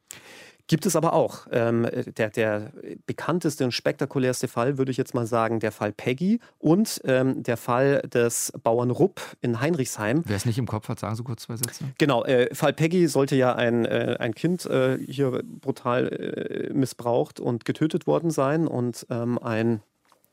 Gibt 0.70 0.86
es 0.86 0.94
aber 0.94 1.14
auch. 1.14 1.48
Ähm, 1.50 1.84
der, 2.16 2.30
der, 2.30 2.70
bekannteste 3.04 3.64
und 3.64 3.72
spektakulärste 3.72 4.46
Fall, 4.46 4.78
würde 4.78 4.92
ich 4.92 4.96
jetzt 4.96 5.14
mal 5.14 5.26
sagen, 5.26 5.58
der 5.58 5.72
Fall 5.72 5.90
Peggy 5.90 6.38
und 6.60 7.00
ähm, 7.06 7.42
der 7.42 7.56
Fall 7.56 8.02
des 8.02 8.52
Bauern 8.62 8.92
Rupp 8.92 9.20
in 9.40 9.60
Heinrichsheim. 9.60 10.22
Wer 10.26 10.36
es 10.36 10.46
nicht 10.46 10.58
im 10.58 10.68
Kopf 10.68 10.88
hat, 10.88 11.00
sagen 11.00 11.16
Sie 11.16 11.24
kurz 11.24 11.42
zwei 11.42 11.56
Sätze. 11.56 11.86
Genau, 11.98 12.22
äh, 12.22 12.54
Fall 12.54 12.72
Peggy 12.72 13.08
sollte 13.08 13.34
ja 13.34 13.52
ein, 13.56 13.84
äh, 13.84 14.18
ein 14.20 14.32
Kind 14.32 14.64
äh, 14.66 14.96
hier 14.98 15.42
brutal 15.42 16.06
äh, 16.06 16.72
missbraucht 16.72 17.40
und 17.40 17.64
getötet 17.64 18.06
worden 18.06 18.30
sein 18.30 18.68
und 18.68 19.08
ähm, 19.10 19.40
ein 19.42 19.82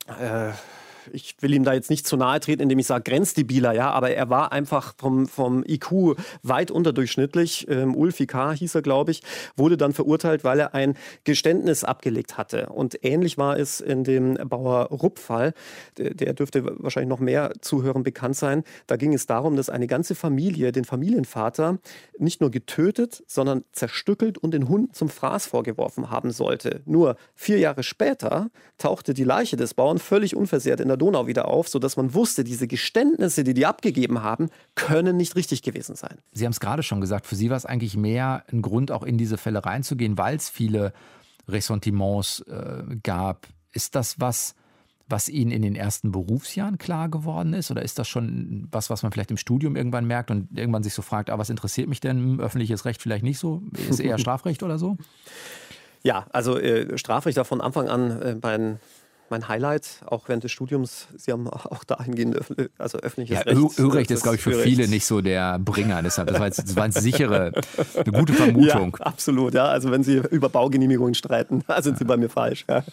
äh, 0.06 0.52
ich 1.14 1.36
will 1.42 1.54
ihm 1.54 1.64
da 1.64 1.74
jetzt 1.74 1.90
nicht 1.90 2.08
zu 2.08 2.18
nahe 2.18 2.40
treten, 2.40 2.62
indem 2.62 2.80
ich 2.80 2.88
sage 2.88 3.10
grenzdebiler, 3.10 3.74
ja, 3.74 3.92
aber 3.92 4.12
er 4.12 4.30
war 4.30 4.52
einfach 4.52 4.94
vom, 4.98 5.28
vom 5.28 5.64
IQ 5.68 6.18
weit 6.44 6.72
unterdurchschnittlich. 6.72 7.68
Ähm, 7.70 7.96
Ulfi 7.96 8.28
K. 8.28 8.54
hieß 8.54 8.76
er, 8.76 8.82
glaube 8.82 9.12
ich, 9.12 9.22
wurde 9.56 9.78
dann 9.78 9.94
verurteilt, 9.94 10.44
weil 10.44 10.60
er 10.60 10.74
ein 10.74 10.96
Geständnis 11.24 11.84
abgelegt 11.84 12.38
hatte. 12.38 12.68
Und 12.68 13.04
ähnlich 13.04 13.38
war 13.38 13.58
es 13.58 13.82
in 13.82 14.04
dem 14.04 14.36
Bauer-Rupp-Fall. 14.36 15.54
Der, 15.98 16.14
der 16.14 16.34
dürfte 16.34 16.64
wahrscheinlich 16.80 17.10
noch 17.10 17.20
mehr 17.20 17.54
Zuhörern 17.62 18.04
bekannt 18.04 18.36
sein. 18.36 18.64
Da 18.88 18.96
ging 18.96 19.14
es 19.14 19.26
darum, 19.26 19.56
dass 19.56 19.70
eine 19.70 19.88
ganze 19.88 20.16
Familie 20.16 20.72
den 20.72 20.86
Familienvater 20.86 21.80
nicht 22.18 22.42
nur 22.42 22.52
getötet, 22.52 23.24
sondern 23.28 23.64
zerstückelt 23.72 24.38
und 24.38 24.52
den 24.52 24.68
Hunden 24.68 24.94
zum 24.94 25.10
Fraß 25.10 25.48
vorgeworfen 25.48 26.10
haben 26.10 26.32
sollte. 26.32 26.82
Nur 26.86 27.16
vier 27.36 27.60
Jahre 27.60 27.84
später 27.84 28.50
tauchte 28.78 29.14
die 29.14 29.24
Leiche 29.24 29.58
des 29.58 29.74
Bauern 29.74 29.98
völlig 29.98 30.36
unversehrt 30.36 30.80
in 30.80 30.88
der 30.88 30.97
Donau 30.98 31.28
wieder 31.28 31.48
auf, 31.48 31.68
sodass 31.68 31.98
man 31.98 32.14
wusste, 32.14 32.44
diese 32.44 32.68
Geständnisse, 32.68 33.44
die 33.44 33.54
die 33.54 33.66
abgegeben 33.66 34.24
haben, 34.24 34.50
können 34.76 35.18
nicht 35.18 35.36
richtig 35.36 35.62
gewesen 35.62 35.96
sein. 35.96 36.18
Sie 36.32 36.46
haben 36.46 36.52
es 36.52 36.60
gerade 36.60 36.84
schon 36.84 37.02
gesagt, 37.02 37.26
für 37.26 37.36
Sie 37.36 37.50
war 37.50 37.58
es 37.58 37.66
eigentlich 37.66 37.96
mehr 37.96 38.44
ein 38.52 38.62
Grund, 38.62 38.92
auch 38.92 39.04
in 39.04 39.18
diese 39.18 39.38
Fälle 39.38 39.66
reinzugehen, 39.66 40.18
weil 40.18 40.36
es 40.36 40.50
viele 40.50 40.94
Ressentiments 41.48 42.42
äh, 42.42 42.84
gab. 43.04 43.48
Ist 43.72 43.96
das 43.96 44.20
was, 44.20 44.56
was 45.08 45.30
Ihnen 45.30 45.52
in 45.52 45.62
den 45.62 45.76
ersten 45.76 46.12
Berufsjahren 46.12 46.78
klar 46.78 47.10
geworden 47.10 47.54
ist? 47.54 47.72
Oder 47.72 47.82
ist 47.82 48.00
das 48.00 48.08
schon 48.08 48.68
was, 48.72 48.90
was 48.90 49.04
man 49.04 49.12
vielleicht 49.12 49.32
im 49.32 49.38
Studium 49.38 49.76
irgendwann 49.76 50.06
merkt 50.06 50.32
und 50.32 50.58
irgendwann 50.58 50.84
sich 50.84 50.94
so 50.94 51.02
fragt, 51.02 51.30
ah, 51.30 51.38
was 51.38 51.50
interessiert 51.50 51.88
mich 51.88 52.00
denn? 52.00 52.40
Öffentliches 52.40 52.86
Recht 52.86 53.02
vielleicht 53.02 53.24
nicht 53.24 53.40
so? 53.40 53.64
Ist 53.90 54.00
eher 54.00 54.18
Strafrecht 54.20 54.64
oder 54.64 54.78
so? 54.78 54.98
Ja, 56.04 56.26
also 56.32 56.58
äh, 56.58 56.98
Strafrecht 56.98 57.38
war 57.38 57.46
von 57.46 57.62
Anfang 57.62 57.88
an 57.88 58.22
äh, 58.22 58.36
mein 58.42 58.80
mein 59.32 59.48
Highlight, 59.48 60.02
auch 60.06 60.28
während 60.28 60.44
des 60.44 60.52
Studiums. 60.52 61.08
Sie 61.16 61.32
haben 61.32 61.48
auch 61.50 61.84
dahingehend 61.84 62.40
also 62.78 63.00
öffentliches 63.00 63.38
ja, 63.38 63.42
Recht. 63.44 63.80
Ölrecht 63.80 64.12
ist, 64.12 64.24
glaube 64.24 64.36
ich, 64.36 64.42
für 64.42 64.54
viele 64.54 64.88
nicht 64.88 65.06
so 65.06 65.22
der 65.22 65.60
Bringer. 65.60 66.02
Deshalb, 66.04 66.28
das 66.28 66.40
war, 66.40 66.46
jetzt, 66.48 66.60
das 66.60 66.76
war 66.76 66.84
eine 66.84 66.94
sichere, 66.94 67.52
eine 67.96 68.12
gute 68.12 68.34
Vermutung. 68.34 68.96
Ja, 69.00 69.06
absolut, 69.06 69.54
ja. 69.54 69.66
Also 69.66 69.92
wenn 69.92 70.04
Sie 70.04 70.18
über 70.32 70.50
Baugenehmigungen 70.50 71.16
streiten, 71.16 71.64
da 71.68 71.82
sind 71.82 71.98
Sie 71.98 72.06
bei 72.06 72.18
mir 72.18 72.30
falsch. 72.30 72.66
Ja. 72.70 72.84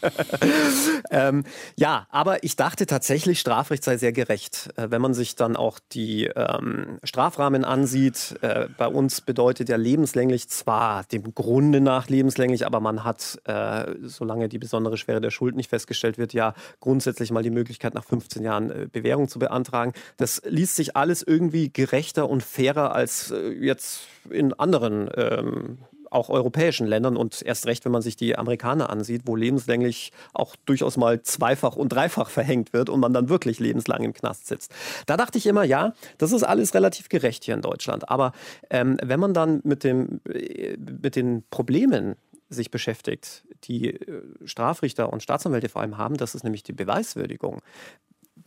ähm, 1.11 1.45
ja, 1.77 2.07
aber 2.11 2.43
ich 2.45 2.57
dachte 2.57 2.87
tatsächlich, 2.87 3.41
Strafrecht 3.41 3.85
sei 3.85 3.97
sehr 3.97 4.13
gerecht. 4.13 4.71
Äh, 4.77 4.91
wenn 4.91 5.03
man 5.03 5.15
sich 5.15 5.37
dann 5.37 5.57
auch 5.57 5.79
die 5.93 6.25
ähm, 6.25 6.99
Strafrahmen 7.05 7.65
ansieht, 7.65 8.37
äh, 8.41 8.69
bei 8.77 8.87
uns 8.87 9.21
bedeutet 9.21 9.69
ja 9.69 9.77
lebenslänglich 9.77 10.49
zwar 10.49 11.05
dem 11.05 11.35
Grunde 11.35 11.81
nach 11.81 12.09
lebenslänglich, 12.09 12.67
aber 12.67 12.81
man 12.81 13.05
hat, 13.05 13.41
äh, 13.45 13.95
solange 14.03 14.49
die 14.49 14.59
besondere 14.59 14.97
Schwere 14.97 15.21
der 15.21 15.31
Schuld 15.31 15.57
nicht 15.57 15.71
festgestellt 15.71 16.19
wird, 16.19 16.24
wird 16.25 16.33
ja 16.33 16.55
grundsätzlich 16.81 17.31
mal 17.31 17.43
die 17.43 17.51
Möglichkeit, 17.51 17.93
nach 17.93 18.05
15 18.05 18.43
Jahren 18.43 18.71
äh, 18.71 18.89
Bewährung 18.91 19.29
zu 19.29 19.39
beantragen. 19.39 19.93
Das 20.17 20.41
liest 20.47 20.77
sich 20.77 20.97
alles 20.97 21.23
irgendwie 21.23 21.71
gerechter 21.71 22.31
und 22.31 22.43
fairer 22.43 22.95
als 22.95 23.31
äh, 23.31 23.51
jetzt 23.51 24.07
in 24.31 24.55
anderen 24.55 25.11
ähm, 25.17 25.79
auch 26.15 26.31
europäischen 26.31 26.87
Ländern 26.87 27.17
und 27.17 27.43
erst 27.43 27.67
recht, 27.67 27.85
wenn 27.85 27.93
man 27.93 28.01
sich 28.01 28.17
die 28.17 28.39
Amerikaner 28.39 28.89
ansieht, 28.89 29.23
wo 29.27 29.37
lebenslänglich 29.37 30.13
auch 30.33 30.57
durchaus 30.65 30.97
mal 30.97 31.23
zweifach 31.23 31.77
und 31.77 31.91
dreifach 31.91 32.31
verhängt 32.31 32.73
wird 32.73 32.89
und 32.89 33.01
man 33.01 33.13
dann 33.13 33.29
wirklich 33.29 33.59
lebenslang 33.59 34.03
im 34.03 34.15
Knast 34.15 34.47
sitzt. 34.47 34.73
Da 35.07 35.17
dachte 35.17 35.39
ich 35.39 35.47
immer, 35.47 35.65
ja, 35.65 35.93
das 36.17 36.33
ist 36.33 36.45
alles 36.45 36.73
relativ 36.73 37.09
gerecht 37.09 37.45
hier 37.45 37.55
in 37.55 37.63
Deutschland. 37.63 38.09
Aber 38.09 38.33
ähm, 38.71 38.97
wenn 39.03 39.21
man 39.21 39.35
dann 39.35 39.61
mit, 39.65 39.83
dem, 39.85 40.21
äh, 40.29 40.77
mit 40.79 41.17
den 41.17 41.43
Problemen 41.51 42.15
sich 42.55 42.71
beschäftigt, 42.71 43.45
die 43.65 43.91
äh, 43.91 44.23
Strafrichter 44.45 45.13
und 45.13 45.23
Staatsanwälte 45.23 45.69
vor 45.69 45.83
allem 45.83 45.99
haben, 45.99 46.17
das 46.17 46.35
ist 46.35 46.45
nämlich 46.45 46.63
die 46.63 46.73
Beweiswürdigung. 46.73 47.61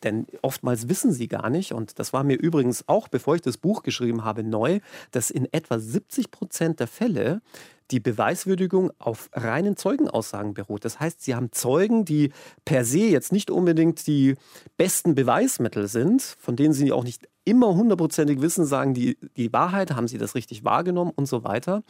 Denn 0.03 0.27
oftmals 0.41 0.89
wissen 0.89 1.11
sie 1.11 1.27
gar 1.27 1.49
nicht, 1.49 1.71
und 1.71 1.97
das 1.99 2.13
war 2.13 2.23
mir 2.23 2.35
übrigens 2.35 2.87
auch, 2.87 3.07
bevor 3.07 3.35
ich 3.35 3.41
das 3.41 3.57
Buch 3.57 3.83
geschrieben 3.83 4.23
habe, 4.23 4.43
neu, 4.43 4.79
dass 5.11 5.31
in 5.31 5.51
etwa 5.51 5.79
70 5.79 6.29
Prozent 6.29 6.79
der 6.79 6.87
Fälle 6.87 7.41
die 7.91 7.99
Beweiswürdigung 7.99 8.91
auf 8.99 9.29
reinen 9.33 9.77
Zeugenaussagen 9.77 10.53
beruht. 10.53 10.85
Das 10.85 10.99
heißt, 10.99 11.21
sie 11.23 11.35
haben 11.35 11.51
Zeugen, 11.51 12.05
die 12.05 12.31
per 12.65 12.85
se 12.85 12.99
jetzt 12.99 13.31
nicht 13.31 13.49
unbedingt 13.49 14.07
die 14.07 14.35
besten 14.77 15.15
Beweismittel 15.15 15.87
sind, 15.87 16.21
von 16.21 16.55
denen 16.55 16.73
sie 16.73 16.91
auch 16.91 17.03
nicht 17.03 17.27
immer 17.45 17.73
hundertprozentig 17.73 18.41
wissen, 18.41 18.65
sagen 18.65 18.93
die 18.93 19.17
die 19.37 19.53
Wahrheit, 19.53 19.91
haben 19.95 20.09
sie 20.09 20.17
das 20.17 20.35
richtig 20.35 20.65
wahrgenommen 20.65 21.11
und 21.15 21.27
so 21.27 21.45
weiter. 21.45 21.83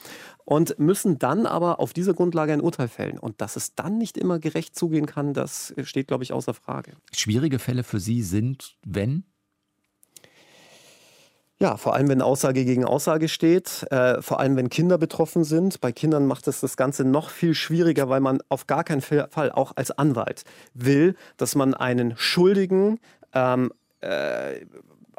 Und 0.46 0.78
müssen 0.78 1.18
dann 1.18 1.48
aber 1.48 1.80
auf 1.80 1.94
dieser 1.94 2.14
Grundlage 2.14 2.54
ein 2.54 2.62
Urteil 2.62 2.88
fällen. 2.88 3.18
Und 3.18 3.42
dass 3.42 3.56
es 3.56 3.74
dann 3.74 3.98
nicht 3.98 4.18
immer 4.18 4.38
gerecht 4.38 4.76
zugehen 4.76 5.08
kann, 5.08 5.34
das 5.34 5.74
steht, 5.82 6.08
glaube 6.08 6.24
ich, 6.24 6.32
außer 6.32 6.54
Frage. 6.54 6.94
Schwierige 7.12 7.58
Fälle 7.58 7.84
für 7.84 8.00
Sie 8.00 8.22
sind, 8.22 8.78
wenn? 8.86 9.24
Ja, 11.60 11.76
vor 11.76 11.96
allem 11.96 12.08
wenn 12.08 12.22
Aussage 12.22 12.66
gegen 12.66 12.86
Aussage 12.86 13.28
steht, 13.28 13.88
äh, 13.90 14.22
vor 14.22 14.40
allem 14.40 14.56
wenn 14.56 14.70
Kinder 14.70 15.00
betroffen 15.00 15.44
sind. 15.44 15.82
Bei 15.82 15.92
Kindern 15.92 16.28
macht 16.28 16.48
es 16.48 16.60
das 16.60 16.78
Ganze 16.78 17.04
noch 17.04 17.32
viel 17.32 17.56
schwieriger, 17.56 18.10
weil 18.10 18.20
man 18.20 18.40
auf 18.50 18.68
gar 18.68 18.84
keinen 18.84 19.02
Fall 19.02 19.52
auch 19.52 19.72
als 19.76 19.90
Anwalt 19.90 20.44
will, 20.76 21.16
dass 21.38 21.56
man 21.56 21.74
einen 21.74 22.16
Schuldigen 22.16 23.00
ähm, 23.34 23.72
äh, 24.02 24.66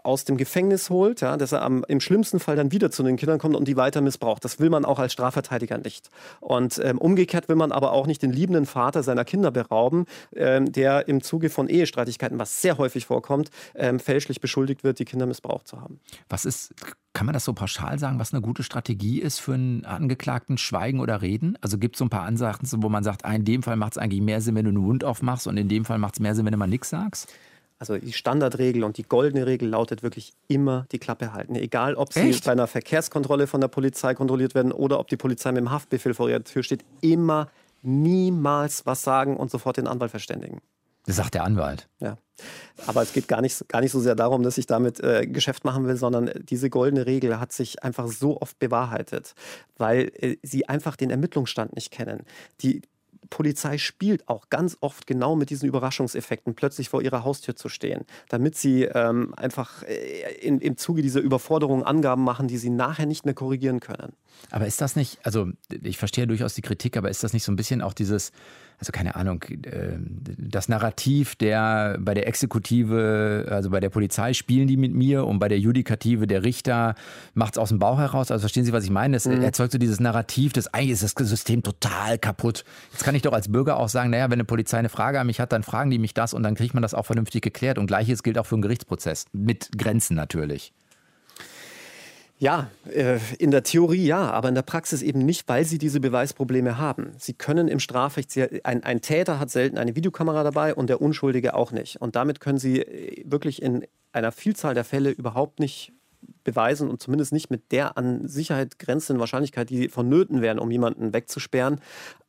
aus 0.08 0.24
dem 0.24 0.38
Gefängnis 0.38 0.88
holt, 0.88 1.20
ja, 1.20 1.36
dass 1.36 1.52
er 1.52 1.60
am, 1.60 1.84
im 1.86 2.00
schlimmsten 2.00 2.40
Fall 2.40 2.56
dann 2.56 2.72
wieder 2.72 2.90
zu 2.90 3.02
den 3.02 3.16
Kindern 3.16 3.38
kommt 3.38 3.54
und 3.54 3.68
die 3.68 3.76
weiter 3.76 4.00
missbraucht. 4.00 4.42
Das 4.42 4.58
will 4.58 4.70
man 4.70 4.86
auch 4.86 4.98
als 4.98 5.12
Strafverteidiger 5.12 5.76
nicht. 5.76 6.08
Und 6.40 6.80
ähm, 6.82 6.96
umgekehrt 6.96 7.50
will 7.50 7.56
man 7.56 7.72
aber 7.72 7.92
auch 7.92 8.06
nicht 8.06 8.22
den 8.22 8.32
liebenden 8.32 8.64
Vater 8.64 9.02
seiner 9.02 9.26
Kinder 9.26 9.50
berauben, 9.50 10.06
ähm, 10.34 10.72
der 10.72 11.08
im 11.08 11.22
Zuge 11.22 11.50
von 11.50 11.68
Ehestreitigkeiten, 11.68 12.38
was 12.38 12.62
sehr 12.62 12.78
häufig 12.78 13.04
vorkommt, 13.04 13.50
ähm, 13.74 14.00
fälschlich 14.00 14.40
beschuldigt 14.40 14.82
wird, 14.82 14.98
die 14.98 15.04
Kinder 15.04 15.26
missbraucht 15.26 15.68
zu 15.68 15.78
haben. 15.82 16.00
Was 16.30 16.46
ist, 16.46 16.74
kann 17.12 17.26
man 17.26 17.34
das 17.34 17.44
so 17.44 17.52
pauschal 17.52 17.98
sagen, 17.98 18.18
was 18.18 18.32
eine 18.32 18.40
gute 18.40 18.62
Strategie 18.62 19.20
ist 19.20 19.40
für 19.40 19.52
einen 19.52 19.84
Angeklagten, 19.84 20.56
Schweigen 20.56 21.00
oder 21.00 21.20
Reden? 21.20 21.58
Also 21.60 21.76
gibt 21.76 21.96
es 21.96 21.98
so 21.98 22.06
ein 22.06 22.10
paar 22.10 22.22
Ansagen, 22.22 22.66
wo 22.82 22.88
man 22.88 23.04
sagt, 23.04 23.26
ah, 23.26 23.34
in 23.34 23.44
dem 23.44 23.62
Fall 23.62 23.76
macht 23.76 23.92
es 23.92 23.98
eigentlich 23.98 24.22
mehr 24.22 24.40
Sinn, 24.40 24.54
wenn 24.54 24.64
du 24.64 24.70
einen 24.70 24.80
Mund 24.80 25.04
aufmachst 25.04 25.46
und 25.46 25.58
in 25.58 25.68
dem 25.68 25.84
Fall 25.84 25.98
macht 25.98 26.14
es 26.14 26.20
mehr 26.20 26.34
Sinn, 26.34 26.46
wenn 26.46 26.52
du 26.52 26.58
mal 26.58 26.66
nichts 26.66 26.88
sagst? 26.88 27.30
Also 27.78 27.96
die 27.96 28.12
Standardregel 28.12 28.82
und 28.82 28.96
die 28.98 29.04
goldene 29.04 29.46
Regel 29.46 29.68
lautet 29.68 30.02
wirklich 30.02 30.32
immer 30.48 30.86
die 30.90 30.98
Klappe 30.98 31.32
halten. 31.32 31.54
Egal, 31.54 31.94
ob 31.94 32.12
sie 32.12 32.30
Echt? 32.30 32.44
bei 32.44 32.52
einer 32.52 32.66
Verkehrskontrolle 32.66 33.46
von 33.46 33.60
der 33.60 33.68
Polizei 33.68 34.14
kontrolliert 34.14 34.54
werden 34.54 34.72
oder 34.72 34.98
ob 34.98 35.08
die 35.08 35.16
Polizei 35.16 35.52
mit 35.52 35.60
dem 35.60 35.70
Haftbefehl 35.70 36.14
vor 36.14 36.28
ihrer 36.28 36.42
Tür 36.42 36.62
steht, 36.62 36.84
immer 37.00 37.48
niemals 37.82 38.84
was 38.86 39.02
sagen 39.02 39.36
und 39.36 39.50
sofort 39.50 39.76
den 39.76 39.86
Anwalt 39.86 40.10
verständigen. 40.10 40.60
Das 41.06 41.16
sagt 41.16 41.34
der 41.34 41.44
Anwalt. 41.44 41.88
Ja. 42.00 42.18
Aber 42.86 43.02
es 43.02 43.12
geht 43.12 43.28
gar 43.28 43.40
nicht, 43.40 43.66
gar 43.68 43.80
nicht 43.80 43.92
so 43.92 44.00
sehr 44.00 44.14
darum, 44.14 44.42
dass 44.42 44.58
ich 44.58 44.66
damit 44.66 45.00
äh, 45.00 45.26
Geschäft 45.26 45.64
machen 45.64 45.86
will, 45.86 45.96
sondern 45.96 46.30
diese 46.42 46.68
goldene 46.68 47.06
Regel 47.06 47.40
hat 47.40 47.52
sich 47.52 47.82
einfach 47.82 48.08
so 48.08 48.40
oft 48.40 48.58
bewahrheitet, 48.58 49.34
weil 49.78 50.12
äh, 50.16 50.36
sie 50.42 50.68
einfach 50.68 50.96
den 50.96 51.10
Ermittlungsstand 51.10 51.74
nicht 51.74 51.90
kennen. 51.92 52.24
Die, 52.60 52.82
Polizei 53.30 53.78
spielt 53.78 54.28
auch 54.28 54.48
ganz 54.50 54.76
oft 54.80 55.06
genau 55.06 55.36
mit 55.36 55.50
diesen 55.50 55.68
Überraschungseffekten, 55.68 56.54
plötzlich 56.54 56.88
vor 56.88 57.02
ihrer 57.02 57.24
Haustür 57.24 57.56
zu 57.56 57.68
stehen, 57.68 58.04
damit 58.28 58.56
sie 58.56 58.84
ähm, 58.84 59.34
einfach 59.36 59.82
äh, 59.82 60.34
in, 60.40 60.60
im 60.60 60.76
Zuge 60.76 61.02
dieser 61.02 61.20
Überforderung 61.20 61.84
Angaben 61.84 62.24
machen, 62.24 62.48
die 62.48 62.58
sie 62.58 62.70
nachher 62.70 63.06
nicht 63.06 63.24
mehr 63.24 63.34
korrigieren 63.34 63.80
können. 63.80 64.12
Aber 64.50 64.66
ist 64.66 64.80
das 64.80 64.96
nicht, 64.96 65.18
also 65.24 65.48
ich 65.82 65.98
verstehe 65.98 66.26
durchaus 66.26 66.54
die 66.54 66.62
Kritik, 66.62 66.96
aber 66.96 67.10
ist 67.10 67.22
das 67.22 67.32
nicht 67.32 67.44
so 67.44 67.52
ein 67.52 67.56
bisschen 67.56 67.82
auch 67.82 67.92
dieses, 67.92 68.32
also 68.78 68.92
keine 68.92 69.16
Ahnung, 69.16 69.42
äh, 69.42 69.98
das 70.38 70.68
Narrativ 70.68 71.34
der 71.36 71.98
bei 72.00 72.14
der 72.14 72.26
Exekutive, 72.28 73.46
also 73.50 73.70
bei 73.70 73.80
der 73.80 73.90
Polizei 73.90 74.32
spielen 74.32 74.68
die 74.68 74.76
mit 74.76 74.94
mir 74.94 75.26
und 75.26 75.38
bei 75.38 75.48
der 75.48 75.58
Judikative 75.58 76.26
der 76.26 76.44
Richter 76.44 76.94
macht 77.34 77.54
es 77.54 77.58
aus 77.58 77.70
dem 77.70 77.78
Bauch 77.78 77.98
heraus. 77.98 78.30
Also 78.30 78.42
verstehen 78.42 78.64
Sie, 78.64 78.72
was 78.72 78.84
ich 78.84 78.90
meine? 78.90 79.16
Es 79.16 79.26
mhm. 79.26 79.42
erzeugt 79.42 79.72
so 79.72 79.78
dieses 79.78 80.00
Narrativ, 80.00 80.52
dass 80.52 80.72
eigentlich 80.72 80.92
ist 80.92 81.02
das 81.02 81.28
System 81.28 81.62
total 81.62 82.18
kaputt. 82.18 82.64
Jetzt 82.92 83.04
kann 83.04 83.14
ich 83.14 83.22
doch 83.22 83.32
als 83.32 83.50
Bürger 83.50 83.76
auch 83.76 83.88
sagen, 83.88 84.10
naja, 84.10 84.26
wenn 84.26 84.34
eine 84.34 84.44
Polizei 84.44 84.78
eine 84.78 84.88
Frage 84.88 85.20
an 85.20 85.26
mich 85.26 85.40
hat, 85.40 85.52
dann 85.52 85.62
fragen 85.62 85.90
die 85.90 85.98
mich 85.98 86.14
das 86.14 86.32
und 86.32 86.42
dann 86.42 86.54
kriegt 86.54 86.74
man 86.74 86.82
das 86.82 86.94
auch 86.94 87.06
vernünftig 87.06 87.42
geklärt. 87.42 87.78
Und 87.78 87.86
gleiches 87.86 88.22
gilt 88.22 88.38
auch 88.38 88.46
für 88.46 88.54
einen 88.54 88.62
Gerichtsprozess. 88.62 89.26
Mit 89.32 89.76
Grenzen 89.76 90.14
natürlich. 90.14 90.72
Ja, 92.40 92.70
äh, 92.92 93.18
in 93.38 93.50
der 93.50 93.64
Theorie 93.64 94.06
ja, 94.06 94.30
aber 94.30 94.48
in 94.48 94.54
der 94.54 94.62
Praxis 94.62 95.02
eben 95.02 95.26
nicht, 95.26 95.48
weil 95.48 95.64
sie 95.64 95.78
diese 95.78 95.98
Beweisprobleme 95.98 96.78
haben. 96.78 97.12
Sie 97.18 97.34
können 97.34 97.66
im 97.66 97.80
Strafrecht, 97.80 98.32
ein, 98.62 98.84
ein 98.84 99.00
Täter 99.00 99.40
hat 99.40 99.50
selten 99.50 99.76
eine 99.76 99.96
Videokamera 99.96 100.44
dabei 100.44 100.74
und 100.74 100.88
der 100.88 101.02
Unschuldige 101.02 101.54
auch 101.54 101.72
nicht. 101.72 102.00
Und 102.00 102.14
damit 102.14 102.38
können 102.38 102.58
sie 102.58 102.82
äh, 102.82 103.24
wirklich 103.26 103.60
in 103.60 103.84
einer 104.12 104.30
Vielzahl 104.30 104.74
der 104.74 104.84
Fälle 104.84 105.10
überhaupt 105.10 105.58
nicht 105.58 105.92
beweisen 106.44 106.88
und 106.88 107.02
zumindest 107.02 107.32
nicht 107.32 107.50
mit 107.50 107.72
der 107.72 107.96
an 107.96 108.26
Sicherheit 108.26 108.78
grenzenden 108.78 109.20
Wahrscheinlichkeit, 109.20 109.70
die 109.70 109.88
vonnöten 109.88 110.40
wären, 110.40 110.58
um 110.58 110.70
jemanden 110.70 111.12
wegzusperren, 111.12 111.80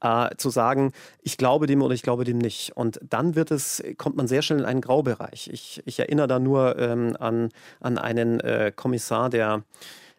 äh, 0.01 0.35
zu 0.37 0.49
sagen, 0.49 0.91
ich 1.21 1.37
glaube 1.37 1.67
dem 1.67 1.81
oder 1.81 1.93
ich 1.93 2.03
glaube 2.03 2.23
dem 2.23 2.37
nicht. 2.37 2.75
Und 2.75 2.99
dann 3.07 3.35
wird 3.35 3.51
es, 3.51 3.83
kommt 3.97 4.17
man 4.17 4.27
sehr 4.27 4.41
schnell 4.41 4.59
in 4.59 4.65
einen 4.65 4.81
Graubereich. 4.81 5.49
Ich, 5.51 5.81
ich 5.85 5.99
erinnere 5.99 6.27
da 6.27 6.39
nur 6.39 6.77
ähm, 6.77 7.15
an, 7.19 7.49
an 7.79 7.97
einen 7.97 8.39
äh, 8.41 8.71
Kommissar, 8.75 9.29
der 9.29 9.63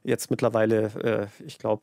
jetzt 0.02 0.30
mittlerweile, 0.30 1.30
äh, 1.40 1.44
ich 1.46 1.59
glaube, 1.59 1.83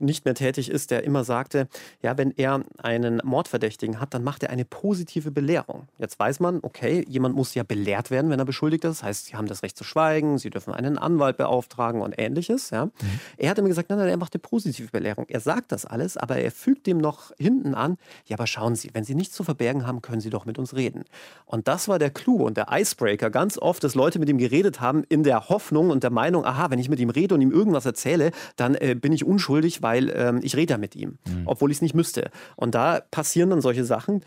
nicht 0.00 0.24
mehr 0.24 0.34
tätig 0.34 0.70
ist, 0.70 0.90
der 0.90 1.04
immer 1.04 1.24
sagte, 1.24 1.68
ja, 2.02 2.16
wenn 2.18 2.30
er 2.36 2.64
einen 2.82 3.20
Mordverdächtigen 3.24 4.00
hat, 4.00 4.14
dann 4.14 4.24
macht 4.24 4.42
er 4.42 4.50
eine 4.50 4.64
positive 4.64 5.30
Belehrung. 5.30 5.88
Jetzt 5.98 6.18
weiß 6.18 6.40
man, 6.40 6.60
okay, 6.62 7.04
jemand 7.08 7.34
muss 7.34 7.54
ja 7.54 7.62
belehrt 7.62 8.10
werden, 8.10 8.30
wenn 8.30 8.38
er 8.38 8.44
beschuldigt 8.44 8.84
ist. 8.84 8.98
Das 8.98 9.02
heißt, 9.02 9.26
sie 9.26 9.36
haben 9.36 9.46
das 9.46 9.62
Recht 9.62 9.76
zu 9.76 9.84
schweigen, 9.84 10.38
sie 10.38 10.50
dürfen 10.50 10.72
einen 10.72 10.98
Anwalt 10.98 11.36
beauftragen 11.36 12.00
und 12.00 12.14
ähnliches. 12.18 12.70
Ja. 12.70 12.86
Mhm. 12.86 12.92
Er 13.36 13.50
hat 13.50 13.58
immer 13.58 13.68
gesagt, 13.68 13.90
nein, 13.90 13.98
nein, 13.98 14.08
er 14.08 14.16
macht 14.16 14.34
eine 14.34 14.40
positive 14.40 14.90
Belehrung. 14.90 15.26
Er 15.28 15.40
sagt 15.40 15.72
das 15.72 15.84
alles, 15.84 16.16
aber 16.16 16.36
er 16.36 16.50
fügt 16.50 16.86
dem 16.86 16.98
noch 16.98 17.32
hinten 17.38 17.74
an, 17.74 17.96
ja, 18.26 18.36
aber 18.36 18.46
schauen 18.46 18.76
Sie, 18.76 18.90
wenn 18.92 19.04
Sie 19.04 19.14
nichts 19.14 19.34
zu 19.34 19.44
verbergen 19.44 19.86
haben, 19.86 20.02
können 20.02 20.20
Sie 20.20 20.30
doch 20.30 20.46
mit 20.46 20.58
uns 20.58 20.74
reden. 20.74 21.04
Und 21.46 21.68
das 21.68 21.88
war 21.88 21.98
der 21.98 22.10
Clou 22.10 22.46
und 22.46 22.56
der 22.56 22.66
Icebreaker 22.70 23.30
ganz 23.30 23.58
oft, 23.58 23.82
dass 23.84 23.94
Leute 23.94 24.18
mit 24.18 24.28
ihm 24.28 24.38
geredet 24.38 24.80
haben 24.80 25.04
in 25.08 25.22
der 25.22 25.48
Hoffnung 25.48 25.90
und 25.90 26.02
der 26.02 26.10
Meinung, 26.10 26.44
aha, 26.44 26.70
wenn 26.70 26.78
ich 26.78 26.88
mit 26.88 27.00
ihm 27.00 27.10
rede 27.10 27.34
und 27.34 27.40
ihm 27.40 27.50
irgendwas 27.50 27.86
erzähle, 27.86 28.30
dann 28.56 28.74
äh, 28.74 28.94
bin 28.94 29.12
ich 29.12 29.24
unschuldig, 29.24 29.82
weil 29.82 29.87
ähm, 29.96 30.40
ich 30.42 30.56
rede 30.56 30.74
ja 30.74 30.78
mit 30.78 30.94
ihm, 30.96 31.18
mhm. 31.26 31.42
obwohl 31.46 31.70
ich 31.70 31.78
es 31.78 31.82
nicht 31.82 31.94
müsste. 31.94 32.30
Und 32.56 32.74
da 32.74 33.00
passieren 33.10 33.50
dann 33.50 33.60
solche 33.60 33.84
Sachen, 33.84 34.22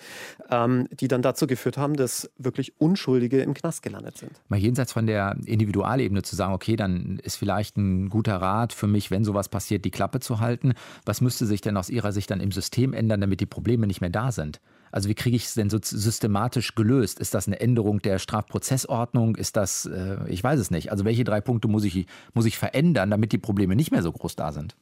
ähm, 0.49 0.87
die 0.91 1.07
dann 1.07 1.21
dazu 1.21 1.47
geführt 1.47 1.77
haben, 1.77 1.95
dass 1.95 2.29
wirklich 2.37 2.79
Unschuldige 2.79 3.41
im 3.41 3.53
Knast 3.53 3.83
gelandet 3.83 4.17
sind. 4.17 4.31
Mal 4.49 4.59
jenseits 4.59 4.93
von 4.93 5.05
der 5.05 5.37
Individualebene 5.45 6.23
zu 6.23 6.35
sagen, 6.35 6.53
okay, 6.53 6.75
dann 6.75 7.19
ist 7.23 7.35
vielleicht 7.35 7.77
ein 7.77 8.09
guter 8.09 8.37
Rat 8.37 8.73
für 8.73 8.87
mich, 8.87 9.11
wenn 9.11 9.23
sowas 9.23 9.49
passiert, 9.49 9.85
die 9.85 9.91
Klappe 9.91 10.19
zu 10.19 10.39
halten. 10.39 10.73
Was 11.05 11.21
müsste 11.21 11.45
sich 11.45 11.61
denn 11.61 11.77
aus 11.77 11.89
Ihrer 11.89 12.11
Sicht 12.11 12.31
dann 12.31 12.39
im 12.39 12.51
System 12.51 12.93
ändern, 12.93 13.21
damit 13.21 13.39
die 13.39 13.45
Probleme 13.45 13.87
nicht 13.87 14.01
mehr 14.01 14.09
da 14.09 14.31
sind? 14.31 14.59
Also 14.91 15.07
wie 15.09 15.15
kriege 15.15 15.35
ich 15.35 15.45
es 15.45 15.53
denn 15.53 15.69
so 15.69 15.79
systematisch 15.81 16.75
gelöst? 16.75 17.19
Ist 17.19 17.33
das 17.33 17.47
eine 17.47 17.59
Änderung 17.59 18.01
der 18.01 18.19
Strafprozessordnung? 18.19 19.35
Ist 19.35 19.55
das, 19.55 19.85
äh, 19.85 20.17
ich 20.27 20.43
weiß 20.43 20.59
es 20.59 20.69
nicht. 20.69 20.91
Also 20.91 21.05
welche 21.05 21.23
drei 21.23 21.41
Punkte 21.41 21.67
muss 21.67 21.83
ich, 21.85 22.05
muss 22.33 22.45
ich 22.45 22.57
verändern, 22.57 23.09
damit 23.09 23.31
die 23.31 23.37
Probleme 23.37 23.75
nicht 23.75 23.91
mehr 23.91 24.03
so 24.03 24.11
groß 24.11 24.35
da 24.35 24.51
sind? 24.51 24.75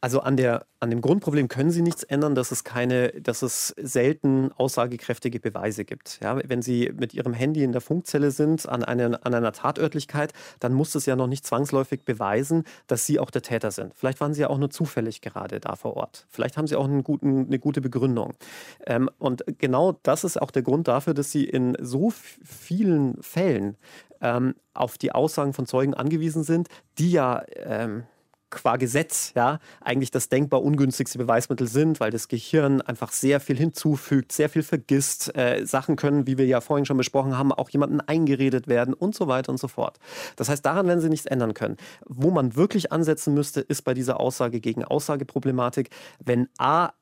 Also 0.00 0.20
an, 0.20 0.36
der, 0.36 0.64
an 0.78 0.90
dem 0.90 1.00
Grundproblem 1.00 1.48
können 1.48 1.72
Sie 1.72 1.82
nichts 1.82 2.04
ändern, 2.04 2.36
dass 2.36 2.52
es 2.52 2.62
keine, 2.62 3.08
dass 3.20 3.42
es 3.42 3.74
selten 3.80 4.52
aussagekräftige 4.52 5.40
Beweise 5.40 5.84
gibt. 5.84 6.20
Ja, 6.22 6.38
wenn 6.48 6.62
Sie 6.62 6.92
mit 6.96 7.14
Ihrem 7.14 7.32
Handy 7.32 7.64
in 7.64 7.72
der 7.72 7.80
Funkzelle 7.80 8.30
sind 8.30 8.68
an, 8.68 8.84
eine, 8.84 9.24
an 9.26 9.34
einer 9.34 9.50
Tatörtlichkeit, 9.50 10.32
dann 10.60 10.72
muss 10.72 10.94
es 10.94 11.04
ja 11.04 11.16
noch 11.16 11.26
nicht 11.26 11.44
zwangsläufig 11.44 12.04
beweisen, 12.04 12.62
dass 12.86 13.06
Sie 13.06 13.18
auch 13.18 13.30
der 13.30 13.42
Täter 13.42 13.72
sind. 13.72 13.92
Vielleicht 13.92 14.20
waren 14.20 14.34
Sie 14.34 14.42
ja 14.42 14.50
auch 14.50 14.58
nur 14.58 14.70
zufällig 14.70 15.20
gerade 15.20 15.58
da 15.58 15.74
vor 15.74 15.96
Ort. 15.96 16.26
Vielleicht 16.28 16.56
haben 16.56 16.68
Sie 16.68 16.76
auch 16.76 16.88
guten, 17.02 17.46
eine 17.46 17.58
gute 17.58 17.80
Begründung. 17.80 18.34
Ähm, 18.86 19.10
und 19.18 19.44
genau 19.58 19.98
das 20.04 20.22
ist 20.22 20.40
auch 20.40 20.52
der 20.52 20.62
Grund 20.62 20.86
dafür, 20.86 21.12
dass 21.12 21.32
Sie 21.32 21.42
in 21.42 21.76
so 21.80 22.12
vielen 22.44 23.20
Fällen 23.20 23.76
ähm, 24.20 24.54
auf 24.74 24.96
die 24.96 25.10
Aussagen 25.10 25.54
von 25.54 25.66
Zeugen 25.66 25.94
angewiesen 25.94 26.44
sind, 26.44 26.68
die 26.98 27.10
ja 27.10 27.42
ähm, 27.56 28.04
qua 28.50 28.76
Gesetz 28.76 29.32
ja 29.34 29.58
eigentlich 29.80 30.10
das 30.10 30.28
denkbar 30.28 30.62
ungünstigste 30.62 31.18
Beweismittel 31.18 31.66
sind, 31.66 32.00
weil 32.00 32.10
das 32.10 32.28
Gehirn 32.28 32.80
einfach 32.80 33.12
sehr 33.12 33.40
viel 33.40 33.56
hinzufügt, 33.56 34.32
sehr 34.32 34.48
viel 34.48 34.62
vergisst. 34.62 35.34
Äh, 35.36 35.64
Sachen 35.66 35.96
können, 35.96 36.26
wie 36.26 36.38
wir 36.38 36.46
ja 36.46 36.60
vorhin 36.60 36.86
schon 36.86 36.96
besprochen 36.96 37.36
haben, 37.36 37.52
auch 37.52 37.70
jemandem 37.70 38.00
eingeredet 38.06 38.68
werden 38.68 38.94
und 38.94 39.14
so 39.14 39.28
weiter 39.28 39.50
und 39.50 39.58
so 39.58 39.68
fort. 39.68 39.98
Das 40.36 40.48
heißt, 40.48 40.64
daran 40.64 40.86
werden 40.86 41.00
sie 41.00 41.08
nichts 41.08 41.26
ändern 41.26 41.54
können. 41.54 41.76
Wo 42.06 42.30
man 42.30 42.56
wirklich 42.56 42.92
ansetzen 42.92 43.34
müsste, 43.34 43.60
ist 43.60 43.82
bei 43.82 43.94
dieser 43.94 44.20
Aussage 44.20 44.60
gegen 44.60 44.84
Aussageproblematik, 44.84 45.90
wenn 46.24 46.48
A 46.58 46.92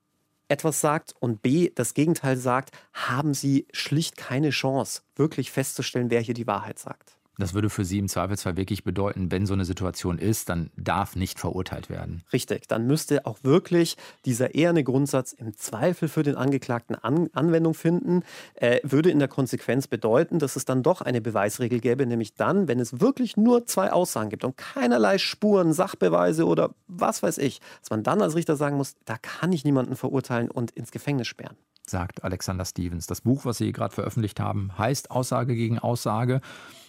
etwas 0.48 0.80
sagt 0.80 1.14
und 1.18 1.42
B 1.42 1.70
das 1.74 1.94
Gegenteil 1.94 2.36
sagt, 2.36 2.70
haben 2.92 3.34
sie 3.34 3.66
schlicht 3.72 4.16
keine 4.16 4.50
Chance, 4.50 5.02
wirklich 5.16 5.50
festzustellen, 5.50 6.10
wer 6.10 6.20
hier 6.20 6.34
die 6.34 6.46
Wahrheit 6.46 6.78
sagt. 6.78 7.15
Das 7.38 7.52
würde 7.52 7.68
für 7.68 7.84
Sie 7.84 7.98
im 7.98 8.08
Zweifelsfall 8.08 8.56
wirklich 8.56 8.82
bedeuten, 8.82 9.30
wenn 9.30 9.44
so 9.44 9.52
eine 9.52 9.66
Situation 9.66 10.18
ist, 10.18 10.48
dann 10.48 10.70
darf 10.76 11.16
nicht 11.16 11.38
verurteilt 11.38 11.90
werden. 11.90 12.22
Richtig, 12.32 12.66
dann 12.66 12.86
müsste 12.86 13.26
auch 13.26 13.38
wirklich 13.42 13.96
dieser 14.24 14.54
eherne 14.54 14.82
Grundsatz 14.84 15.32
im 15.32 15.54
Zweifel 15.56 16.08
für 16.08 16.22
den 16.22 16.36
Angeklagten 16.36 16.96
An 16.96 17.28
Anwendung 17.34 17.74
finden, 17.74 18.22
äh, 18.54 18.80
würde 18.82 19.10
in 19.10 19.18
der 19.18 19.28
Konsequenz 19.28 19.86
bedeuten, 19.86 20.38
dass 20.38 20.56
es 20.56 20.64
dann 20.64 20.82
doch 20.82 21.02
eine 21.02 21.20
Beweisregel 21.20 21.80
gäbe, 21.80 22.06
nämlich 22.06 22.34
dann, 22.34 22.68
wenn 22.68 22.80
es 22.80 23.00
wirklich 23.00 23.36
nur 23.36 23.66
zwei 23.66 23.92
Aussagen 23.92 24.30
gibt 24.30 24.44
und 24.44 24.56
keinerlei 24.56 25.18
Spuren, 25.18 25.72
Sachbeweise 25.72 26.46
oder 26.46 26.74
was 26.86 27.22
weiß 27.22 27.38
ich, 27.38 27.60
dass 27.80 27.90
man 27.90 28.02
dann 28.02 28.22
als 28.22 28.34
Richter 28.34 28.56
sagen 28.56 28.76
muss, 28.76 28.96
da 29.04 29.18
kann 29.18 29.52
ich 29.52 29.64
niemanden 29.64 29.96
verurteilen 29.96 30.50
und 30.50 30.70
ins 30.70 30.90
Gefängnis 30.90 31.28
sperren 31.28 31.56
sagt 31.88 32.24
Alexander 32.24 32.64
Stevens. 32.64 33.06
Das 33.06 33.20
Buch, 33.20 33.44
was 33.44 33.58
Sie 33.58 33.72
gerade 33.72 33.94
veröffentlicht 33.94 34.40
haben, 34.40 34.76
heißt 34.76 35.10
Aussage 35.10 35.54
gegen 35.54 35.78
Aussage. 35.78 36.40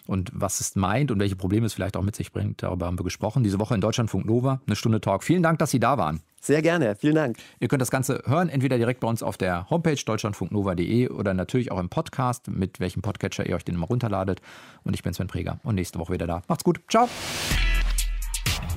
Und 0.07 0.31
was 0.33 0.59
es 0.59 0.75
meint 0.75 1.11
und 1.11 1.19
welche 1.19 1.35
Probleme 1.35 1.65
es 1.65 1.73
vielleicht 1.73 1.97
auch 1.97 2.01
mit 2.01 2.15
sich 2.15 2.31
bringt, 2.31 2.63
darüber 2.63 2.85
haben 2.85 2.97
wir 2.97 3.03
gesprochen. 3.03 3.43
Diese 3.43 3.59
Woche 3.59 3.75
in 3.75 3.81
Deutschlandfunk 3.81 4.25
Nova, 4.25 4.61
eine 4.65 4.75
Stunde 4.75 5.01
Talk. 5.01 5.23
Vielen 5.23 5.43
Dank, 5.43 5.59
dass 5.59 5.71
Sie 5.71 5.79
da 5.79 5.97
waren. 5.97 6.21
Sehr 6.41 6.61
gerne, 6.61 6.95
vielen 6.95 7.15
Dank. 7.15 7.37
Ihr 7.59 7.67
könnt 7.67 7.81
das 7.81 7.91
Ganze 7.91 8.23
hören, 8.25 8.47
entweder 8.47 8.77
direkt 8.77 9.01
bei 9.01 9.07
uns 9.07 9.21
auf 9.21 9.37
der 9.37 9.69
Homepage 9.69 10.01
deutschlandfunknova.de 10.03 11.09
oder 11.09 11.33
natürlich 11.33 11.71
auch 11.71 11.79
im 11.79 11.89
Podcast, 11.89 12.47
mit 12.47 12.79
welchem 12.79 13.01
Podcatcher 13.01 13.45
ihr 13.45 13.55
euch 13.55 13.65
den 13.65 13.75
immer 13.75 13.87
runterladet. 13.87 14.41
Und 14.83 14.93
ich 14.93 15.03
bin 15.03 15.13
Sven 15.13 15.27
Preger 15.27 15.59
und 15.63 15.75
nächste 15.75 15.99
Woche 15.99 16.13
wieder 16.13 16.27
da. 16.27 16.41
Macht's 16.47 16.63
gut. 16.63 16.79
Ciao. 16.89 17.09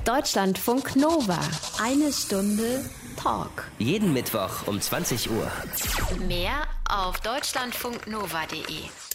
Deutschlandfunk 0.03 0.95
Nova. 0.95 1.39
Eine 1.81 2.11
Stunde 2.11 2.83
Talk. 3.15 3.71
Jeden 3.77 4.13
Mittwoch 4.13 4.67
um 4.67 4.81
20 4.81 5.29
Uhr. 5.29 5.47
Mehr 6.27 6.63
auf 6.89 7.19
deutschlandfunknova.de. 7.21 9.10